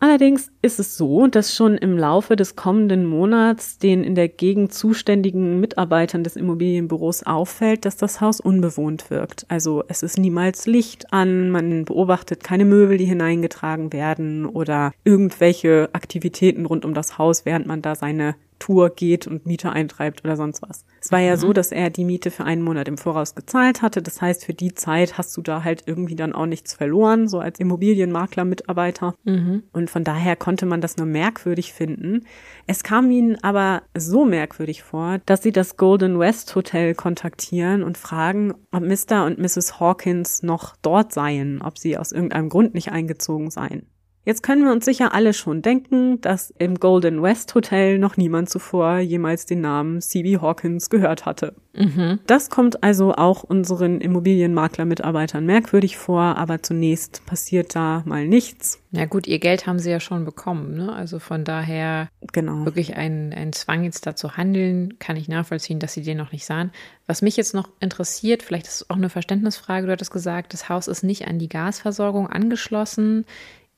Allerdings 0.00 0.50
ist 0.60 0.80
es 0.80 0.96
so, 0.96 1.28
dass 1.28 1.54
schon 1.54 1.76
im 1.76 1.96
Laufe 1.96 2.34
des 2.34 2.56
kommenden 2.56 3.04
Monats 3.06 3.78
den 3.78 4.02
in 4.02 4.16
der 4.16 4.28
Gegend 4.28 4.72
zuständigen 4.72 5.60
Mitarbeitern 5.60 6.24
des 6.24 6.34
Immobilienbüros 6.34 7.22
auffällt, 7.22 7.84
dass 7.84 7.96
das 7.96 8.20
Haus 8.20 8.40
unbewohnt 8.40 9.10
wirkt. 9.10 9.44
Also 9.48 9.84
es 9.86 10.02
ist 10.02 10.18
niemals 10.18 10.66
Licht 10.66 11.12
an, 11.12 11.50
man 11.50 11.84
beobachtet 11.84 12.42
keine 12.42 12.64
Möbel, 12.64 12.96
die 12.96 13.04
hineingetragen 13.04 13.92
werden 13.92 14.44
oder 14.44 14.92
irgendwelche 15.04 15.90
Aktivitäten 15.92 16.66
rund 16.66 16.84
um 16.84 16.94
das 16.94 17.16
Haus, 17.16 17.44
während 17.44 17.66
man 17.66 17.80
da 17.80 17.94
seine 17.94 18.34
Tour 18.60 18.90
geht 18.90 19.26
und 19.26 19.46
Miete 19.46 19.72
eintreibt 19.72 20.24
oder 20.24 20.36
sonst 20.36 20.62
was. 20.62 20.84
Es 21.00 21.10
war 21.10 21.18
ja 21.18 21.34
mhm. 21.34 21.40
so, 21.40 21.52
dass 21.52 21.72
er 21.72 21.90
die 21.90 22.04
Miete 22.04 22.30
für 22.30 22.44
einen 22.44 22.62
Monat 22.62 22.86
im 22.86 22.98
Voraus 22.98 23.34
gezahlt 23.34 23.82
hatte. 23.82 24.02
Das 24.02 24.22
heißt, 24.22 24.44
für 24.44 24.54
die 24.54 24.74
Zeit 24.74 25.18
hast 25.18 25.36
du 25.36 25.42
da 25.42 25.64
halt 25.64 25.84
irgendwie 25.86 26.14
dann 26.14 26.32
auch 26.32 26.46
nichts 26.46 26.74
verloren, 26.74 27.26
so 27.26 27.40
als 27.40 27.58
Immobilienmakler-Mitarbeiter. 27.58 29.14
Mhm. 29.24 29.64
Und 29.72 29.90
von 29.90 30.04
daher 30.04 30.36
konnte 30.36 30.66
man 30.66 30.80
das 30.80 30.96
nur 30.96 31.06
merkwürdig 31.06 31.72
finden. 31.72 32.26
Es 32.66 32.84
kam 32.84 33.10
ihnen 33.10 33.42
aber 33.42 33.82
so 33.96 34.24
merkwürdig 34.24 34.82
vor, 34.82 35.18
dass 35.26 35.42
sie 35.42 35.52
das 35.52 35.76
Golden 35.76 36.18
West 36.18 36.54
Hotel 36.54 36.94
kontaktieren 36.94 37.82
und 37.82 37.98
fragen, 37.98 38.54
ob 38.70 38.82
Mr. 38.82 39.24
und 39.24 39.38
Mrs. 39.38 39.80
Hawkins 39.80 40.42
noch 40.42 40.76
dort 40.82 41.12
seien, 41.12 41.62
ob 41.62 41.78
sie 41.78 41.96
aus 41.96 42.12
irgendeinem 42.12 42.50
Grund 42.50 42.74
nicht 42.74 42.92
eingezogen 42.92 43.50
seien. 43.50 43.86
Jetzt 44.24 44.42
können 44.42 44.64
wir 44.64 44.72
uns 44.72 44.84
sicher 44.84 45.14
alle 45.14 45.32
schon 45.32 45.62
denken, 45.62 46.20
dass 46.20 46.50
im 46.58 46.74
Golden 46.74 47.22
West 47.22 47.54
Hotel 47.54 47.98
noch 47.98 48.18
niemand 48.18 48.50
zuvor 48.50 48.98
jemals 48.98 49.46
den 49.46 49.62
Namen 49.62 50.02
C.B. 50.02 50.38
Hawkins 50.38 50.90
gehört 50.90 51.24
hatte. 51.24 51.54
Mhm. 51.74 52.18
Das 52.26 52.50
kommt 52.50 52.82
also 52.82 53.14
auch 53.14 53.44
unseren 53.44 54.00
Immobilienmakler-Mitarbeitern 54.00 55.46
merkwürdig 55.46 55.96
vor, 55.96 56.36
aber 56.36 56.62
zunächst 56.62 57.24
passiert 57.24 57.74
da 57.74 58.02
mal 58.04 58.26
nichts. 58.26 58.82
Ja 58.92 59.06
gut, 59.06 59.26
ihr 59.26 59.38
Geld 59.38 59.66
haben 59.66 59.78
sie 59.78 59.90
ja 59.90 60.00
schon 60.00 60.24
bekommen, 60.24 60.74
ne? 60.74 60.92
Also 60.92 61.18
von 61.18 61.44
daher 61.44 62.08
genau. 62.32 62.64
wirklich 62.64 62.96
ein, 62.96 63.32
ein 63.32 63.52
Zwang 63.52 63.84
jetzt 63.84 64.06
da 64.06 64.16
zu 64.16 64.36
handeln, 64.36 64.98
kann 64.98 65.16
ich 65.16 65.28
nachvollziehen, 65.28 65.78
dass 65.78 65.94
sie 65.94 66.02
den 66.02 66.18
noch 66.18 66.32
nicht 66.32 66.44
sahen. 66.44 66.72
Was 67.06 67.22
mich 67.22 67.36
jetzt 67.36 67.54
noch 67.54 67.68
interessiert, 67.80 68.42
vielleicht 68.42 68.66
ist 68.66 68.82
es 68.82 68.90
auch 68.90 68.96
eine 68.96 69.08
Verständnisfrage, 69.08 69.86
du 69.86 69.92
hattest 69.92 70.12
gesagt, 70.12 70.52
das 70.52 70.68
Haus 70.68 70.88
ist 70.88 71.04
nicht 71.04 71.28
an 71.28 71.38
die 71.38 71.48
Gasversorgung 71.48 72.28
angeschlossen. 72.28 73.24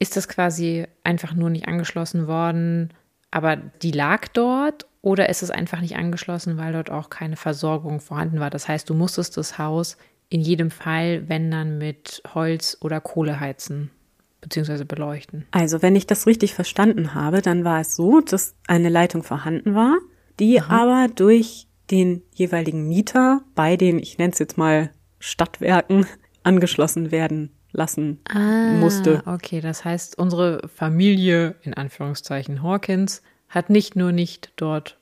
Ist 0.03 0.17
das 0.17 0.27
quasi 0.27 0.85
einfach 1.05 1.33
nur 1.33 1.49
nicht 1.49 1.69
angeschlossen 1.69 2.27
worden, 2.27 2.93
aber 3.31 3.55
die 3.55 3.93
lag 3.93 4.27
dort? 4.27 4.89
Oder 5.01 5.29
ist 5.29 5.45
es 5.45 5.53
einfach 5.53 5.81
nicht 5.81 5.95
angeschlossen, 5.95 6.59
weil 6.59 6.73
dort 6.73 6.91
auch 6.91 7.09
keine 7.09 7.37
Versorgung 7.37 8.01
vorhanden 8.01 8.41
war? 8.41 8.51
Das 8.51 8.67
heißt, 8.67 8.91
du 8.91 8.95
musstest 8.95 9.37
das 9.37 9.59
Haus 9.59 9.97
in 10.29 10.41
jedem 10.41 10.73
Fall, 10.73 11.29
wenn 11.29 11.53
dann 11.53 11.79
mit 11.79 12.21
Holz 12.35 12.77
oder 12.81 13.01
Kohle 13.01 13.39
heizen 13.39 13.93
bzw. 14.41 14.83
beleuchten. 14.83 15.47
Also, 15.53 15.83
wenn 15.83 15.95
ich 15.95 16.09
das 16.09 16.27
richtig 16.27 16.53
verstanden 16.53 17.15
habe, 17.15 17.41
dann 17.41 17.63
war 17.63 17.83
es 17.83 17.95
so, 17.95 18.21
dass 18.21 18.57
eine 18.67 18.89
Leitung 18.89 19.23
vorhanden 19.23 19.77
war, 19.77 19.99
die 20.41 20.61
Aha. 20.61 20.83
aber 20.83 21.15
durch 21.15 21.69
den 21.93 22.23
jeweiligen 22.35 22.89
Mieter 22.89 23.43
bei 23.55 23.77
den, 23.77 24.01
ich 24.01 24.19
nenne 24.19 24.33
es 24.33 24.41
jetzt 24.41 24.59
mal 24.59 24.91
Stadtwerken, 25.21 26.07
angeschlossen 26.43 27.13
werden 27.13 27.53
lassen 27.73 28.21
ah, 28.29 28.73
musste. 28.79 29.23
Okay, 29.27 29.61
das 29.61 29.85
heißt, 29.85 30.19
unsere 30.19 30.69
Familie, 30.69 31.55
in 31.63 31.75
Anführungszeichen 31.75 32.63
Hawkins, 32.63 33.23
hat 33.49 33.71
nicht 33.71 33.97
nur 33.97 34.13
nicht 34.13 34.53
dort 34.57 34.99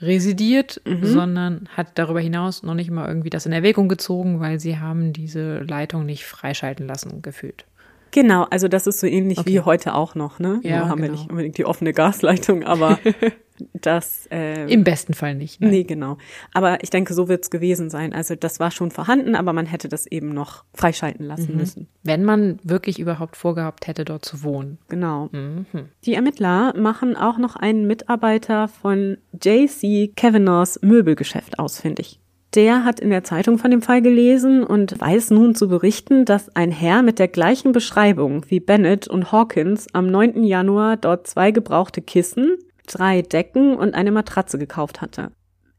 residiert, 0.00 0.80
mhm. 0.84 1.04
sondern 1.04 1.68
hat 1.76 1.98
darüber 1.98 2.20
hinaus 2.20 2.62
noch 2.62 2.74
nicht 2.74 2.90
mal 2.90 3.06
irgendwie 3.06 3.30
das 3.30 3.46
in 3.46 3.52
Erwägung 3.52 3.88
gezogen, 3.88 4.40
weil 4.40 4.58
sie 4.58 4.78
haben 4.78 5.12
diese 5.12 5.60
Leitung 5.60 6.04
nicht 6.04 6.24
freischalten 6.24 6.86
lassen 6.86 7.22
gefühlt. 7.22 7.64
Genau, 8.10 8.42
also 8.50 8.68
das 8.68 8.86
ist 8.86 9.00
so 9.00 9.06
ähnlich 9.06 9.38
okay. 9.38 9.50
wie 9.50 9.60
heute 9.60 9.94
auch 9.94 10.14
noch, 10.14 10.38
ne? 10.38 10.60
Ja, 10.62 10.80
Nur 10.80 10.88
haben 10.90 11.00
genau. 11.00 11.12
wir 11.12 11.18
nicht 11.18 11.30
unbedingt 11.30 11.56
die 11.56 11.64
offene 11.64 11.94
Gasleitung, 11.94 12.62
aber 12.62 12.98
das 13.72 14.26
äh, 14.30 14.70
im 14.72 14.84
besten 14.84 15.14
Fall 15.14 15.34
nicht. 15.34 15.60
Nein. 15.60 15.70
Nee, 15.70 15.84
genau. 15.84 16.18
Aber 16.52 16.82
ich 16.82 16.90
denke, 16.90 17.14
so 17.14 17.28
wird's 17.28 17.50
gewesen 17.50 17.90
sein. 17.90 18.12
Also 18.12 18.34
das 18.34 18.60
war 18.60 18.70
schon 18.70 18.90
vorhanden, 18.90 19.34
aber 19.34 19.52
man 19.52 19.66
hätte 19.66 19.88
das 19.88 20.06
eben 20.06 20.34
noch 20.34 20.64
freischalten 20.74 21.26
lassen 21.26 21.52
mhm. 21.52 21.58
müssen. 21.58 21.88
Wenn 22.02 22.24
man 22.24 22.58
wirklich 22.62 22.98
überhaupt 22.98 23.36
vorgehabt 23.36 23.86
hätte, 23.86 24.04
dort 24.04 24.24
zu 24.24 24.42
wohnen. 24.42 24.78
Genau. 24.88 25.28
Mhm. 25.32 25.66
Die 26.04 26.14
Ermittler 26.14 26.76
machen 26.76 27.16
auch 27.16 27.38
noch 27.38 27.56
einen 27.56 27.86
Mitarbeiter 27.86 28.68
von 28.68 29.18
JC 29.42 30.14
Kavanaghs 30.16 30.80
Möbelgeschäft 30.82 31.58
ausfindig. 31.58 32.18
Der 32.54 32.84
hat 32.84 33.00
in 33.00 33.08
der 33.08 33.24
Zeitung 33.24 33.56
von 33.56 33.70
dem 33.70 33.80
Fall 33.80 34.02
gelesen 34.02 34.62
und 34.62 35.00
weiß 35.00 35.30
nun 35.30 35.54
zu 35.54 35.68
berichten, 35.68 36.26
dass 36.26 36.54
ein 36.54 36.70
Herr 36.70 37.02
mit 37.02 37.18
der 37.18 37.28
gleichen 37.28 37.72
Beschreibung 37.72 38.44
wie 38.48 38.60
Bennett 38.60 39.08
und 39.08 39.32
Hawkins 39.32 39.86
am 39.94 40.06
9. 40.06 40.44
Januar 40.44 40.98
dort 40.98 41.26
zwei 41.26 41.50
gebrauchte 41.50 42.02
Kissen, 42.02 42.58
drei 42.92 43.22
Decken 43.22 43.76
und 43.76 43.94
eine 43.94 44.12
Matratze 44.12 44.58
gekauft 44.58 45.00
hatte. 45.00 45.32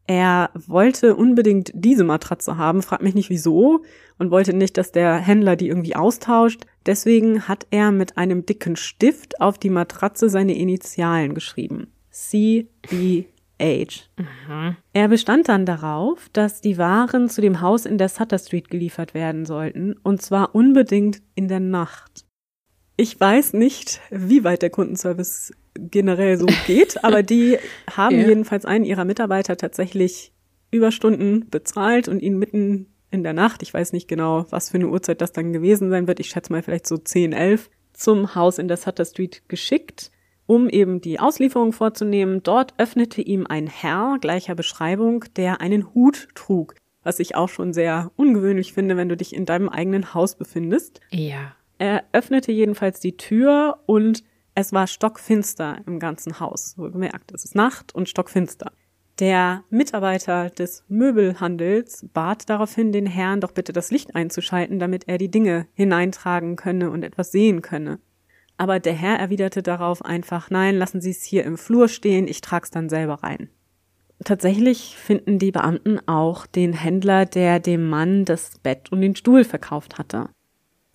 Er 0.06 0.50
wollte 0.54 1.16
unbedingt 1.16 1.72
diese 1.74 2.04
Matratze 2.04 2.58
haben, 2.58 2.82
fragt 2.82 3.04
mich 3.04 3.16
nicht 3.16 3.30
wieso, 3.30 3.84
und 4.20 4.32
wollte 4.32 4.54
nicht, 4.54 4.78
dass 4.78 4.92
der 4.92 5.16
Händler 5.16 5.56
die 5.56 5.70
irgendwie 5.70 5.96
austauscht. 5.96 6.66
Deswegen 6.86 7.48
hat 7.48 7.68
er 7.72 7.92
mit 7.92 8.18
einem 8.18 8.46
dicken 8.46 8.76
Stift 8.76 9.40
auf 9.40 9.58
die 9.58 9.70
Matratze 9.70 10.30
seine 10.30 10.56
Initialen 10.58 11.34
geschrieben. 11.34 11.88
C. 12.12 12.68
B. 12.90 13.26
Age. 13.62 14.10
Mhm. 14.18 14.76
Er 14.92 15.08
bestand 15.08 15.48
dann 15.48 15.66
darauf, 15.66 16.28
dass 16.34 16.60
die 16.60 16.78
Waren 16.78 17.30
zu 17.30 17.40
dem 17.40 17.62
Haus 17.62 17.86
in 17.86 17.98
der 17.98 18.10
Sutter 18.10 18.40
Street 18.40 18.70
geliefert 18.70 19.14
werden 19.14 19.46
sollten, 19.46 19.96
und 20.04 20.22
zwar 20.22 20.54
unbedingt 20.54 21.22
in 21.36 21.48
der 21.48 21.62
Nacht. 21.62 22.26
Ich 22.96 23.20
weiß 23.20 23.54
nicht, 23.54 24.02
wie 24.12 24.44
weit 24.44 24.62
der 24.62 24.70
Kundenservice 24.70 25.54
generell 25.76 26.38
so 26.38 26.46
geht, 26.68 27.04
aber 27.04 27.24
die 27.24 27.58
haben 27.90 28.20
ja. 28.20 28.28
jedenfalls 28.28 28.66
einen 28.66 28.86
ihrer 28.86 29.06
Mitarbeiter 29.06 29.58
tatsächlich 29.58 30.32
Überstunden 30.72 31.50
bezahlt 31.50 32.08
und 32.08 32.22
ihn 32.22 32.38
mitten 32.38 32.88
in 33.12 33.24
der 33.24 33.34
Nacht, 33.34 33.62
ich 33.62 33.74
weiß 33.74 33.94
nicht 33.94 34.08
genau, 34.08 34.46
was 34.50 34.72
für 34.72 34.78
eine 34.78 34.90
Uhrzeit 34.90 35.22
das 35.22 35.32
dann 35.32 35.54
gewesen 35.54 35.90
sein 35.90 36.08
wird, 36.08 36.20
ich 36.20 36.30
schätze 36.30 36.52
mal 36.52 36.64
vielleicht 36.64 36.88
so 36.88 36.98
10, 36.98 37.34
11, 37.34 37.70
zum 37.94 38.34
Haus 38.34 38.58
in 38.58 38.68
der 38.68 38.78
Sutter 38.78 39.06
Street 39.06 39.44
geschickt 39.48 40.12
um 40.46 40.70
eben 40.70 41.02
die 41.02 41.20
Auslieferung 41.20 41.74
vorzunehmen. 41.74 42.44
Dort 42.44 42.74
öffnete 42.78 43.22
ihm 43.22 43.48
ein 43.48 43.68
Herr 43.68 44.18
gleicher 44.20 44.56
Beschreibung, 44.56 45.26
der 45.36 45.62
einen 45.62 45.94
Hut 45.94 46.28
trug, 46.36 46.76
was 47.04 47.20
ich 47.20 47.36
auch 47.36 47.50
schon 47.50 47.74
sehr 47.74 48.12
ungewöhnlich 48.16 48.74
finde, 48.74 48.98
wenn 48.98 49.10
du 49.10 49.18
dich 49.18 49.34
in 49.34 49.46
deinem 49.46 49.70
eigenen 49.70 50.14
Haus 50.14 50.36
befindest. 50.36 51.00
Ja. 51.12 51.56
Er 51.78 52.04
öffnete 52.12 52.52
jedenfalls 52.52 53.00
die 53.00 53.18
Tür 53.18 53.80
und 53.86 54.24
es 54.56 54.72
war 54.72 54.88
stockfinster 54.88 55.82
im 55.88 56.00
ganzen 56.00 56.40
Haus. 56.40 56.78
Wohlgemerkt, 56.78 57.32
es 57.34 57.46
ist 57.46 57.56
Nacht 57.56 57.96
und 57.96 58.08
stockfinster. 58.08 58.72
Der 59.20 59.64
Mitarbeiter 59.70 60.50
des 60.50 60.84
Möbelhandels 60.88 62.06
bat 62.14 62.50
daraufhin 62.50 62.92
den 62.92 63.06
Herrn 63.06 63.42
doch 63.42 63.52
bitte 63.52 63.72
das 63.72 63.92
Licht 63.92 64.16
einzuschalten, 64.16 64.80
damit 64.80 65.08
er 65.08 65.18
die 65.18 65.30
Dinge 65.30 65.68
hineintragen 65.74 66.56
könne 66.56 66.90
und 66.90 67.04
etwas 67.04 67.32
sehen 67.32 67.62
könne. 67.62 68.00
Aber 68.58 68.80
der 68.80 68.94
Herr 68.94 69.20
erwiderte 69.20 69.62
darauf 69.62 70.04
einfach, 70.04 70.50
nein, 70.50 70.76
lassen 70.76 71.02
Sie 71.02 71.12
es 71.12 71.24
hier 71.24 71.44
im 71.44 71.58
Flur 71.58 71.90
stehen, 71.90 72.28
ich 72.28 72.42
trag's 72.42 72.72
dann 72.72 72.90
selber 72.90 73.16
rein. 73.24 73.50
Tatsächlich 74.24 74.96
finden 74.96 75.38
die 75.38 75.52
Beamten 75.52 76.00
auch 76.08 76.46
den 76.46 76.74
Händler, 76.74 77.26
der 77.26 77.60
dem 77.60 77.90
Mann 77.90 78.26
das 78.26 78.60
Bett 78.60 78.92
und 78.92 79.02
den 79.02 79.16
Stuhl 79.16 79.44
verkauft 79.44 79.98
hatte. 79.98 80.30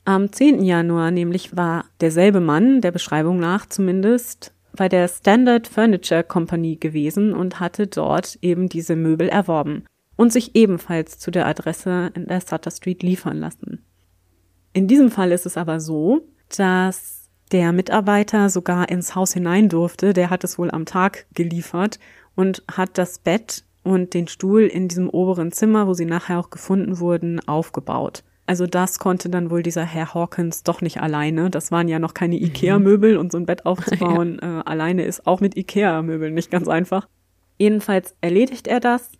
Am 0.08 0.32
10. 0.32 0.62
Januar 0.62 1.10
nämlich 1.10 1.54
war 1.54 1.84
derselbe 2.00 2.40
Mann, 2.40 2.80
der 2.80 2.92
Beschreibung 2.92 3.38
nach 3.38 3.66
zumindest, 3.66 4.54
bei 4.72 4.88
der 4.88 5.06
Standard 5.06 5.68
Furniture 5.68 6.24
Company 6.24 6.76
gewesen 6.76 7.34
und 7.34 7.60
hatte 7.60 7.88
dort 7.88 8.38
eben 8.40 8.70
diese 8.70 8.96
Möbel 8.96 9.28
erworben 9.28 9.84
und 10.16 10.32
sich 10.32 10.56
ebenfalls 10.56 11.18
zu 11.18 11.30
der 11.30 11.46
Adresse 11.46 12.10
in 12.14 12.26
der 12.26 12.40
Sutter 12.40 12.70
Street 12.70 13.02
liefern 13.02 13.36
lassen. 13.36 13.84
In 14.72 14.88
diesem 14.88 15.10
Fall 15.10 15.30
ist 15.30 15.44
es 15.44 15.58
aber 15.58 15.78
so, 15.78 16.22
dass 16.56 17.28
der 17.52 17.74
Mitarbeiter 17.74 18.48
sogar 18.48 18.88
ins 18.88 19.14
Haus 19.14 19.34
hinein 19.34 19.68
durfte. 19.68 20.14
Der 20.14 20.30
hat 20.30 20.42
es 20.42 20.58
wohl 20.58 20.70
am 20.70 20.86
Tag 20.86 21.26
geliefert 21.34 21.98
und 22.34 22.62
hat 22.72 22.96
das 22.96 23.18
Bett 23.18 23.62
und 23.82 24.14
den 24.14 24.26
Stuhl 24.26 24.62
in 24.62 24.88
diesem 24.88 25.10
oberen 25.10 25.52
Zimmer, 25.52 25.86
wo 25.86 25.92
sie 25.92 26.06
nachher 26.06 26.38
auch 26.40 26.48
gefunden 26.48 26.98
wurden, 26.98 27.46
aufgebaut. 27.46 28.24
Also 28.48 28.66
das 28.66 28.98
konnte 28.98 29.28
dann 29.28 29.50
wohl 29.50 29.62
dieser 29.62 29.84
Herr 29.84 30.14
Hawkins 30.14 30.62
doch 30.62 30.80
nicht 30.80 31.02
alleine. 31.02 31.50
Das 31.50 31.70
waren 31.70 31.86
ja 31.86 31.98
noch 31.98 32.14
keine. 32.14 32.36
Ikea-Möbel 32.36 33.18
und 33.18 33.30
so 33.30 33.36
ein 33.36 33.44
Bett 33.44 33.66
aufzubauen 33.66 34.38
ja. 34.42 34.60
äh, 34.60 34.62
alleine 34.64 35.04
ist 35.04 35.26
auch 35.26 35.40
mit 35.40 35.54
Ikea-Möbeln 35.54 36.32
nicht 36.32 36.50
ganz 36.50 36.66
einfach. 36.66 37.08
Jedenfalls 37.58 38.16
erledigt 38.22 38.66
er 38.66 38.80
das 38.80 39.10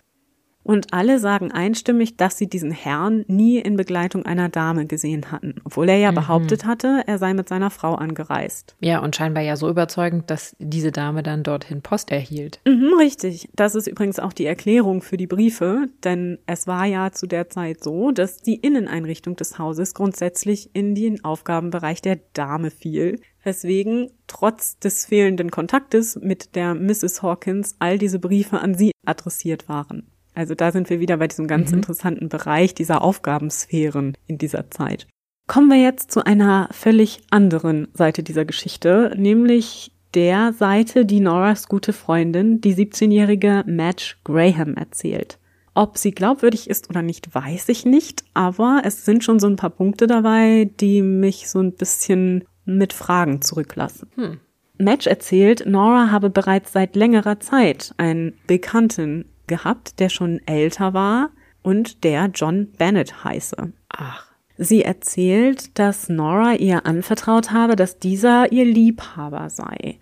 und 0.69 0.93
alle 0.93 1.19
sagen 1.19 1.51
einstimmig, 1.51 2.19
dass 2.19 2.37
sie 2.37 2.47
diesen 2.47 2.73
Herrn 2.73 3.25
nie 3.27 3.59
in 3.59 3.79
Begleitung 3.79 4.27
einer 4.27 4.51
Dame 4.51 4.85
gesehen 4.85 5.33
hatten, 5.33 5.55
obwohl 5.65 5.89
er 5.89 5.97
ja 5.97 6.11
mhm. 6.11 6.17
behauptet 6.17 6.67
hatte, 6.67 7.05
er 7.07 7.17
sei 7.17 7.33
mit 7.33 7.49
seiner 7.49 7.71
Frau 7.71 7.95
angereist. 7.95 8.77
Ja, 8.79 8.99
und 8.99 9.17
scheinbar 9.17 9.43
ja 9.43 9.57
so 9.57 9.71
überzeugend, 9.71 10.29
dass 10.31 10.55
diese 10.59 10.93
Dame 10.93 11.23
dann 11.23 11.43
dorthin 11.43 11.81
Post 11.81 12.13
erhielt. 12.13 12.61
Mhm, 12.67 12.93
richtig. 12.99 13.49
Das 13.57 13.75
ist 13.75 13.87
übrigens 13.87 14.19
auch 14.19 14.35
die 14.35 14.45
Erklärung 14.45 15.01
für 15.01 15.17
die 15.17 15.27
Briefe, 15.27 15.87
denn 16.05 16.39
es 16.45 16.67
war 16.67 16.85
ja 16.85 17.13
zu 17.13 17.27
der 17.27 17.49
Zeit 17.49 17.83
so, 17.83 18.11
dass 18.11 18.37
die 18.37 18.57
Inneneinrichtung 18.57 19.37
des 19.37 19.59
Hauses 19.59 19.95
grundsätzlich 19.95 20.69
in 20.75 20.95
den 20.95 21.25
Aufgabenbereich 21.25 22.03
der 22.03 22.19
Dame 22.35 22.71
fiel, 22.71 23.23
weswegen 23.43 24.11
trotz 24.27 24.79
des 24.79 25.07
fehlenden 25.07 25.51
Kontaktes 25.51 26.17
mit 26.17 26.55
der 26.57 26.75
Mrs. 26.75 27.23
Hawkins 27.23 27.75
all 27.79 27.97
diese 27.97 28.19
Briefe 28.19 28.61
an 28.61 28.75
sie 28.75 28.93
adressiert 29.07 29.71
waren. 29.71 30.11
Also 30.39 30.55
da 30.55 30.71
sind 30.71 30.89
wir 30.89 31.01
wieder 31.01 31.17
bei 31.17 31.27
diesem 31.27 31.49
ganz 31.49 31.73
mhm. 31.73 31.79
interessanten 31.79 32.29
Bereich 32.29 32.73
dieser 32.73 33.03
Aufgabensphären 33.03 34.17
in 34.29 34.39
dieser 34.39 34.71
Zeit. 34.71 35.09
Kommen 35.49 35.69
wir 35.69 35.83
jetzt 35.83 36.13
zu 36.13 36.25
einer 36.25 36.69
völlig 36.71 37.23
anderen 37.31 37.89
Seite 37.93 38.23
dieser 38.23 38.45
Geschichte, 38.45 39.13
nämlich 39.17 39.91
der 40.15 40.53
Seite, 40.53 41.05
die 41.05 41.19
Noras 41.19 41.67
gute 41.67 41.93
Freundin, 41.93 42.61
die 42.61 42.77
17-jährige 42.77 43.65
Madge 43.67 44.15
Graham, 44.23 44.75
erzählt. 44.75 45.41
Ob 45.75 45.99
sie 45.99 46.13
glaubwürdig 46.13 46.71
ist 46.71 46.89
oder 46.89 47.03
nicht, 47.03 47.35
weiß 47.35 47.69
ich 47.71 47.85
nicht, 47.85 48.23
aber 48.33 48.83
es 48.85 49.05
sind 49.05 49.25
schon 49.25 49.41
so 49.41 49.49
ein 49.49 49.57
paar 49.57 49.71
Punkte 49.71 50.07
dabei, 50.07 50.71
die 50.79 51.03
mich 51.03 51.51
so 51.51 51.59
ein 51.59 51.73
bisschen 51.73 52.45
mit 52.65 52.93
Fragen 52.93 53.43
zurücklassen. 53.43 54.09
Hm. 54.15 54.39
Madge 54.79 55.11
erzählt, 55.11 55.65
Nora 55.67 56.13
habe 56.13 56.31
bereits 56.31 56.73
seit 56.73 56.95
längerer 56.95 57.41
Zeit 57.41 57.93
einen 57.97 58.35
Bekannten 58.47 59.25
gehabt, 59.49 59.99
der 59.99 60.09
schon 60.09 60.41
älter 60.47 60.95
war 60.95 61.31
und 61.63 62.05
der 62.05 62.31
John 62.33 62.69
Bennett 62.79 63.25
heiße. 63.25 63.73
Ach. 63.89 64.27
Sie 64.57 64.83
erzählt, 64.83 65.79
dass 65.79 66.09
Nora 66.09 66.55
ihr 66.55 66.85
anvertraut 66.85 67.53
habe, 67.53 67.77
dass 67.77 67.99
dieser 67.99 68.51
ihr 68.51 68.65
Liebhaber 68.65 69.51
sei. 69.51 70.01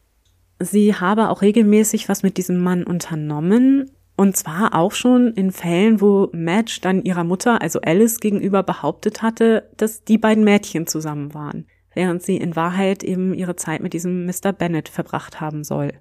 Sie 0.58 0.94
habe 0.94 1.28
auch 1.28 1.42
regelmäßig 1.42 2.08
was 2.08 2.22
mit 2.22 2.38
diesem 2.38 2.62
Mann 2.62 2.82
unternommen, 2.82 3.90
und 4.16 4.34
zwar 4.34 4.74
auch 4.74 4.92
schon 4.92 5.34
in 5.34 5.52
Fällen, 5.52 6.00
wo 6.00 6.30
Madge 6.32 6.78
dann 6.80 7.02
ihrer 7.02 7.24
Mutter, 7.24 7.60
also 7.60 7.80
Alice, 7.82 8.18
gegenüber 8.18 8.62
behauptet 8.62 9.20
hatte, 9.20 9.68
dass 9.76 10.04
die 10.04 10.16
beiden 10.16 10.42
Mädchen 10.42 10.86
zusammen 10.86 11.34
waren, 11.34 11.66
während 11.94 12.22
sie 12.22 12.38
in 12.38 12.56
Wahrheit 12.56 13.04
eben 13.04 13.34
ihre 13.34 13.56
Zeit 13.56 13.82
mit 13.82 13.92
diesem 13.92 14.24
Mr. 14.24 14.54
Bennett 14.54 14.88
verbracht 14.88 15.42
haben 15.42 15.64
soll. 15.64 15.92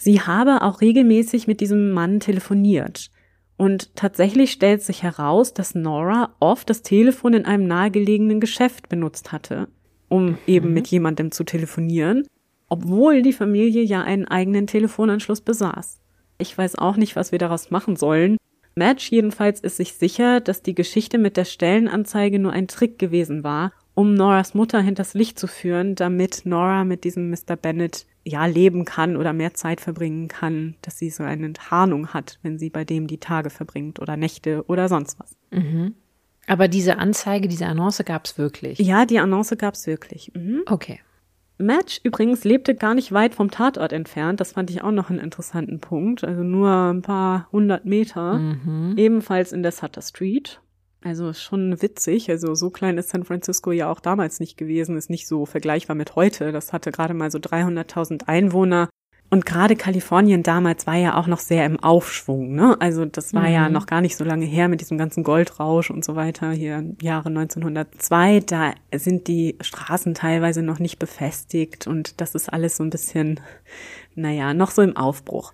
Sie 0.00 0.20
habe 0.20 0.62
auch 0.62 0.80
regelmäßig 0.80 1.48
mit 1.48 1.60
diesem 1.60 1.90
Mann 1.90 2.20
telefoniert. 2.20 3.10
Und 3.56 3.96
tatsächlich 3.96 4.52
stellt 4.52 4.80
sich 4.80 5.02
heraus, 5.02 5.52
dass 5.52 5.74
Nora 5.74 6.36
oft 6.38 6.70
das 6.70 6.82
Telefon 6.82 7.34
in 7.34 7.44
einem 7.44 7.66
nahegelegenen 7.66 8.38
Geschäft 8.38 8.88
benutzt 8.88 9.32
hatte, 9.32 9.66
um 10.08 10.26
mhm. 10.26 10.38
eben 10.46 10.72
mit 10.72 10.86
jemandem 10.86 11.32
zu 11.32 11.42
telefonieren, 11.42 12.28
obwohl 12.68 13.22
die 13.22 13.32
Familie 13.32 13.82
ja 13.82 14.02
einen 14.02 14.28
eigenen 14.28 14.68
Telefonanschluss 14.68 15.40
besaß. 15.40 15.98
Ich 16.38 16.56
weiß 16.56 16.76
auch 16.76 16.96
nicht, 16.96 17.16
was 17.16 17.32
wir 17.32 17.40
daraus 17.40 17.72
machen 17.72 17.96
sollen. 17.96 18.36
Madge 18.76 19.08
jedenfalls 19.10 19.58
ist 19.58 19.78
sich 19.78 19.94
sicher, 19.94 20.40
dass 20.40 20.62
die 20.62 20.76
Geschichte 20.76 21.18
mit 21.18 21.36
der 21.36 21.44
Stellenanzeige 21.44 22.38
nur 22.38 22.52
ein 22.52 22.68
Trick 22.68 23.00
gewesen 23.00 23.42
war, 23.42 23.72
um 23.94 24.14
Noras 24.14 24.54
Mutter 24.54 24.80
hinters 24.80 25.14
Licht 25.14 25.40
zu 25.40 25.48
führen, 25.48 25.96
damit 25.96 26.42
Nora 26.44 26.84
mit 26.84 27.02
diesem 27.02 27.30
Mr. 27.30 27.56
Bennett 27.60 28.06
ja 28.28 28.46
leben 28.46 28.84
kann 28.84 29.16
oder 29.16 29.32
mehr 29.32 29.54
Zeit 29.54 29.80
verbringen 29.80 30.28
kann, 30.28 30.76
dass 30.82 30.98
sie 30.98 31.10
so 31.10 31.22
eine 31.22 31.52
Tarnung 31.52 32.08
hat, 32.08 32.38
wenn 32.42 32.58
sie 32.58 32.70
bei 32.70 32.84
dem 32.84 33.06
die 33.06 33.18
Tage 33.18 33.50
verbringt 33.50 34.00
oder 34.00 34.16
Nächte 34.16 34.64
oder 34.68 34.88
sonst 34.88 35.18
was. 35.18 35.36
Mhm. 35.50 35.94
Aber 36.46 36.68
diese 36.68 36.98
Anzeige, 36.98 37.48
diese 37.48 37.66
Annonce 37.66 38.04
gab 38.04 38.24
es 38.24 38.38
wirklich? 38.38 38.78
Ja, 38.78 39.04
die 39.04 39.18
Annonce 39.18 39.56
gab 39.56 39.74
es 39.74 39.86
wirklich. 39.86 40.32
Mhm. 40.34 40.62
Okay. 40.66 41.00
Match 41.58 42.00
übrigens 42.04 42.44
lebte 42.44 42.74
gar 42.74 42.94
nicht 42.94 43.12
weit 43.12 43.34
vom 43.34 43.50
Tatort 43.50 43.92
entfernt. 43.92 44.40
Das 44.40 44.52
fand 44.52 44.70
ich 44.70 44.82
auch 44.82 44.92
noch 44.92 45.10
einen 45.10 45.18
interessanten 45.18 45.80
Punkt. 45.80 46.24
Also 46.24 46.42
nur 46.42 46.70
ein 46.70 47.02
paar 47.02 47.48
hundert 47.52 47.84
Meter. 47.84 48.34
Mhm. 48.34 48.94
Ebenfalls 48.96 49.52
in 49.52 49.62
der 49.62 49.72
Sutter 49.72 50.02
Street. 50.02 50.60
Also 51.08 51.32
schon 51.32 51.80
witzig. 51.80 52.28
Also 52.28 52.54
so 52.54 52.68
klein 52.68 52.98
ist 52.98 53.08
San 53.08 53.24
Francisco 53.24 53.72
ja 53.72 53.90
auch 53.90 53.98
damals 53.98 54.40
nicht 54.40 54.58
gewesen. 54.58 54.98
Ist 54.98 55.08
nicht 55.08 55.26
so 55.26 55.46
vergleichbar 55.46 55.96
mit 55.96 56.16
heute. 56.16 56.52
Das 56.52 56.74
hatte 56.74 56.92
gerade 56.92 57.14
mal 57.14 57.30
so 57.30 57.38
300.000 57.38 58.28
Einwohner. 58.28 58.90
Und 59.30 59.46
gerade 59.46 59.74
Kalifornien 59.74 60.42
damals 60.42 60.86
war 60.86 60.96
ja 60.96 61.16
auch 61.18 61.26
noch 61.26 61.38
sehr 61.38 61.66
im 61.66 61.78
Aufschwung, 61.80 62.54
ne? 62.54 62.78
Also 62.80 63.04
das 63.04 63.34
war 63.34 63.42
mhm. 63.42 63.52
ja 63.52 63.68
noch 63.68 63.84
gar 63.84 64.00
nicht 64.00 64.16
so 64.16 64.24
lange 64.24 64.46
her 64.46 64.68
mit 64.68 64.80
diesem 64.80 64.96
ganzen 64.96 65.22
Goldrausch 65.22 65.90
und 65.90 66.02
so 66.02 66.16
weiter, 66.16 66.50
hier 66.52 66.94
Jahre 67.02 67.28
1902. 67.28 68.40
Da 68.40 68.72
sind 68.94 69.28
die 69.28 69.56
Straßen 69.60 70.14
teilweise 70.14 70.62
noch 70.62 70.78
nicht 70.78 70.98
befestigt 70.98 71.86
und 71.86 72.22
das 72.22 72.34
ist 72.34 72.50
alles 72.50 72.78
so 72.78 72.84
ein 72.84 72.90
bisschen, 72.90 73.40
naja, 74.14 74.54
noch 74.54 74.70
so 74.70 74.80
im 74.80 74.96
Aufbruch. 74.96 75.52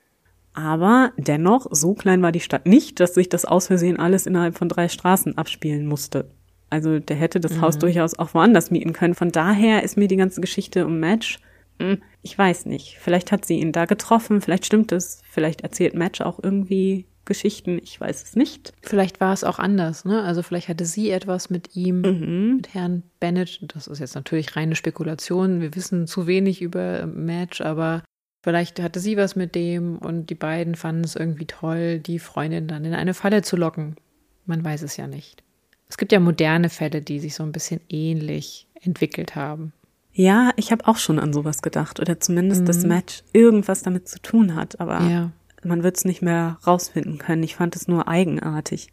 Aber 0.54 1.12
dennoch, 1.16 1.66
so 1.70 1.94
klein 1.94 2.22
war 2.22 2.32
die 2.32 2.40
Stadt 2.40 2.66
nicht, 2.66 3.00
dass 3.00 3.14
sich 3.14 3.28
das 3.28 3.44
aus 3.44 3.66
Versehen 3.66 3.98
alles 3.98 4.26
innerhalb 4.26 4.56
von 4.56 4.68
drei 4.68 4.88
Straßen 4.88 5.36
abspielen 5.36 5.86
musste. 5.86 6.30
Also 6.70 6.98
der 6.98 7.16
hätte 7.16 7.40
das 7.40 7.54
mhm. 7.54 7.60
Haus 7.60 7.78
durchaus 7.78 8.18
auch 8.18 8.34
woanders 8.34 8.70
mieten 8.70 8.92
können. 8.92 9.14
Von 9.14 9.30
daher 9.30 9.82
ist 9.82 9.96
mir 9.96 10.08
die 10.08 10.16
ganze 10.16 10.40
Geschichte 10.40 10.86
um 10.86 10.98
Match 11.00 11.38
hm, 11.78 12.02
ich 12.22 12.36
weiß 12.36 12.66
nicht. 12.66 12.98
Vielleicht 13.00 13.32
hat 13.32 13.44
sie 13.44 13.60
ihn 13.60 13.72
da 13.72 13.84
getroffen, 13.84 14.40
vielleicht 14.40 14.66
stimmt 14.66 14.92
es, 14.92 15.20
vielleicht 15.28 15.62
erzählt 15.62 15.94
Match 15.94 16.20
auch 16.20 16.38
irgendwie 16.42 17.06
Geschichten, 17.24 17.80
ich 17.82 17.98
weiß 17.98 18.22
es 18.22 18.36
nicht. 18.36 18.74
Vielleicht 18.82 19.20
war 19.20 19.32
es 19.32 19.44
auch 19.44 19.58
anders, 19.58 20.04
ne? 20.04 20.22
Also 20.22 20.42
vielleicht 20.42 20.68
hatte 20.68 20.84
sie 20.84 21.10
etwas 21.10 21.48
mit 21.48 21.74
ihm, 21.74 22.02
mhm. 22.02 22.56
mit 22.56 22.74
Herrn 22.74 23.02
Bennett. 23.18 23.60
Das 23.74 23.86
ist 23.86 23.98
jetzt 23.98 24.14
natürlich 24.14 24.56
reine 24.56 24.76
Spekulation. 24.76 25.60
Wir 25.60 25.74
wissen 25.74 26.06
zu 26.06 26.26
wenig 26.26 26.60
über 26.60 27.06
Match, 27.06 27.62
aber 27.62 28.02
vielleicht 28.44 28.80
hatte 28.80 29.00
sie 29.00 29.16
was 29.16 29.36
mit 29.36 29.54
dem 29.54 29.96
und 29.96 30.28
die 30.28 30.34
beiden 30.34 30.74
fanden 30.74 31.02
es 31.02 31.16
irgendwie 31.16 31.46
toll, 31.46 31.98
die 31.98 32.18
Freundin 32.18 32.68
dann 32.68 32.84
in 32.84 32.92
eine 32.92 33.14
Falle 33.14 33.40
zu 33.40 33.56
locken. 33.56 33.96
Man 34.44 34.62
weiß 34.62 34.82
es 34.82 34.98
ja 34.98 35.06
nicht. 35.06 35.42
Es 35.88 35.96
gibt 35.96 36.12
ja 36.12 36.20
moderne 36.20 36.68
Fälle, 36.68 37.00
die 37.00 37.20
sich 37.20 37.34
so 37.34 37.42
ein 37.42 37.52
bisschen 37.52 37.80
ähnlich 37.88 38.66
entwickelt 38.82 39.34
haben. 39.34 39.72
Ja, 40.12 40.50
ich 40.56 40.72
habe 40.72 40.86
auch 40.86 40.98
schon 40.98 41.18
an 41.18 41.32
sowas 41.32 41.62
gedacht 41.62 42.00
oder 42.00 42.20
zumindest 42.20 42.62
mhm. 42.62 42.66
das 42.66 42.84
Match 42.84 43.22
irgendwas 43.32 43.82
damit 43.82 44.08
zu 44.08 44.20
tun 44.20 44.54
hat, 44.54 44.78
aber 44.78 45.00
ja. 45.00 45.32
man 45.64 45.82
wird 45.82 45.96
es 45.96 46.04
nicht 46.04 46.20
mehr 46.20 46.58
rausfinden 46.66 47.16
können. 47.16 47.42
Ich 47.42 47.56
fand 47.56 47.74
es 47.74 47.88
nur 47.88 48.08
eigenartig. 48.08 48.88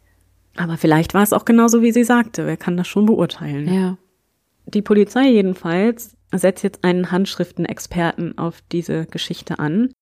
Aber 0.56 0.78
vielleicht 0.78 1.12
war 1.12 1.22
es 1.22 1.34
auch 1.34 1.44
genauso, 1.44 1.82
wie 1.82 1.92
sie 1.92 2.04
sagte. 2.04 2.46
Wer 2.46 2.56
kann 2.56 2.78
das 2.78 2.88
schon 2.88 3.04
beurteilen? 3.04 3.72
Ja. 3.72 3.98
Die 4.74 4.82
Polizei 4.82 5.28
jedenfalls 5.28 6.16
setzt 6.32 6.62
jetzt 6.64 6.84
einen 6.84 7.10
Handschriftenexperten 7.10 8.38
auf 8.38 8.62
diese 8.72 9.06
Geschichte 9.06 9.58
an. 9.58 9.92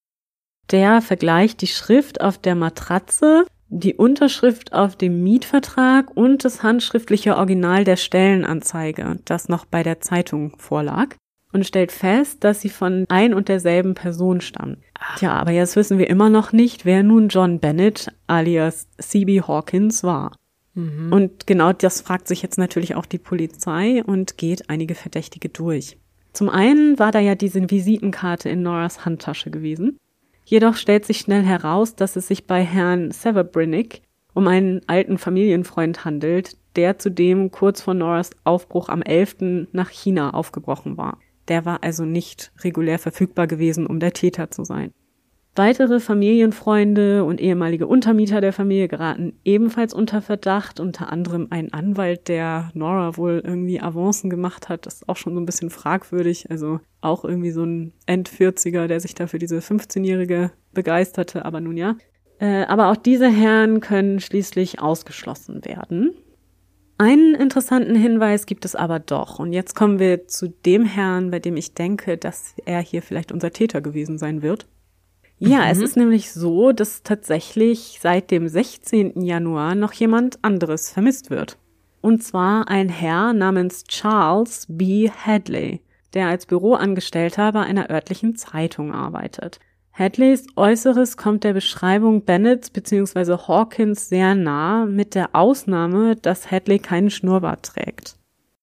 Der 0.70 1.02
vergleicht 1.02 1.60
die 1.62 1.66
Schrift 1.66 2.20
auf 2.20 2.38
der 2.38 2.54
Matratze 2.54 3.44
die 3.70 3.94
Unterschrift 3.94 4.72
auf 4.72 4.96
dem 4.96 5.22
Mietvertrag 5.22 6.16
und 6.16 6.44
das 6.44 6.62
handschriftliche 6.62 7.36
Original 7.36 7.84
der 7.84 7.96
Stellenanzeige, 7.96 9.20
das 9.24 9.48
noch 9.48 9.64
bei 9.64 9.84
der 9.84 10.00
Zeitung 10.00 10.56
vorlag, 10.58 11.14
und 11.52 11.64
stellt 11.64 11.92
fest, 11.92 12.42
dass 12.44 12.60
sie 12.60 12.68
von 12.68 13.04
ein 13.08 13.32
und 13.32 13.48
derselben 13.48 13.94
Person 13.94 14.40
stammen. 14.40 14.82
Tja, 15.16 15.32
aber 15.32 15.52
jetzt 15.52 15.76
wissen 15.76 15.98
wir 15.98 16.10
immer 16.10 16.30
noch 16.30 16.52
nicht, 16.52 16.84
wer 16.84 17.02
nun 17.02 17.28
John 17.28 17.60
Bennett 17.60 18.12
alias 18.26 18.88
C.B. 18.98 19.40
Hawkins 19.42 20.02
war. 20.02 20.32
Mhm. 20.74 21.12
Und 21.12 21.46
genau 21.46 21.72
das 21.72 22.00
fragt 22.00 22.28
sich 22.28 22.42
jetzt 22.42 22.58
natürlich 22.58 22.94
auch 22.94 23.06
die 23.06 23.18
Polizei 23.18 24.02
und 24.04 24.38
geht 24.38 24.70
einige 24.70 24.94
Verdächtige 24.94 25.48
durch. 25.48 25.96
Zum 26.32 26.48
einen 26.48 26.98
war 26.98 27.10
da 27.10 27.18
ja 27.18 27.34
diese 27.34 27.70
Visitenkarte 27.70 28.48
in 28.48 28.62
Noras 28.62 29.04
Handtasche 29.04 29.50
gewesen. 29.50 29.98
Jedoch 30.44 30.76
stellt 30.76 31.04
sich 31.04 31.18
schnell 31.18 31.42
heraus, 31.42 31.96
dass 31.96 32.16
es 32.16 32.28
sich 32.28 32.46
bei 32.46 32.62
Herrn 32.62 33.10
Severbrinnick 33.10 34.02
um 34.32 34.46
einen 34.46 34.80
alten 34.86 35.18
Familienfreund 35.18 36.04
handelt, 36.04 36.56
der 36.76 36.98
zudem 36.98 37.50
kurz 37.50 37.82
vor 37.82 37.94
Noras 37.94 38.30
Aufbruch 38.44 38.88
am 38.88 39.02
11. 39.02 39.68
nach 39.72 39.90
China 39.90 40.30
aufgebrochen 40.34 40.96
war. 40.96 41.18
Der 41.48 41.64
war 41.64 41.82
also 41.82 42.04
nicht 42.04 42.52
regulär 42.60 42.98
verfügbar 42.98 43.48
gewesen, 43.48 43.86
um 43.86 43.98
der 43.98 44.12
Täter 44.12 44.50
zu 44.50 44.64
sein. 44.64 44.92
Weitere 45.56 45.98
Familienfreunde 45.98 47.24
und 47.24 47.40
ehemalige 47.40 47.88
Untermieter 47.88 48.40
der 48.40 48.52
Familie 48.52 48.86
geraten 48.86 49.32
ebenfalls 49.44 49.92
unter 49.92 50.22
Verdacht, 50.22 50.78
unter 50.78 51.12
anderem 51.12 51.48
ein 51.50 51.72
Anwalt, 51.72 52.28
der 52.28 52.70
Nora 52.72 53.16
wohl 53.16 53.42
irgendwie 53.44 53.80
Avancen 53.80 54.30
gemacht 54.30 54.68
hat. 54.68 54.86
Das 54.86 54.94
ist 54.94 55.08
auch 55.08 55.16
schon 55.16 55.34
so 55.34 55.40
ein 55.40 55.46
bisschen 55.46 55.70
fragwürdig. 55.70 56.50
Also 56.50 56.78
auch 57.00 57.24
irgendwie 57.24 57.50
so 57.50 57.64
ein 57.64 57.92
End-40er, 58.06 58.86
der 58.86 59.00
sich 59.00 59.14
da 59.14 59.26
für 59.26 59.40
diese 59.40 59.58
15-Jährige 59.58 60.52
begeisterte, 60.72 61.44
aber 61.44 61.60
nun 61.60 61.76
ja. 61.76 61.96
Äh, 62.38 62.64
aber 62.66 62.88
auch 62.88 62.96
diese 62.96 63.28
Herren 63.28 63.80
können 63.80 64.20
schließlich 64.20 64.80
ausgeschlossen 64.80 65.64
werden. 65.64 66.12
Einen 66.96 67.34
interessanten 67.34 67.96
Hinweis 67.96 68.46
gibt 68.46 68.64
es 68.64 68.76
aber 68.76 69.00
doch. 69.00 69.38
Und 69.38 69.52
jetzt 69.52 69.74
kommen 69.74 69.98
wir 69.98 70.28
zu 70.28 70.48
dem 70.48 70.84
Herrn, 70.84 71.30
bei 71.30 71.40
dem 71.40 71.56
ich 71.56 71.74
denke, 71.74 72.16
dass 72.18 72.54
er 72.66 72.80
hier 72.80 73.02
vielleicht 73.02 73.32
unser 73.32 73.50
Täter 73.50 73.80
gewesen 73.80 74.16
sein 74.16 74.42
wird. 74.42 74.68
Ja, 75.40 75.60
mhm. 75.60 75.70
es 75.70 75.78
ist 75.78 75.96
nämlich 75.96 76.32
so, 76.32 76.72
dass 76.72 77.02
tatsächlich 77.02 77.98
seit 78.00 78.30
dem 78.30 78.46
16. 78.46 79.22
Januar 79.22 79.74
noch 79.74 79.92
jemand 79.92 80.38
anderes 80.42 80.90
vermisst 80.90 81.30
wird. 81.30 81.56
Und 82.02 82.22
zwar 82.22 82.68
ein 82.68 82.88
Herr 82.88 83.32
namens 83.32 83.84
Charles 83.84 84.66
B. 84.68 85.10
Hadley, 85.10 85.80
der 86.14 86.28
als 86.28 86.46
Büroangestellter 86.46 87.52
bei 87.52 87.60
einer 87.60 87.90
örtlichen 87.90 88.36
Zeitung 88.36 88.92
arbeitet. 88.92 89.60
Hadleys 89.92 90.46
Äußeres 90.56 91.16
kommt 91.16 91.44
der 91.44 91.54
Beschreibung 91.54 92.24
Bennetts 92.24 92.70
bzw. 92.70 93.36
Hawkins 93.48 94.08
sehr 94.08 94.34
nah, 94.34 94.86
mit 94.86 95.14
der 95.14 95.30
Ausnahme, 95.34 96.16
dass 96.16 96.50
Hadley 96.50 96.78
keinen 96.78 97.10
Schnurrbart 97.10 97.64
trägt. 97.64 98.19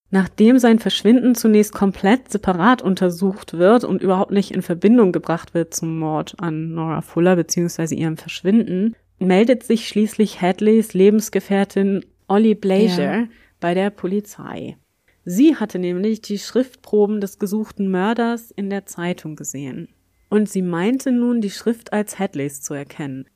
Nachdem 0.10 0.58
sein 0.58 0.80
Verschwinden 0.80 1.36
zunächst 1.36 1.74
komplett 1.74 2.32
separat 2.32 2.82
untersucht 2.82 3.58
wird 3.58 3.84
und 3.84 4.02
überhaupt 4.02 4.32
nicht 4.32 4.52
in 4.52 4.62
Verbindung 4.62 5.12
gebracht 5.12 5.54
wird 5.54 5.74
zum 5.74 6.00
Mord 6.00 6.36
an 6.40 6.74
Nora 6.74 7.02
Fuller 7.02 7.36
bzw. 7.36 7.94
ihrem 7.94 8.16
Verschwinden, 8.16 8.96
meldet 9.20 9.64
sich 9.64 9.88
schließlich 9.88 10.42
Hadleys 10.42 10.94
Lebensgefährtin 10.94 12.06
Ollie 12.28 12.56
Blazer 12.56 13.20
ja. 13.20 13.28
bei 13.60 13.74
der 13.74 13.90
Polizei. 13.90 14.78
Sie 15.26 15.58
hatte 15.58 15.78
nämlich 15.78 16.22
die 16.22 16.40
Schriftproben 16.40 17.20
des 17.20 17.38
gesuchten 17.38 17.92
Mörders 17.92 18.52
in 18.52 18.70
der 18.70 18.86
Zeitung 18.86 19.36
gesehen. 19.36 19.90
Und 20.30 20.50
sie 20.50 20.62
meinte 20.62 21.12
nun, 21.12 21.42
die 21.42 21.50
Schrift 21.50 21.92
als 21.92 22.18
Hadleys 22.18 22.62
zu 22.62 22.74
erkennen. 22.74 23.28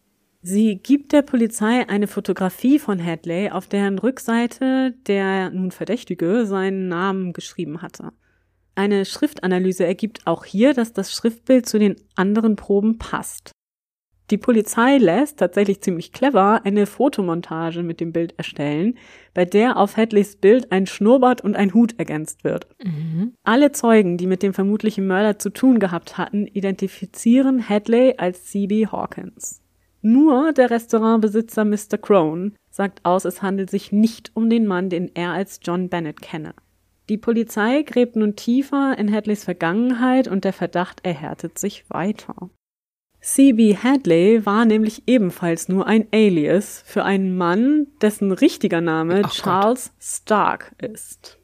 Sie 0.44 0.78
gibt 0.78 1.12
der 1.12 1.22
Polizei 1.22 1.88
eine 1.88 2.08
Fotografie 2.08 2.80
von 2.80 3.04
Hadley, 3.04 3.52
auf 3.52 3.68
deren 3.68 4.00
Rückseite 4.00 4.96
der 5.06 5.52
nun 5.52 5.72
Verdächtige 5.72 6.46
seinen 6.48 6.88
Namen 6.88 7.32
geschrieben 7.34 7.82
hatte. 7.84 8.12
Eine 8.74 9.06
Schriftanalyse 9.06 9.86
ergibt 9.86 10.26
auch 10.26 10.46
hier, 10.46 10.74
dass 10.74 10.94
das 10.94 11.12
Schriftbild 11.14 11.68
zu 11.68 11.78
den 11.78 11.96
anderen 12.16 12.56
Proben 12.56 12.98
passt. 12.98 13.52
Die 14.32 14.38
Polizei 14.38 14.98
lässt 14.98 15.40
tatsächlich 15.40 15.82
ziemlich 15.82 16.14
clever 16.14 16.62
eine 16.64 16.86
Fotomontage 16.86 17.84
mit 17.84 18.00
dem 18.00 18.14
Bild 18.14 18.34
erstellen, 18.38 18.98
bei 19.34 19.44
der 19.44 19.76
auf 19.76 19.98
Hadleys 19.98 20.38
Bild 20.38 20.72
ein 20.72 20.88
Schnurrbart 20.88 21.42
und 21.42 21.58
ein 21.58 21.74
Hut 21.74 22.00
ergänzt 22.00 22.46
wird. 22.46 22.66
Mhm. 22.82 23.34
Alle 23.44 23.74
Zeugen, 23.74 24.18
die 24.18 24.28
mit 24.28 24.42
dem 24.42 24.54
vermutlichen 24.54 25.06
Mörder 25.06 25.38
zu 25.38 25.50
tun 25.50 25.80
gehabt 25.80 26.18
hatten, 26.18 26.48
identifizieren 26.48 27.68
Hadley 27.68 28.16
als 28.18 28.46
C.B. 28.46 28.88
Hawkins. 28.88 29.62
Nur 30.02 30.52
der 30.54 30.72
Restaurantbesitzer 30.72 31.64
Mr. 31.64 31.98
Crone 32.02 32.54
sagt 32.70 33.06
aus, 33.06 33.26
es 33.26 33.42
handelt 33.42 33.70
sich 33.70 33.92
nicht 33.92 34.32
um 34.34 34.50
den 34.50 34.66
Mann, 34.66 34.90
den 34.90 35.12
er 35.14 35.32
als 35.32 35.60
John 35.62 35.90
Bennett 35.90 36.22
kenne. 36.22 36.54
Die 37.10 37.18
Polizei 37.18 37.84
gräbt 37.84 38.16
nun 38.16 38.36
tiefer 38.36 38.98
in 38.98 39.12
Hadleys 39.12 39.44
Vergangenheit 39.44 40.28
und 40.28 40.44
der 40.46 40.54
Verdacht 40.54 41.04
erhärtet 41.04 41.60
sich 41.60 41.90
weiter. 41.90 42.50
C.B. 43.20 43.76
Hadley 43.76 44.46
war 44.46 44.66
nämlich 44.66 45.04
ebenfalls 45.06 45.70
nur 45.70 45.86
ein 45.86 46.08
Alias 46.12 46.84
für 46.88 47.04
einen 47.04 47.38
Mann, 47.38 47.88
dessen 48.02 48.32
richtiger 48.32 48.82
Name 48.82 49.22
Ach 49.26 49.32
Charles 49.32 49.90
Gott. 49.90 50.04
Stark 50.04 50.76
ist. 50.80 51.41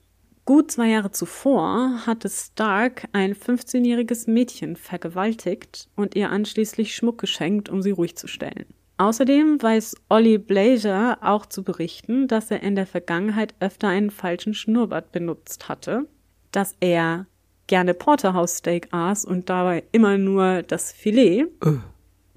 Gut 0.47 0.71
zwei 0.71 0.87
Jahre 0.87 1.11
zuvor 1.11 2.05
hatte 2.05 2.29
Stark 2.29 3.09
ein 3.11 3.35
15-jähriges 3.35 4.31
Mädchen 4.31 4.77
vergewaltigt 4.77 5.89
und 5.97 6.15
ihr 6.15 6.29
anschließend 6.29 6.87
Schmuck 6.87 7.17
geschenkt, 7.17 7.67
um 7.67 7.81
sie 7.81 7.91
ruhig 7.91 8.15
zu 8.15 8.27
stellen. 8.27 8.65
Außerdem 8.95 9.61
weiß 9.61 9.97
Ollie 10.07 10.39
Blazer 10.39 11.17
auch 11.19 11.47
zu 11.47 11.63
berichten, 11.63 12.29
dass 12.29 12.49
er 12.49 12.63
in 12.63 12.75
der 12.75 12.87
Vergangenheit 12.87 13.55
öfter 13.59 13.89
einen 13.89 14.09
falschen 14.09 14.53
Schnurrbart 14.53 15.11
benutzt 15.11 15.67
hatte, 15.67 16.07
dass 16.53 16.77
er 16.79 17.25
gerne 17.67 17.93
Porterhouse 17.93 18.55
Steak 18.55 18.87
aß 18.91 19.25
und 19.25 19.49
dabei 19.49 19.83
immer 19.91 20.17
nur 20.17 20.63
das 20.63 20.93
Filet. 20.93 21.47
Uh. 21.61 21.79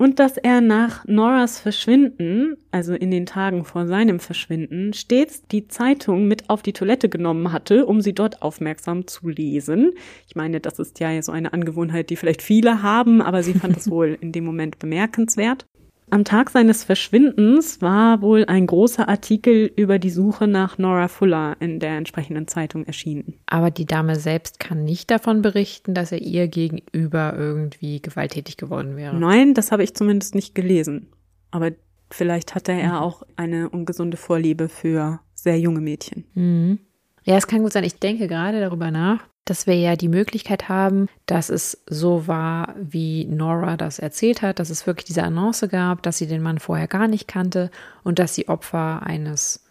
Und 0.01 0.19
dass 0.19 0.39
er 0.39 0.63
nach 0.63 1.05
Noras 1.05 1.61
Verschwinden, 1.61 2.57
also 2.71 2.95
in 2.95 3.11
den 3.11 3.27
Tagen 3.27 3.67
vor 3.67 3.87
seinem 3.87 4.19
Verschwinden, 4.19 4.95
stets 4.95 5.43
die 5.43 5.69
Zeitung 5.69 6.27
mit 6.27 6.49
auf 6.49 6.63
die 6.63 6.73
Toilette 6.73 7.11
genommen 7.11 7.53
hatte, 7.53 7.85
um 7.85 8.01
sie 8.01 8.15
dort 8.15 8.41
aufmerksam 8.41 9.07
zu 9.07 9.29
lesen. 9.29 9.93
Ich 10.27 10.35
meine, 10.35 10.59
das 10.59 10.79
ist 10.79 11.01
ja 11.01 11.21
so 11.21 11.33
eine 11.33 11.53
Angewohnheit, 11.53 12.09
die 12.09 12.17
vielleicht 12.17 12.41
viele 12.41 12.83
haben, 12.83 13.21
aber 13.21 13.43
sie 13.43 13.53
fand 13.53 13.77
es 13.77 13.91
wohl 13.91 14.17
in 14.23 14.33
dem 14.33 14.47
Moment 14.47 14.79
bemerkenswert. 14.79 15.67
Am 16.13 16.25
Tag 16.25 16.51
seines 16.51 16.83
Verschwindens 16.83 17.81
war 17.81 18.21
wohl 18.21 18.45
ein 18.47 18.67
großer 18.67 19.09
Artikel 19.09 19.71
über 19.77 20.01
die 20.01 20.11
Suche 20.11 20.49
nach 20.49 20.77
Nora 20.77 21.07
Fuller 21.07 21.57
in 21.61 21.79
der 21.79 21.97
entsprechenden 21.97 22.49
Zeitung 22.49 22.85
erschienen. 22.85 23.35
Aber 23.47 23.71
die 23.71 23.87
Dame 23.87 24.17
selbst 24.17 24.59
kann 24.59 24.85
nicht 24.85 25.11
davon 25.11 25.41
berichten, 25.41 25.95
dass 25.95 26.11
er 26.11 26.21
ihr 26.21 26.49
gegenüber 26.49 27.35
irgendwie 27.37 28.03
gewalttätig 28.03 28.57
geworden 28.57 28.97
wäre. 28.97 29.17
Nein, 29.17 29.55
das 29.55 29.71
habe 29.71 29.85
ich 29.85 29.95
zumindest 29.95 30.35
nicht 30.35 30.55
gelesen. 30.57 31.09
Aber 31.53 31.71
vielleicht 32.11 32.57
hatte 32.57 32.73
er 32.73 32.95
mhm. 32.95 32.99
auch 32.99 33.23
eine 33.37 33.71
ungesunde 33.71 34.17
Vorliebe 34.17 34.69
für 34.69 35.21
sehr 35.35 35.61
junge 35.61 35.81
Mädchen. 35.81 36.25
Mhm. 36.35 36.81
Ja, 37.23 37.37
es 37.37 37.47
kann 37.47 37.63
gut 37.63 37.73
sein. 37.73 37.85
Ich 37.85 38.01
denke 38.01 38.27
gerade 38.27 38.61
darüber 38.61 38.91
nach, 38.91 39.29
dass 39.45 39.67
wir 39.67 39.75
ja 39.75 39.97
die 39.97 40.09
Möglichkeit 40.09 40.69
haben, 40.69 41.09
dass 41.27 41.49
es 41.49 41.83
so 41.89 42.27
war, 42.27 42.75
wie 42.79 43.25
Nora 43.25 43.77
das 43.77 43.99
erzählt 43.99 44.43
hat, 44.43 44.59
dass 44.59 44.71
es 44.71 44.87
wirklich 44.87 45.07
diese 45.07 45.23
Annonce 45.23 45.69
gab, 45.69 46.03
dass 46.03 46.19
sie 46.19 46.27
den 46.27 46.43
Mann 46.43 46.59
vorher 46.59 46.89
gar 46.89 47.09
nicht 47.09 47.27
kannte 47.27 47.71
und 48.05 48.19
dass 48.19 48.35
sie 48.35 48.49
Opfer 48.49 49.03
eines 49.03 49.65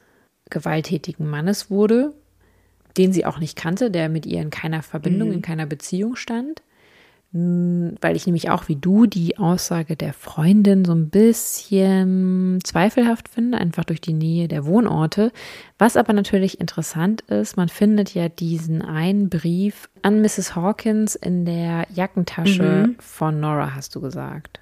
gewalttätigen 0.49 1.29
Mannes 1.29 1.69
wurde, 1.69 2.13
den 2.97 3.13
sie 3.13 3.25
auch 3.25 3.39
nicht 3.39 3.55
kannte, 3.55 3.91
der 3.91 4.09
mit 4.09 4.25
ihr 4.25 4.41
in 4.41 4.49
keiner 4.49 4.81
Verbindung, 4.81 5.29
mhm. 5.29 5.35
in 5.35 5.41
keiner 5.41 5.65
Beziehung 5.65 6.15
stand 6.15 6.61
weil 7.31 8.15
ich 8.15 8.25
nämlich 8.25 8.49
auch 8.49 8.67
wie 8.69 8.75
du 8.75 9.05
die 9.05 9.37
Aussage 9.37 9.95
der 9.95 10.13
Freundin 10.13 10.83
so 10.83 10.93
ein 10.93 11.09
bisschen 11.09 12.57
zweifelhaft 12.63 13.29
finde, 13.29 13.59
einfach 13.59 13.85
durch 13.85 14.01
die 14.01 14.13
Nähe 14.13 14.47
der 14.47 14.65
Wohnorte. 14.65 15.31
Was 15.77 15.95
aber 15.95 16.13
natürlich 16.13 16.59
interessant 16.59 17.21
ist, 17.21 17.55
man 17.55 17.69
findet 17.69 18.15
ja 18.15 18.29
diesen 18.29 18.81
einen 18.81 19.29
Brief 19.29 19.89
an 20.01 20.21
Mrs. 20.21 20.55
Hawkins 20.55 21.13
in 21.13 21.45
der 21.45 21.85
Jackentasche 21.93 22.87
mhm. 22.87 22.95
von 22.99 23.39
Nora, 23.39 23.75
hast 23.75 23.95
du 23.95 24.01
gesagt. 24.01 24.59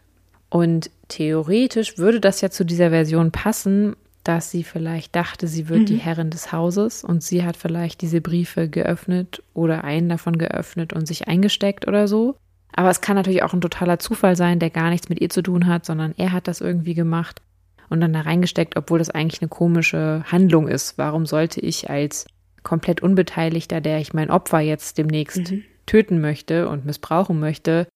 Und 0.50 0.92
theoretisch 1.08 1.98
würde 1.98 2.20
das 2.20 2.42
ja 2.42 2.50
zu 2.50 2.66
dieser 2.66 2.90
Version 2.90 3.32
passen, 3.32 3.96
dass 4.26 4.52
sie 4.52 4.66
vielleicht 4.66 5.16
dachte, 5.16 5.48
sie 5.48 5.70
wird 5.70 5.82
mhm. 5.82 5.86
die 5.86 5.98
Herrin 5.98 6.32
des 6.32 6.52
Hauses 6.52 7.06
und 7.06 7.24
sie 7.24 7.46
hat 7.46 7.56
vielleicht 7.56 8.02
diese 8.02 8.20
Briefe 8.20 8.68
geöffnet 8.68 9.42
oder 9.54 9.86
einen 9.86 10.10
davon 10.10 10.38
geöffnet 10.38 10.92
und 10.92 11.08
sich 11.08 11.30
eingesteckt 11.30 11.88
oder 11.88 12.10
so. 12.10 12.36
Aber 12.78 12.92
es 12.92 13.02
kann 13.02 13.16
natürlich 13.16 13.42
auch 13.42 13.54
ein 13.54 13.62
totaler 13.62 13.98
Zufall 13.98 14.36
sein, 14.36 14.60
der 14.60 14.70
gar 14.70 14.92
nichts 14.92 15.10
mit 15.10 15.20
ihr 15.20 15.32
zu 15.32 15.42
tun 15.42 15.66
hat, 15.66 15.84
sondern 15.84 16.14
er 16.16 16.32
hat 16.32 16.48
das 16.48 16.62
irgendwie 16.62 16.94
gemacht 16.94 17.42
und 17.90 18.02
dann 18.02 18.14
da 18.14 18.22
reingesteckt, 18.22 18.78
obwohl 18.78 19.00
das 19.00 19.10
eigentlich 19.10 19.42
eine 19.42 19.50
komische 19.50 20.24
Handlung 20.28 20.68
ist. 20.68 20.96
Warum 21.00 21.26
sollte 21.26 21.60
ich 21.60 21.90
als 21.90 22.28
komplett 22.62 23.02
Unbeteiligter, 23.02 23.82
der 23.82 23.98
ich 23.98 24.14
mein 24.14 24.30
Opfer 24.30 24.60
jetzt 24.60 25.00
demnächst 25.00 25.50
mhm. 25.50 25.64
töten 25.88 26.22
möchte 26.22 26.70
und 26.70 26.86
missbrauchen 26.86 27.40
möchte, 27.40 27.88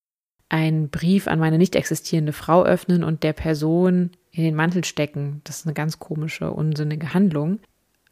einen 0.50 0.90
Brief 0.90 1.28
an 1.28 1.38
meine 1.38 1.60
nicht 1.60 1.76
existierende 1.76 2.34
Frau 2.34 2.64
öffnen 2.64 3.04
und 3.04 3.22
der 3.22 3.34
Person 3.34 4.10
in 4.32 4.44
den 4.44 4.56
Mantel 4.56 4.84
stecken? 4.84 5.42
Das 5.44 5.60
ist 5.60 5.68
eine 5.68 5.76
ganz 5.76 6.00
komische, 6.00 6.50
unsinnige 6.50 7.14
Handlung. 7.14 7.60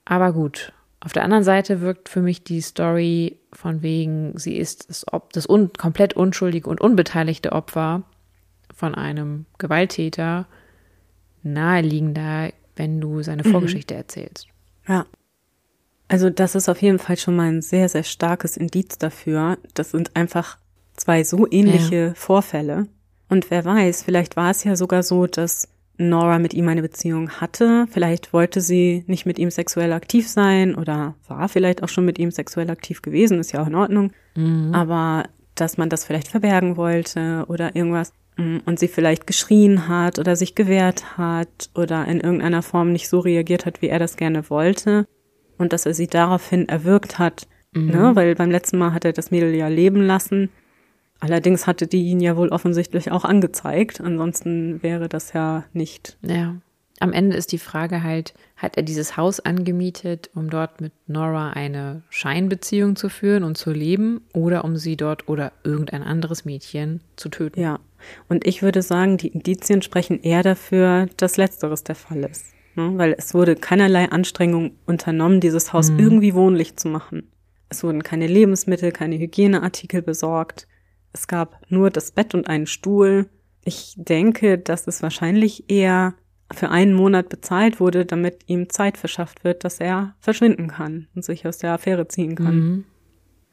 Aber 0.06 0.34
gut, 0.34 0.72
auf 1.02 1.14
der 1.14 1.24
anderen 1.24 1.44
Seite 1.44 1.82
wirkt 1.82 2.10
für 2.10 2.22
mich 2.22 2.44
die 2.44 2.62
Story 2.62 3.40
von 3.54 3.82
wegen, 3.82 4.38
sie 4.38 4.58
ist 4.58 4.90
das, 4.90 5.06
das 5.32 5.48
un 5.48 5.72
komplett 5.74 6.14
unschuldige 6.14 6.70
und 6.70 6.82
unbeteiligte 6.82 7.54
Opfer 7.54 8.04
von 8.76 8.96
einem 8.96 9.46
Gewalttäter 9.58 10.46
naheliegender, 11.44 12.52
wenn 12.76 13.00
du 13.00 13.24
seine 13.24 13.44
mhm. 13.44 13.52
Vorgeschichte 13.52 13.94
mhm. 13.94 14.00
erzählst. 14.00 14.48
Ja. 14.88 15.06
Also 16.10 16.30
das 16.30 16.56
ist 16.56 16.68
auf 16.68 16.82
jeden 16.82 17.00
Fall 17.00 17.18
schon 17.18 17.36
mal 17.36 17.50
ein 17.50 17.62
sehr, 17.62 17.88
sehr 17.88 18.04
starkes 18.04 18.58
Indiz 18.58 18.98
dafür. 18.98 19.58
Das 19.76 19.92
sind 19.92 20.16
einfach 20.16 20.58
zwei 20.98 21.24
so 21.24 21.48
ähnliche 21.50 22.08
ja. 22.08 22.14
Vorfälle. 22.16 22.88
Und 23.30 23.52
wer 23.52 23.64
weiß, 23.64 24.04
vielleicht 24.04 24.36
war 24.36 24.50
es 24.50 24.64
ja 24.64 24.76
sogar 24.76 25.04
so, 25.04 25.28
dass 25.28 25.70
Nora 26.00 26.40
mit 26.40 26.54
ihm 26.54 26.68
eine 26.70 26.82
Beziehung 26.82 27.30
hatte. 27.30 27.86
Vielleicht 27.92 28.32
wollte 28.32 28.62
sie 28.62 29.04
nicht 29.08 29.26
mit 29.26 29.38
ihm 29.38 29.52
sexuell 29.52 29.92
aktiv 29.92 30.28
sein 30.28 30.76
oder 30.76 31.16
war 31.28 31.50
vielleicht 31.50 31.84
auch 31.84 31.90
schon 31.90 32.06
mit 32.06 32.18
ihm 32.18 32.32
sexuell 32.32 32.70
aktiv 32.70 33.02
gewesen, 33.02 33.40
ist 33.40 33.52
ja 33.52 33.62
auch 33.62 33.68
in 33.68 33.76
Ordnung. 33.76 34.12
Mhm. 34.36 34.74
Aber 34.74 35.26
dass 35.56 35.78
man 35.78 35.90
das 35.90 36.06
vielleicht 36.06 36.30
verbergen 36.30 36.78
wollte 36.78 37.46
oder 37.50 37.76
irgendwas 37.76 38.14
mm, 38.38 38.60
und 38.66 38.80
sie 38.80 38.88
vielleicht 38.88 39.28
geschrien 39.28 39.90
hat 39.90 40.20
oder 40.20 40.38
sich 40.38 40.56
gewehrt 40.56 41.18
hat 41.18 41.70
oder 41.76 42.06
in 42.06 42.22
irgendeiner 42.22 42.62
Form 42.62 42.94
nicht 42.94 43.10
so 43.10 43.20
reagiert 43.20 43.66
hat, 43.66 43.82
wie 43.82 43.90
er 43.90 44.00
das 44.00 44.16
gerne 44.16 44.50
wollte 44.50 45.06
und 45.58 45.74
dass 45.74 45.86
er 45.86 45.94
sie 45.94 46.08
daraufhin 46.08 46.70
erwürgt 46.70 47.20
hat, 47.20 47.46
mhm. 47.74 47.88
ne, 47.88 48.12
weil 48.16 48.36
beim 48.36 48.52
letzten 48.52 48.78
Mal 48.78 48.94
hat 48.94 49.04
er 49.04 49.12
das 49.12 49.32
Mädel 49.32 49.54
ja 49.54 49.68
leben 49.68 50.02
lassen 50.02 50.50
Allerdings 51.20 51.68
hatte 51.68 51.88
die 51.88 52.04
ihn 52.04 52.20
ja 52.20 52.38
wohl 52.38 52.50
offensichtlich 52.50 53.12
auch 53.12 53.26
angezeigt. 53.26 54.02
Ansonsten 54.02 54.82
wäre 54.82 55.10
das 55.10 55.34
ja 55.34 55.66
nicht. 55.74 56.18
Ja. 56.22 56.56
Am 57.02 57.14
Ende 57.14 57.38
ist 57.38 57.54
die 57.54 57.60
Frage 57.60 58.04
halt, 58.04 58.34
hat 58.58 58.76
er 58.76 58.84
dieses 58.84 59.16
Haus 59.16 59.40
angemietet, 59.40 60.30
um 60.36 60.50
dort 60.50 60.82
mit 60.82 60.92
Nora 61.08 61.52
eine 61.52 62.04
Scheinbeziehung 62.10 62.98
zu 62.98 63.08
führen 63.08 63.44
und 63.44 63.58
zu 63.58 63.72
leben 63.72 64.22
oder 64.34 64.66
um 64.66 64.76
sie 64.76 64.98
dort 64.98 65.30
oder 65.30 65.54
irgendein 65.64 66.04
anderes 66.04 66.44
Mädchen 66.44 67.02
zu 67.16 67.30
töten? 67.30 67.62
Ja. 67.62 67.80
Und 68.28 68.46
ich 68.46 68.62
würde 68.62 68.82
sagen, 68.82 69.18
die 69.18 69.30
Indizien 69.30 69.82
sprechen 69.82 70.22
eher 70.22 70.44
dafür, 70.44 71.08
dass 71.18 71.38
Letzteres 71.38 71.86
der 71.86 71.96
Fall 71.96 72.24
ist. 72.24 72.54
Ne? 72.76 72.92
Weil 72.96 73.16
es 73.18 73.34
wurde 73.34 73.56
keinerlei 73.56 74.10
Anstrengung 74.10 74.72
unternommen, 74.86 75.40
dieses 75.40 75.72
Haus 75.72 75.92
mhm. 75.92 76.00
irgendwie 76.00 76.34
wohnlich 76.34 76.76
zu 76.76 76.90
machen. 76.90 77.32
Es 77.70 77.84
wurden 77.84 78.04
keine 78.04 78.28
Lebensmittel, 78.28 78.92
keine 78.92 79.18
Hygieneartikel 79.20 80.02
besorgt. 80.02 80.68
Es 81.14 81.28
gab 81.28 81.60
nur 81.70 81.90
das 81.90 82.12
Bett 82.12 82.34
und 82.34 82.48
einen 82.48 82.68
Stuhl. 82.68 83.30
Ich 83.64 83.96
denke, 83.98 84.58
dass 84.58 84.88
es 84.88 85.02
wahrscheinlich 85.02 85.70
eher 85.70 86.14
für 86.52 86.70
einen 86.70 86.94
Monat 86.94 87.30
bezahlt 87.30 87.80
wurde, 87.80 88.06
damit 88.06 88.44
ihm 88.48 88.70
Zeit 88.70 88.98
verschafft 88.98 89.44
wird, 89.44 89.64
dass 89.64 89.80
er 89.80 90.16
verschwinden 90.20 90.68
kann 90.68 91.08
und 91.16 91.24
sich 91.24 91.48
aus 91.48 91.60
der 91.60 91.74
Affäre 91.74 92.08
ziehen 92.08 92.36
kann. 92.36 92.56
Mhm. 92.56 92.86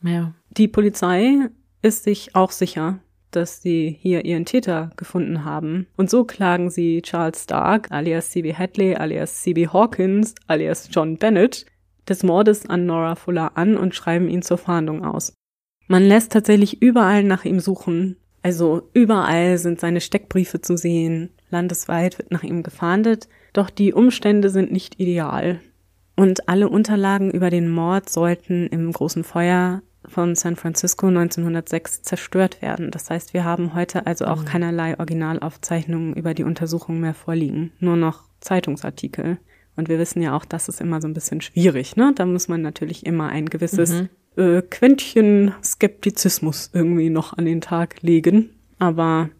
Ja. 0.02 0.34
Die 0.50 0.68
Polizei 0.68 1.50
ist 1.82 2.04
sich 2.04 2.34
auch 2.34 2.50
sicher, 2.50 3.00
dass 3.30 3.60
sie 3.60 3.98
hier 4.00 4.24
ihren 4.24 4.46
Täter 4.46 4.90
gefunden 4.96 5.44
haben. 5.44 5.86
Und 5.96 6.08
so 6.08 6.24
klagen 6.24 6.70
sie 6.70 7.02
Charles 7.02 7.44
Stark, 7.44 7.90
alias 7.90 8.30
C.B. 8.30 8.54
Hadley, 8.54 8.94
alias 8.94 9.42
C.B. 9.42 9.68
Hawkins, 9.68 10.34
alias 10.46 10.88
John 10.90 11.18
Bennett, 11.18 11.66
des 12.08 12.22
Mordes 12.22 12.66
an 12.66 12.86
Nora 12.86 13.14
Fuller 13.14 13.56
an 13.56 13.76
und 13.76 13.94
schreiben 13.94 14.28
ihn 14.28 14.42
zur 14.42 14.58
Fahndung 14.58 15.04
aus. 15.04 15.34
Man 15.88 16.04
lässt 16.04 16.32
tatsächlich 16.32 16.82
überall 16.82 17.22
nach 17.22 17.44
ihm 17.44 17.60
suchen. 17.60 18.16
Also 18.42 18.88
überall 18.92 19.58
sind 19.58 19.80
seine 19.80 20.00
Steckbriefe 20.00 20.60
zu 20.60 20.76
sehen. 20.76 21.30
Landesweit 21.50 22.18
wird 22.18 22.30
nach 22.30 22.42
ihm 22.42 22.62
gefahndet. 22.62 23.28
Doch 23.52 23.70
die 23.70 23.92
Umstände 23.92 24.50
sind 24.50 24.72
nicht 24.72 25.00
ideal. 25.00 25.60
Und 26.16 26.48
alle 26.48 26.68
Unterlagen 26.68 27.30
über 27.30 27.50
den 27.50 27.68
Mord 27.68 28.08
sollten 28.08 28.66
im 28.68 28.90
großen 28.92 29.24
Feuer 29.24 29.82
von 30.06 30.34
San 30.34 30.56
Francisco 30.56 31.08
1906 31.08 32.02
zerstört 32.02 32.62
werden. 32.62 32.90
Das 32.90 33.10
heißt, 33.10 33.34
wir 33.34 33.44
haben 33.44 33.74
heute 33.74 34.06
also 34.06 34.26
auch 34.26 34.42
mhm. 34.42 34.46
keinerlei 34.46 34.98
Originalaufzeichnungen 34.98 36.14
über 36.14 36.32
die 36.32 36.44
Untersuchung 36.44 37.00
mehr 37.00 37.14
vorliegen. 37.14 37.72
Nur 37.80 37.96
noch 37.96 38.22
Zeitungsartikel. 38.40 39.38
Und 39.74 39.88
wir 39.88 39.98
wissen 39.98 40.22
ja 40.22 40.36
auch, 40.36 40.44
das 40.44 40.68
ist 40.68 40.80
immer 40.80 41.00
so 41.00 41.08
ein 41.08 41.14
bisschen 41.14 41.40
schwierig, 41.40 41.96
ne? 41.96 42.12
Da 42.14 42.24
muss 42.24 42.48
man 42.48 42.62
natürlich 42.62 43.04
immer 43.04 43.28
ein 43.28 43.46
gewisses 43.46 43.92
mhm 43.92 44.08
äh, 44.36 44.62
Quäntchen 44.62 45.54
Skeptizismus 45.62 46.70
irgendwie 46.72 47.10
noch 47.10 47.36
an 47.36 47.44
den 47.44 47.60
Tag 47.60 48.02
legen. 48.02 48.50
Aber 48.78 49.30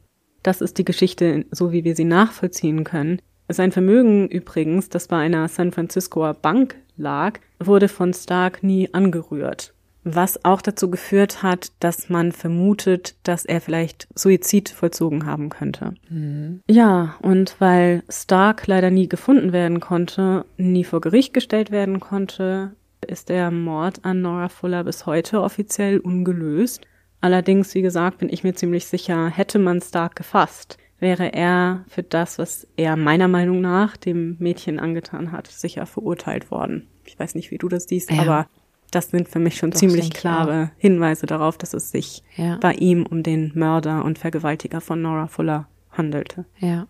das 0.42 0.60
ist 0.60 0.78
die 0.78 0.84
Geschichte, 0.84 1.44
so 1.50 1.72
wie 1.72 1.84
wir 1.84 1.96
sie 1.96 2.04
nachvollziehen 2.04 2.84
können. 2.84 3.20
Sein 3.48 3.72
Vermögen 3.72 4.28
übrigens, 4.28 4.88
das 4.88 5.08
bei 5.08 5.18
einer 5.18 5.48
San 5.48 5.72
Franciscoer 5.72 6.34
Bank 6.34 6.76
lag, 6.96 7.38
wurde 7.58 7.88
von 7.88 8.12
Stark 8.12 8.62
nie 8.62 8.92
angerührt. 8.92 9.72
Was 10.08 10.44
auch 10.44 10.62
dazu 10.62 10.88
geführt 10.88 11.42
hat, 11.42 11.72
dass 11.80 12.08
man 12.08 12.30
vermutet, 12.30 13.16
dass 13.24 13.44
er 13.44 13.60
vielleicht 13.60 14.06
Suizid 14.14 14.68
vollzogen 14.68 15.26
haben 15.26 15.48
könnte. 15.48 15.94
Mhm. 16.08 16.60
Ja, 16.68 17.16
und 17.22 17.56
weil 17.58 18.04
Stark 18.08 18.68
leider 18.68 18.90
nie 18.90 19.08
gefunden 19.08 19.52
werden 19.52 19.80
konnte, 19.80 20.44
nie 20.58 20.84
vor 20.84 21.00
Gericht 21.00 21.34
gestellt 21.34 21.72
werden 21.72 21.98
konnte, 21.98 22.76
ist 23.06 23.28
der 23.28 23.50
Mord 23.50 24.04
an 24.04 24.22
Nora 24.22 24.48
Fuller 24.48 24.84
bis 24.84 25.06
heute 25.06 25.42
offiziell 25.42 25.98
ungelöst. 25.98 26.86
Allerdings, 27.20 27.74
wie 27.74 27.82
gesagt, 27.82 28.18
bin 28.18 28.28
ich 28.28 28.44
mir 28.44 28.54
ziemlich 28.54 28.86
sicher, 28.86 29.28
hätte 29.28 29.58
man 29.58 29.80
Stark 29.80 30.16
gefasst, 30.16 30.78
wäre 30.98 31.32
er 31.32 31.84
für 31.88 32.02
das, 32.02 32.38
was 32.38 32.66
er 32.76 32.96
meiner 32.96 33.28
Meinung 33.28 33.60
nach 33.60 33.96
dem 33.96 34.36
Mädchen 34.38 34.78
angetan 34.78 35.32
hat, 35.32 35.46
sicher 35.46 35.86
verurteilt 35.86 36.50
worden. 36.50 36.88
Ich 37.04 37.18
weiß 37.18 37.34
nicht, 37.34 37.50
wie 37.50 37.58
du 37.58 37.68
das 37.68 37.84
siehst, 37.84 38.10
ja. 38.10 38.22
aber 38.22 38.46
das 38.90 39.10
sind 39.10 39.28
für 39.28 39.38
mich 39.38 39.56
schon 39.56 39.70
Doch, 39.70 39.78
ziemlich 39.78 40.10
klare 40.10 40.70
Hinweise 40.78 41.26
darauf, 41.26 41.58
dass 41.58 41.74
es 41.74 41.90
sich 41.90 42.22
ja. 42.36 42.56
bei 42.58 42.72
ihm 42.74 43.04
um 43.04 43.22
den 43.22 43.52
Mörder 43.54 44.04
und 44.04 44.18
Vergewaltiger 44.18 44.80
von 44.80 45.02
Nora 45.02 45.26
Fuller 45.26 45.68
handelte. 45.90 46.44
Ja. 46.58 46.86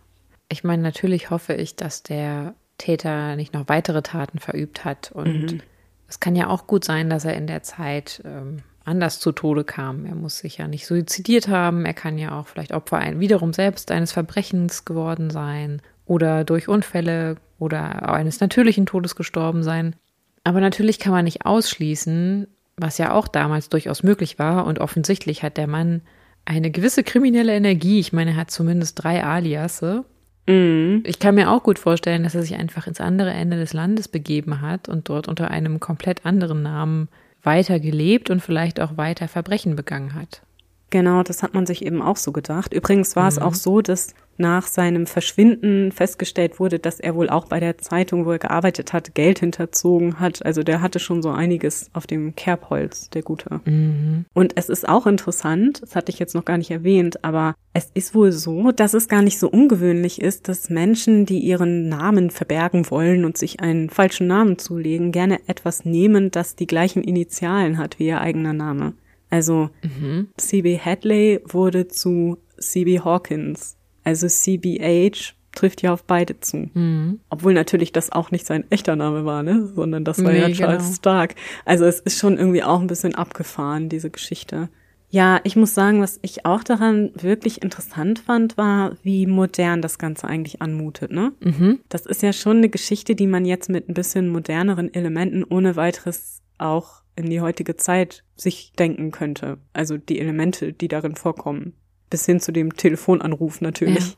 Ich 0.49 0.63
meine, 0.63 0.83
natürlich 0.83 1.31
hoffe 1.31 1.55
ich, 1.55 1.77
dass 1.77 2.03
der 2.03 2.55
Täter 2.79 3.37
nicht 3.37 3.55
noch 3.55 3.69
weitere 3.69 4.03
Taten 4.03 4.39
verübt 4.39 4.85
hat. 4.85 5.11
Und 5.13 5.53
mhm. 5.53 5.61
Es 6.09 6.21
kann 6.21 6.37
ja 6.37 6.49
auch 6.49 6.67
gut 6.67 6.85
sein, 6.85 7.11
dass 7.11 7.25
er 7.25 7.35
in 7.35 7.47
der 7.47 7.63
Zeit 7.63 8.23
ähm, 8.25 8.59
anders 8.85 9.19
zu 9.19 9.33
Tode 9.33 9.65
kam. 9.65 10.07
Er 10.07 10.15
muss 10.15 10.39
sich 10.39 10.59
ja 10.59 10.69
nicht 10.69 10.87
suizidiert 10.87 11.49
haben. 11.49 11.85
Er 11.85 11.95
kann 11.95 12.19
ja 12.19 12.39
auch 12.39 12.47
vielleicht 12.47 12.73
Opfer 12.73 12.99
ein, 12.99 13.21
wiederum 13.21 13.53
selbst 13.53 13.91
eines 13.91 14.13
Verbrechens 14.13 14.85
geworden 14.85 15.31
sein 15.31 15.83
oder 16.07 16.45
durch 16.45 16.69
Unfälle 16.69 17.37
oder 17.59 18.13
eines 18.13 18.41
natürlichen 18.41 18.87
Todes 18.87 19.17
gestorben 19.17 19.63
sein. 19.63 19.97
Aber 20.45 20.61
natürlich 20.61 21.01
kann 21.01 21.13
man 21.13 21.25
nicht 21.25 21.45
ausschließen, 21.45 22.47
was 22.77 22.99
ja 22.99 23.13
auch 23.13 23.27
damals 23.27 23.69
durchaus 23.69 24.03
möglich 24.03 24.39
war 24.39 24.67
und 24.67 24.79
offensichtlich 24.79 25.43
hat 25.43 25.57
der 25.57 25.67
Mann 25.67 26.03
eine 26.45 26.71
gewisse 26.71 27.03
kriminelle 27.03 27.55
Energie. 27.55 27.99
Ich 27.99 28.13
meine, 28.13 28.33
er 28.33 28.37
hat 28.37 28.51
zumindest 28.53 29.03
drei 29.03 29.25
Aliasse. 29.25 30.05
Mhm. 30.47 31.03
Ich 31.05 31.19
kann 31.19 31.35
mir 31.35 31.51
auch 31.51 31.63
gut 31.63 31.79
vorstellen, 31.79 32.23
dass 32.23 32.35
er 32.35 32.43
sich 32.43 32.55
einfach 32.55 32.87
ins 32.87 33.01
andere 33.01 33.31
Ende 33.31 33.57
des 33.57 33.73
Landes 33.73 34.09
begeben 34.09 34.61
hat 34.61 34.89
und 34.89 35.09
dort 35.09 35.29
unter 35.29 35.51
einem 35.51 35.81
komplett 35.81 36.25
anderen 36.25 36.63
Namen 36.63 37.09
weiter 37.43 37.81
gelebt 37.81 38.31
und 38.31 38.41
vielleicht 38.41 38.81
auch 38.81 38.97
weiter 38.97 39.29
Verbrechen 39.29 39.77
begangen 39.77 40.15
hat. 40.15 40.43
Genau, 40.91 41.23
das 41.23 41.43
hat 41.43 41.55
man 41.55 41.67
sich 41.67 41.85
eben 41.85 42.01
auch 42.01 42.17
so 42.17 42.33
gedacht. 42.33 42.73
Übrigens 42.73 43.17
war 43.17 43.25
mhm. 43.25 43.29
es 43.29 43.39
auch 43.39 43.55
so, 43.55 43.81
dass 43.81 44.15
nach 44.39 44.67
seinem 44.67 45.07
Verschwinden 45.07 45.93
festgestellt 45.93 46.61
wurde, 46.61 46.79
dass 46.79 47.01
er 47.01 47.15
wohl 47.15 47.31
auch 47.31 47.47
bei 47.47 47.61
der 47.61 47.79
Zeitung, 47.79 48.27
wo 48.27 48.33
er 48.33 48.39
gearbeitet 48.39 48.93
hat, 48.93 49.15
Geld 49.15 49.39
hinterzogen 49.39 50.21
hat. 50.21 50.45
Also 50.45 50.63
der 50.63 50.83
hatte 50.83 50.99
schon 50.99 51.23
so 51.23 51.31
einiges 51.31 51.91
auf 51.93 52.07
dem 52.07 52.35
Kerbholz, 52.37 53.11
der 53.11 53.23
Gute. 53.23 53.61
Mhm. 53.65 54.27
Und 54.35 54.53
es 54.57 54.69
ist 54.69 54.89
auch 54.89 55.07
interessant, 55.07 55.83
das 55.83 55.97
hatte 55.97 56.13
ich 56.13 56.19
jetzt 56.19 56.35
noch 56.35 56.45
gar 56.45 56.59
nicht 56.59 56.71
erwähnt, 56.71 57.25
aber 57.25 57.55
es 57.73 57.91
ist 57.95 58.15
wohl 58.15 58.33
so, 58.33 58.73
dass 58.73 58.95
es 58.95 59.09
gar 59.09 59.23
nicht 59.23 59.39
so 59.39 59.49
ungewöhnlich 59.49 60.21
ist, 60.21 60.49
dass 60.49 60.71
Menschen, 60.71 61.27
die 61.27 61.41
ihren 61.41 61.89
Namen 61.89 62.31
verbergen 62.31 62.91
wollen 62.91 63.25
und 63.25 63.39
sich 63.39 63.61
einen 63.61 63.91
falschen 63.91 64.27
Namen 64.27 64.59
zulegen, 64.59 65.13
gerne 65.13 65.41
etwas 65.47 65.85
nehmen, 65.85 66.31
das 66.31 66.57
die 66.57 66.67
gleichen 66.67 67.03
Initialen 67.03 67.79
hat 67.79 67.99
wie 67.99 68.07
ihr 68.07 68.21
eigener 68.21 68.53
Name. 68.53 68.95
Also 69.31 69.71
mhm. 69.83 70.29
CB 70.37 70.79
Hadley 70.79 71.41
wurde 71.45 71.89
zu 71.89 72.39
CB 72.59 73.01
Hawkins. 73.01 73.77
Also 74.05 74.29
CBH 74.29 75.35
trifft 75.57 75.83
ja 75.83 75.93
auf 75.93 76.05
beide 76.05 76.39
zu. 76.41 76.71
Mhm. 76.75 77.21
Obwohl 77.29 77.55
natürlich 77.55 77.91
das 77.91 78.13
auch 78.13 78.31
nicht 78.31 78.47
sein 78.47 78.65
echter 78.71 78.95
Name 78.95 79.25
war, 79.25 79.43
ne? 79.43 79.67
Sondern 79.75 80.05
das 80.05 80.23
war 80.23 80.33
nee, 80.33 80.41
ja 80.41 80.51
Charles 80.51 80.85
genau. 80.85 80.95
Stark. 80.95 81.35
Also 81.65 81.85
es 81.87 82.01
ist 82.01 82.19
schon 82.19 82.39
irgendwie 82.39 82.63
auch 82.63 82.81
ein 82.81 82.87
bisschen 82.87 83.15
abgefahren, 83.15 83.89
diese 83.89 84.11
Geschichte. 84.11 84.69
Ja, 85.09 85.41
ich 85.45 85.57
muss 85.57 85.73
sagen, 85.73 86.03
was 86.03 86.19
ich 86.23 86.45
auch 86.45 86.63
daran 86.63 87.11
wirklich 87.15 87.63
interessant 87.63 88.19
fand, 88.19 88.59
war, 88.59 88.97
wie 89.03 89.27
modern 89.27 89.81
das 89.81 89.99
Ganze 89.99 90.27
eigentlich 90.27 90.61
anmutet, 90.61 91.11
ne? 91.11 91.33
Mhm. 91.41 91.81
Das 91.89 92.07
ist 92.07 92.23
ja 92.23 92.33
schon 92.33 92.59
eine 92.59 92.69
Geschichte, 92.69 93.15
die 93.15 93.27
man 93.27 93.45
jetzt 93.45 93.71
mit 93.71 93.89
ein 93.89 93.95
bisschen 93.95 94.29
moderneren 94.29 94.93
Elementen 94.93 95.45
ohne 95.45 95.77
weiteres 95.77 96.43
auch 96.59 97.03
in 97.17 97.31
die 97.31 97.41
heutige 97.41 97.77
Zeit 97.77 98.23
sich 98.37 98.73
denken 98.79 99.11
könnte. 99.11 99.59
Also 99.73 99.97
die 99.97 100.21
Elemente, 100.21 100.73
die 100.73 100.89
darin 100.89 101.17
vorkommen. 101.17 101.75
Bis 102.11 102.27
hin 102.27 102.39
zu 102.41 102.53
dem 102.53 102.77
Telefonanruf 102.77 103.61
natürlich. 103.61 104.17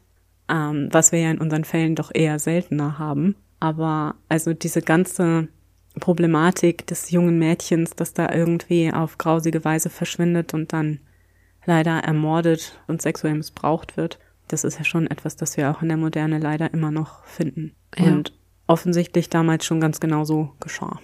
Ja. 0.50 0.70
Ähm, 0.70 0.88
was 0.90 1.12
wir 1.12 1.20
ja 1.20 1.30
in 1.30 1.38
unseren 1.38 1.64
Fällen 1.64 1.94
doch 1.94 2.10
eher 2.12 2.38
seltener 2.38 2.98
haben. 2.98 3.36
Aber 3.60 4.16
also 4.28 4.52
diese 4.52 4.82
ganze 4.82 5.48
Problematik 6.00 6.86
des 6.86 7.10
jungen 7.10 7.38
Mädchens, 7.38 7.90
das 7.96 8.12
da 8.12 8.32
irgendwie 8.32 8.92
auf 8.92 9.18
grausige 9.18 9.64
Weise 9.64 9.90
verschwindet 9.90 10.54
und 10.54 10.72
dann 10.72 11.00
leider 11.64 11.98
ermordet 11.98 12.80
und 12.86 13.02
sexuell 13.02 13.34
missbraucht 13.34 13.96
wird, 13.96 14.18
das 14.48 14.64
ist 14.64 14.78
ja 14.78 14.84
schon 14.84 15.06
etwas, 15.06 15.36
das 15.36 15.56
wir 15.56 15.70
auch 15.70 15.82
in 15.82 15.88
der 15.88 15.96
Moderne 15.96 16.38
leider 16.38 16.72
immer 16.72 16.90
noch 16.90 17.24
finden. 17.24 17.74
Ja. 17.96 18.06
Und 18.06 18.32
offensichtlich 18.66 19.28
damals 19.28 19.64
schon 19.64 19.80
ganz 19.80 20.00
genauso 20.00 20.54
geschah. 20.60 21.00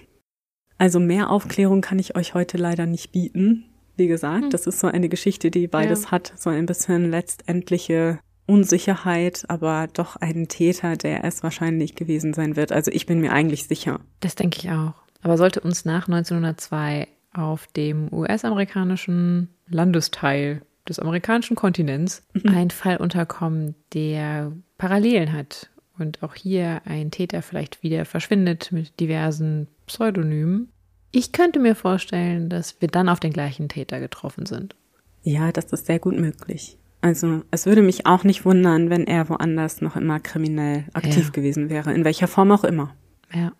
Also 0.77 0.99
mehr 0.99 1.29
Aufklärung 1.29 1.81
kann 1.81 1.99
ich 1.99 2.15
euch 2.15 2.33
heute 2.33 2.57
leider 2.57 2.85
nicht 2.85 3.11
bieten. 3.11 3.65
Wie 3.97 4.07
gesagt, 4.07 4.43
hm. 4.43 4.49
das 4.49 4.67
ist 4.67 4.79
so 4.79 4.87
eine 4.87 5.09
Geschichte, 5.09 5.51
die 5.51 5.67
beides 5.67 6.05
ja. 6.05 6.11
hat. 6.11 6.33
So 6.35 6.49
ein 6.49 6.65
bisschen 6.65 7.09
letztendliche 7.09 8.19
Unsicherheit, 8.45 9.45
aber 9.47 9.87
doch 9.91 10.17
einen 10.17 10.47
Täter, 10.47 10.95
der 10.97 11.23
es 11.23 11.43
wahrscheinlich 11.43 11.95
gewesen 11.95 12.33
sein 12.33 12.55
wird. 12.55 12.71
Also 12.71 12.91
ich 12.91 13.05
bin 13.05 13.19
mir 13.19 13.31
eigentlich 13.31 13.67
sicher. 13.67 13.99
Das 14.19 14.35
denke 14.35 14.59
ich 14.59 14.71
auch. 14.71 14.93
Aber 15.21 15.37
sollte 15.37 15.61
uns 15.61 15.85
nach 15.85 16.07
1902 16.07 17.07
auf 17.33 17.67
dem 17.67 18.13
US-amerikanischen 18.13 19.49
Landesteil 19.67 20.61
des 20.87 20.99
amerikanischen 20.99 21.55
Kontinents 21.55 22.23
mhm. 22.33 22.49
ein 22.49 22.69
Fall 22.69 22.97
unterkommen, 22.97 23.75
der 23.93 24.51
Parallelen 24.77 25.33
hat 25.33 25.69
und 25.97 26.23
auch 26.23 26.35
hier 26.35 26.81
ein 26.85 27.11
Täter 27.11 27.41
vielleicht 27.41 27.83
wieder 27.83 28.05
verschwindet 28.05 28.71
mit 28.71 28.99
diversen 28.99 29.67
Pseudonymen. 29.87 30.69
Ich 31.11 31.31
könnte 31.31 31.59
mir 31.59 31.75
vorstellen, 31.75 32.49
dass 32.49 32.81
wir 32.81 32.87
dann 32.87 33.09
auf 33.09 33.19
den 33.19 33.31
gleichen 33.31 33.69
Täter 33.69 33.99
getroffen 33.99 34.45
sind. 34.45 34.75
Ja, 35.23 35.51
das 35.51 35.65
ist 35.71 35.85
sehr 35.85 35.99
gut 35.99 36.19
möglich. 36.19 36.77
Also 37.01 37.43
es 37.51 37.65
würde 37.65 37.81
mich 37.81 38.05
auch 38.05 38.23
nicht 38.23 38.45
wundern, 38.45 38.89
wenn 38.89 39.05
er 39.05 39.29
woanders 39.29 39.81
noch 39.81 39.95
immer 39.95 40.19
kriminell 40.19 40.85
aktiv 40.93 41.25
ja. 41.25 41.31
gewesen 41.31 41.69
wäre, 41.69 41.93
in 41.93 42.03
welcher 42.03 42.27
Form 42.27 42.51
auch 42.51 42.63
immer. 42.63 42.95
Ja. 43.33 43.51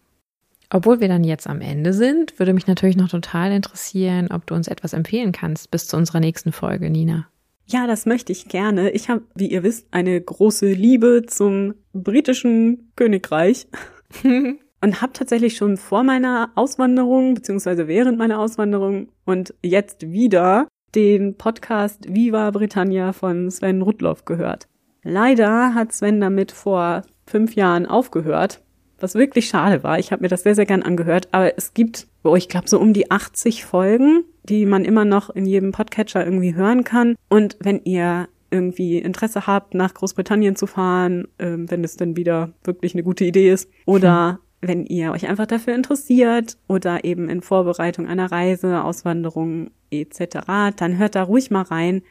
Obwohl 0.69 0.99
wir 0.99 1.07
dann 1.07 1.23
jetzt 1.23 1.47
am 1.47 1.61
Ende 1.61 1.93
sind, 1.93 2.39
würde 2.39 2.53
mich 2.53 2.67
natürlich 2.67 2.97
noch 2.97 3.09
total 3.09 3.51
interessieren, 3.51 4.29
ob 4.31 4.47
du 4.47 4.55
uns 4.55 4.67
etwas 4.67 4.93
empfehlen 4.93 5.31
kannst 5.31 5.69
bis 5.69 5.87
zu 5.87 5.95
unserer 5.95 6.19
nächsten 6.19 6.51
Folge, 6.51 6.89
Nina. 6.89 7.27
Ja, 7.67 7.87
das 7.87 8.05
möchte 8.05 8.31
ich 8.31 8.47
gerne. 8.47 8.91
Ich 8.91 9.09
habe, 9.09 9.23
wie 9.33 9.47
ihr 9.47 9.63
wisst, 9.63 9.87
eine 9.91 10.19
große 10.21 10.67
Liebe 10.67 11.23
zum 11.27 11.73
britischen 11.93 12.91
Königreich 12.95 13.67
und 14.23 15.01
habe 15.01 15.13
tatsächlich 15.13 15.57
schon 15.57 15.77
vor 15.77 16.03
meiner 16.03 16.51
Auswanderung 16.55 17.33
beziehungsweise 17.33 17.87
während 17.87 18.17
meiner 18.19 18.39
Auswanderung 18.39 19.09
und 19.25 19.55
jetzt 19.63 20.11
wieder 20.11 20.67
den 20.93 21.35
Podcast 21.37 22.05
Viva 22.07 22.51
Britannia 22.51 23.13
von 23.13 23.49
Sven 23.49 23.81
Rudloff 23.81 24.25
gehört. 24.25 24.67
Leider 25.03 25.73
hat 25.73 25.91
Sven 25.91 26.21
damit 26.21 26.51
vor 26.51 27.03
fünf 27.27 27.55
Jahren 27.55 27.85
aufgehört, 27.85 28.61
was 28.99 29.15
wirklich 29.15 29.47
schade 29.47 29.83
war. 29.83 29.99
Ich 29.99 30.11
habe 30.11 30.21
mir 30.21 30.29
das 30.29 30.43
sehr, 30.43 30.55
sehr 30.55 30.65
gern 30.65 30.83
angehört, 30.83 31.29
aber 31.31 31.57
es 31.57 31.73
gibt, 31.73 32.07
oh, 32.23 32.35
ich 32.35 32.49
glaube, 32.49 32.69
so 32.69 32.79
um 32.79 32.93
die 32.93 33.11
80 33.11 33.65
Folgen 33.65 34.23
die 34.49 34.65
man 34.65 34.85
immer 34.85 35.05
noch 35.05 35.29
in 35.29 35.45
jedem 35.45 35.71
Podcatcher 35.71 36.23
irgendwie 36.23 36.55
hören 36.55 36.83
kann. 36.83 37.15
Und 37.29 37.57
wenn 37.59 37.81
ihr 37.83 38.27
irgendwie 38.51 38.99
Interesse 38.99 39.47
habt, 39.47 39.73
nach 39.73 39.93
Großbritannien 39.93 40.55
zu 40.55 40.67
fahren, 40.67 41.27
ähm, 41.39 41.69
wenn 41.69 41.83
es 41.83 41.97
denn 41.97 42.15
wieder 42.15 42.53
wirklich 42.63 42.93
eine 42.93 43.03
gute 43.03 43.25
Idee 43.25 43.51
ist, 43.51 43.69
oder 43.85 44.39
hm. 44.61 44.67
wenn 44.69 44.85
ihr 44.85 45.11
euch 45.11 45.27
einfach 45.27 45.47
dafür 45.47 45.75
interessiert 45.75 46.57
oder 46.67 47.03
eben 47.03 47.29
in 47.29 47.41
Vorbereitung 47.41 48.07
einer 48.07 48.31
Reise, 48.31 48.83
Auswanderung 48.83 49.71
etc., 49.91 50.37
dann 50.77 50.97
hört 50.97 51.15
da 51.15 51.23
ruhig 51.23 51.51
mal 51.51 51.63
rein. 51.63 52.03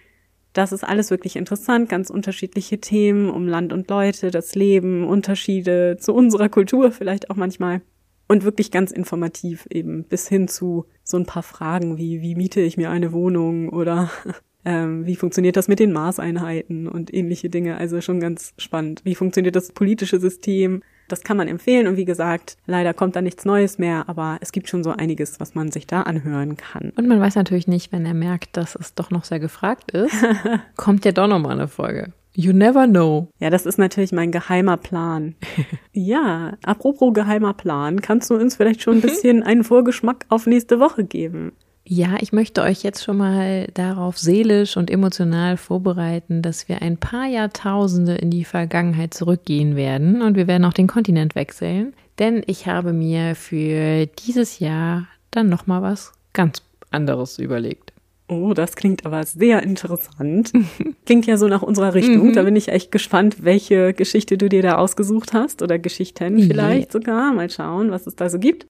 Das 0.55 0.73
ist 0.73 0.85
alles 0.85 1.11
wirklich 1.11 1.35
interessant, 1.35 1.89
ganz 1.89 2.11
unterschiedliche 2.11 2.81
Themen 2.81 3.29
um 3.29 3.49
Land 3.49 3.73
und 3.73 3.91
Leute, 3.91 4.31
das 4.31 4.55
Leben, 4.55 5.05
Unterschiede 5.05 5.97
zu 5.99 6.15
unserer 6.15 6.49
Kultur 6.49 6.93
vielleicht 6.93 7.29
auch 7.29 7.37
manchmal 7.37 7.83
und 8.29 8.45
wirklich 8.45 8.71
ganz 8.71 8.93
informativ 8.93 9.67
eben 9.71 10.05
bis 10.05 10.29
hin 10.29 10.49
zu 10.49 10.87
so 11.03 11.17
ein 11.17 11.27
paar 11.27 11.43
Fragen 11.43 11.99
wie, 11.99 12.23
wie 12.23 12.37
miete 12.37 12.61
ich 12.61 12.77
mir 12.77 12.91
eine 12.91 13.13
Wohnung 13.13 13.69
oder 13.69 14.11
ähm, 14.65 15.05
wie 15.07 15.17
funktioniert 15.17 15.57
das 15.57 15.69
mit 15.69 15.81
den 15.81 15.93
Maßeinheiten 15.93 16.89
und 16.89 17.13
ähnliche 17.13 17.51
Dinge. 17.51 17.77
Also 17.77 18.01
schon 18.01 18.21
ganz 18.21 18.55
spannend. 18.57 19.03
Wie 19.05 19.17
funktioniert 19.17 19.57
das 19.57 19.73
politische 19.73 20.21
System? 20.21 20.83
Das 21.09 21.23
kann 21.23 21.37
man 21.37 21.49
empfehlen 21.49 21.87
und 21.87 21.97
wie 21.97 22.05
gesagt, 22.05 22.57
leider 22.67 22.95
kommt 22.95 23.17
da 23.17 23.23
nichts 23.23 23.45
Neues 23.45 23.79
mehr, 23.79 24.09
aber 24.09 24.39
es 24.41 24.53
gibt 24.53 24.69
schon 24.69 24.83
so 24.83 24.91
einiges, 24.91 25.41
was 25.41 25.55
man 25.55 25.71
sich 25.71 25.87
da 25.87 26.03
anhören 26.03 26.57
kann. 26.57 26.93
Und 26.97 27.09
man 27.09 27.21
weiß 27.21 27.35
natürlich 27.35 27.69
nicht, 27.69 27.93
wenn 27.93 28.07
er 28.07 28.15
merkt, 28.15 28.57
dass 28.57 28.75
es 28.75 28.95
doch 28.95 29.11
noch 29.11 29.25
sehr 29.25 29.41
gefragt 29.41 29.91
ist, 29.91 30.15
kommt 30.77 31.05
ja 31.05 31.13
doch 31.13 31.27
nochmal 31.27 31.53
eine 31.53 31.69
Folge. 31.69 32.13
You 32.37 32.53
never 32.53 32.89
know. 32.89 33.29
Ja, 33.39 33.49
das 33.49 33.65
ist 33.65 33.79
natürlich 33.79 34.11
mein 34.11 34.33
geheimer 34.33 34.77
Plan. 34.77 35.37
ja, 35.93 36.55
apropos 36.65 37.15
geheimer 37.15 37.55
Plan, 37.55 38.01
kannst 38.01 38.29
du 38.29 38.35
uns 38.35 38.57
vielleicht 38.57 38.83
schon 38.83 38.97
ein 38.97 39.03
bisschen 39.03 39.45
einen 39.45 39.63
Vorgeschmack 39.63 40.27
auf 40.31 40.47
nächste 40.47 40.81
Woche 40.81 41.05
geben? 41.05 41.53
Ja, 41.87 42.17
ich 42.21 42.33
möchte 42.33 42.63
euch 42.63 42.83
jetzt 42.83 43.05
schon 43.05 43.19
mal 43.19 43.69
darauf 43.75 44.17
seelisch 44.17 44.79
und 44.79 44.91
emotional 44.91 45.59
vorbereiten, 45.59 46.41
dass 46.41 46.67
wir 46.67 46.81
ein 46.81 46.97
paar 46.97 47.27
Jahrtausende 47.27 48.15
in 48.15 48.31
die 48.31 48.45
Vergangenheit 48.45 49.13
zurückgehen 49.13 49.77
werden 49.77 50.23
und 50.23 50.35
wir 50.35 50.47
werden 50.47 50.65
auch 50.65 50.73
den 50.73 50.87
Kontinent 50.87 51.35
wechseln, 51.35 51.93
denn 52.19 52.43
ich 52.47 52.67
habe 52.67 52.95
mir 52.95 53.35
für 53.35 54.07
dieses 54.07 54.61
Jahr 54.61 55.09
dann 55.31 55.51
noch 55.51 55.67
mal 55.67 55.83
was 55.83 56.13
ganz 56.33 56.63
anderes 56.91 57.39
überlegt. 57.39 57.93
Oh, 58.29 58.55
das 58.55 58.77
klingt 58.77 59.05
aber 59.05 59.25
sehr 59.27 59.63
interessant. 59.63 60.51
Klingt 61.05 61.27
ja 61.27 61.37
so 61.37 61.47
nach 61.47 61.61
unserer 61.61 61.93
Richtung. 61.93 62.29
Mhm. 62.29 62.33
Da 62.33 62.43
bin 62.43 62.57
ich 62.57 62.69
echt 62.69 62.91
gespannt, 62.91 63.45
welche 63.45 63.93
Geschichte 63.93 64.39
du 64.39 64.49
dir 64.49 64.63
da 64.63 64.77
ausgesucht 64.77 65.35
hast 65.35 65.61
oder 65.61 65.79
Geschichten 65.79 66.41
vielleicht 66.41 66.91
sogar. 66.91 67.35
Mal 67.35 67.51
schauen, 67.51 67.91
was 67.91 68.07
es 68.07 68.17
da 68.17 68.31
so 68.31 68.39
gibt. 68.39 68.67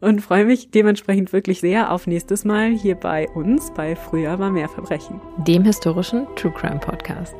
Und 0.00 0.20
freue 0.20 0.44
mich 0.44 0.70
dementsprechend 0.70 1.32
wirklich 1.32 1.60
sehr 1.60 1.92
auf 1.92 2.06
nächstes 2.06 2.44
Mal 2.44 2.70
hier 2.70 2.94
bei 2.94 3.28
uns 3.30 3.72
bei 3.74 3.96
Früher 3.96 4.38
war 4.38 4.50
mehr 4.50 4.68
Verbrechen. 4.68 5.20
Dem 5.38 5.64
historischen 5.64 6.26
True 6.36 6.52
Crime 6.52 6.78
Podcast. 6.78 7.34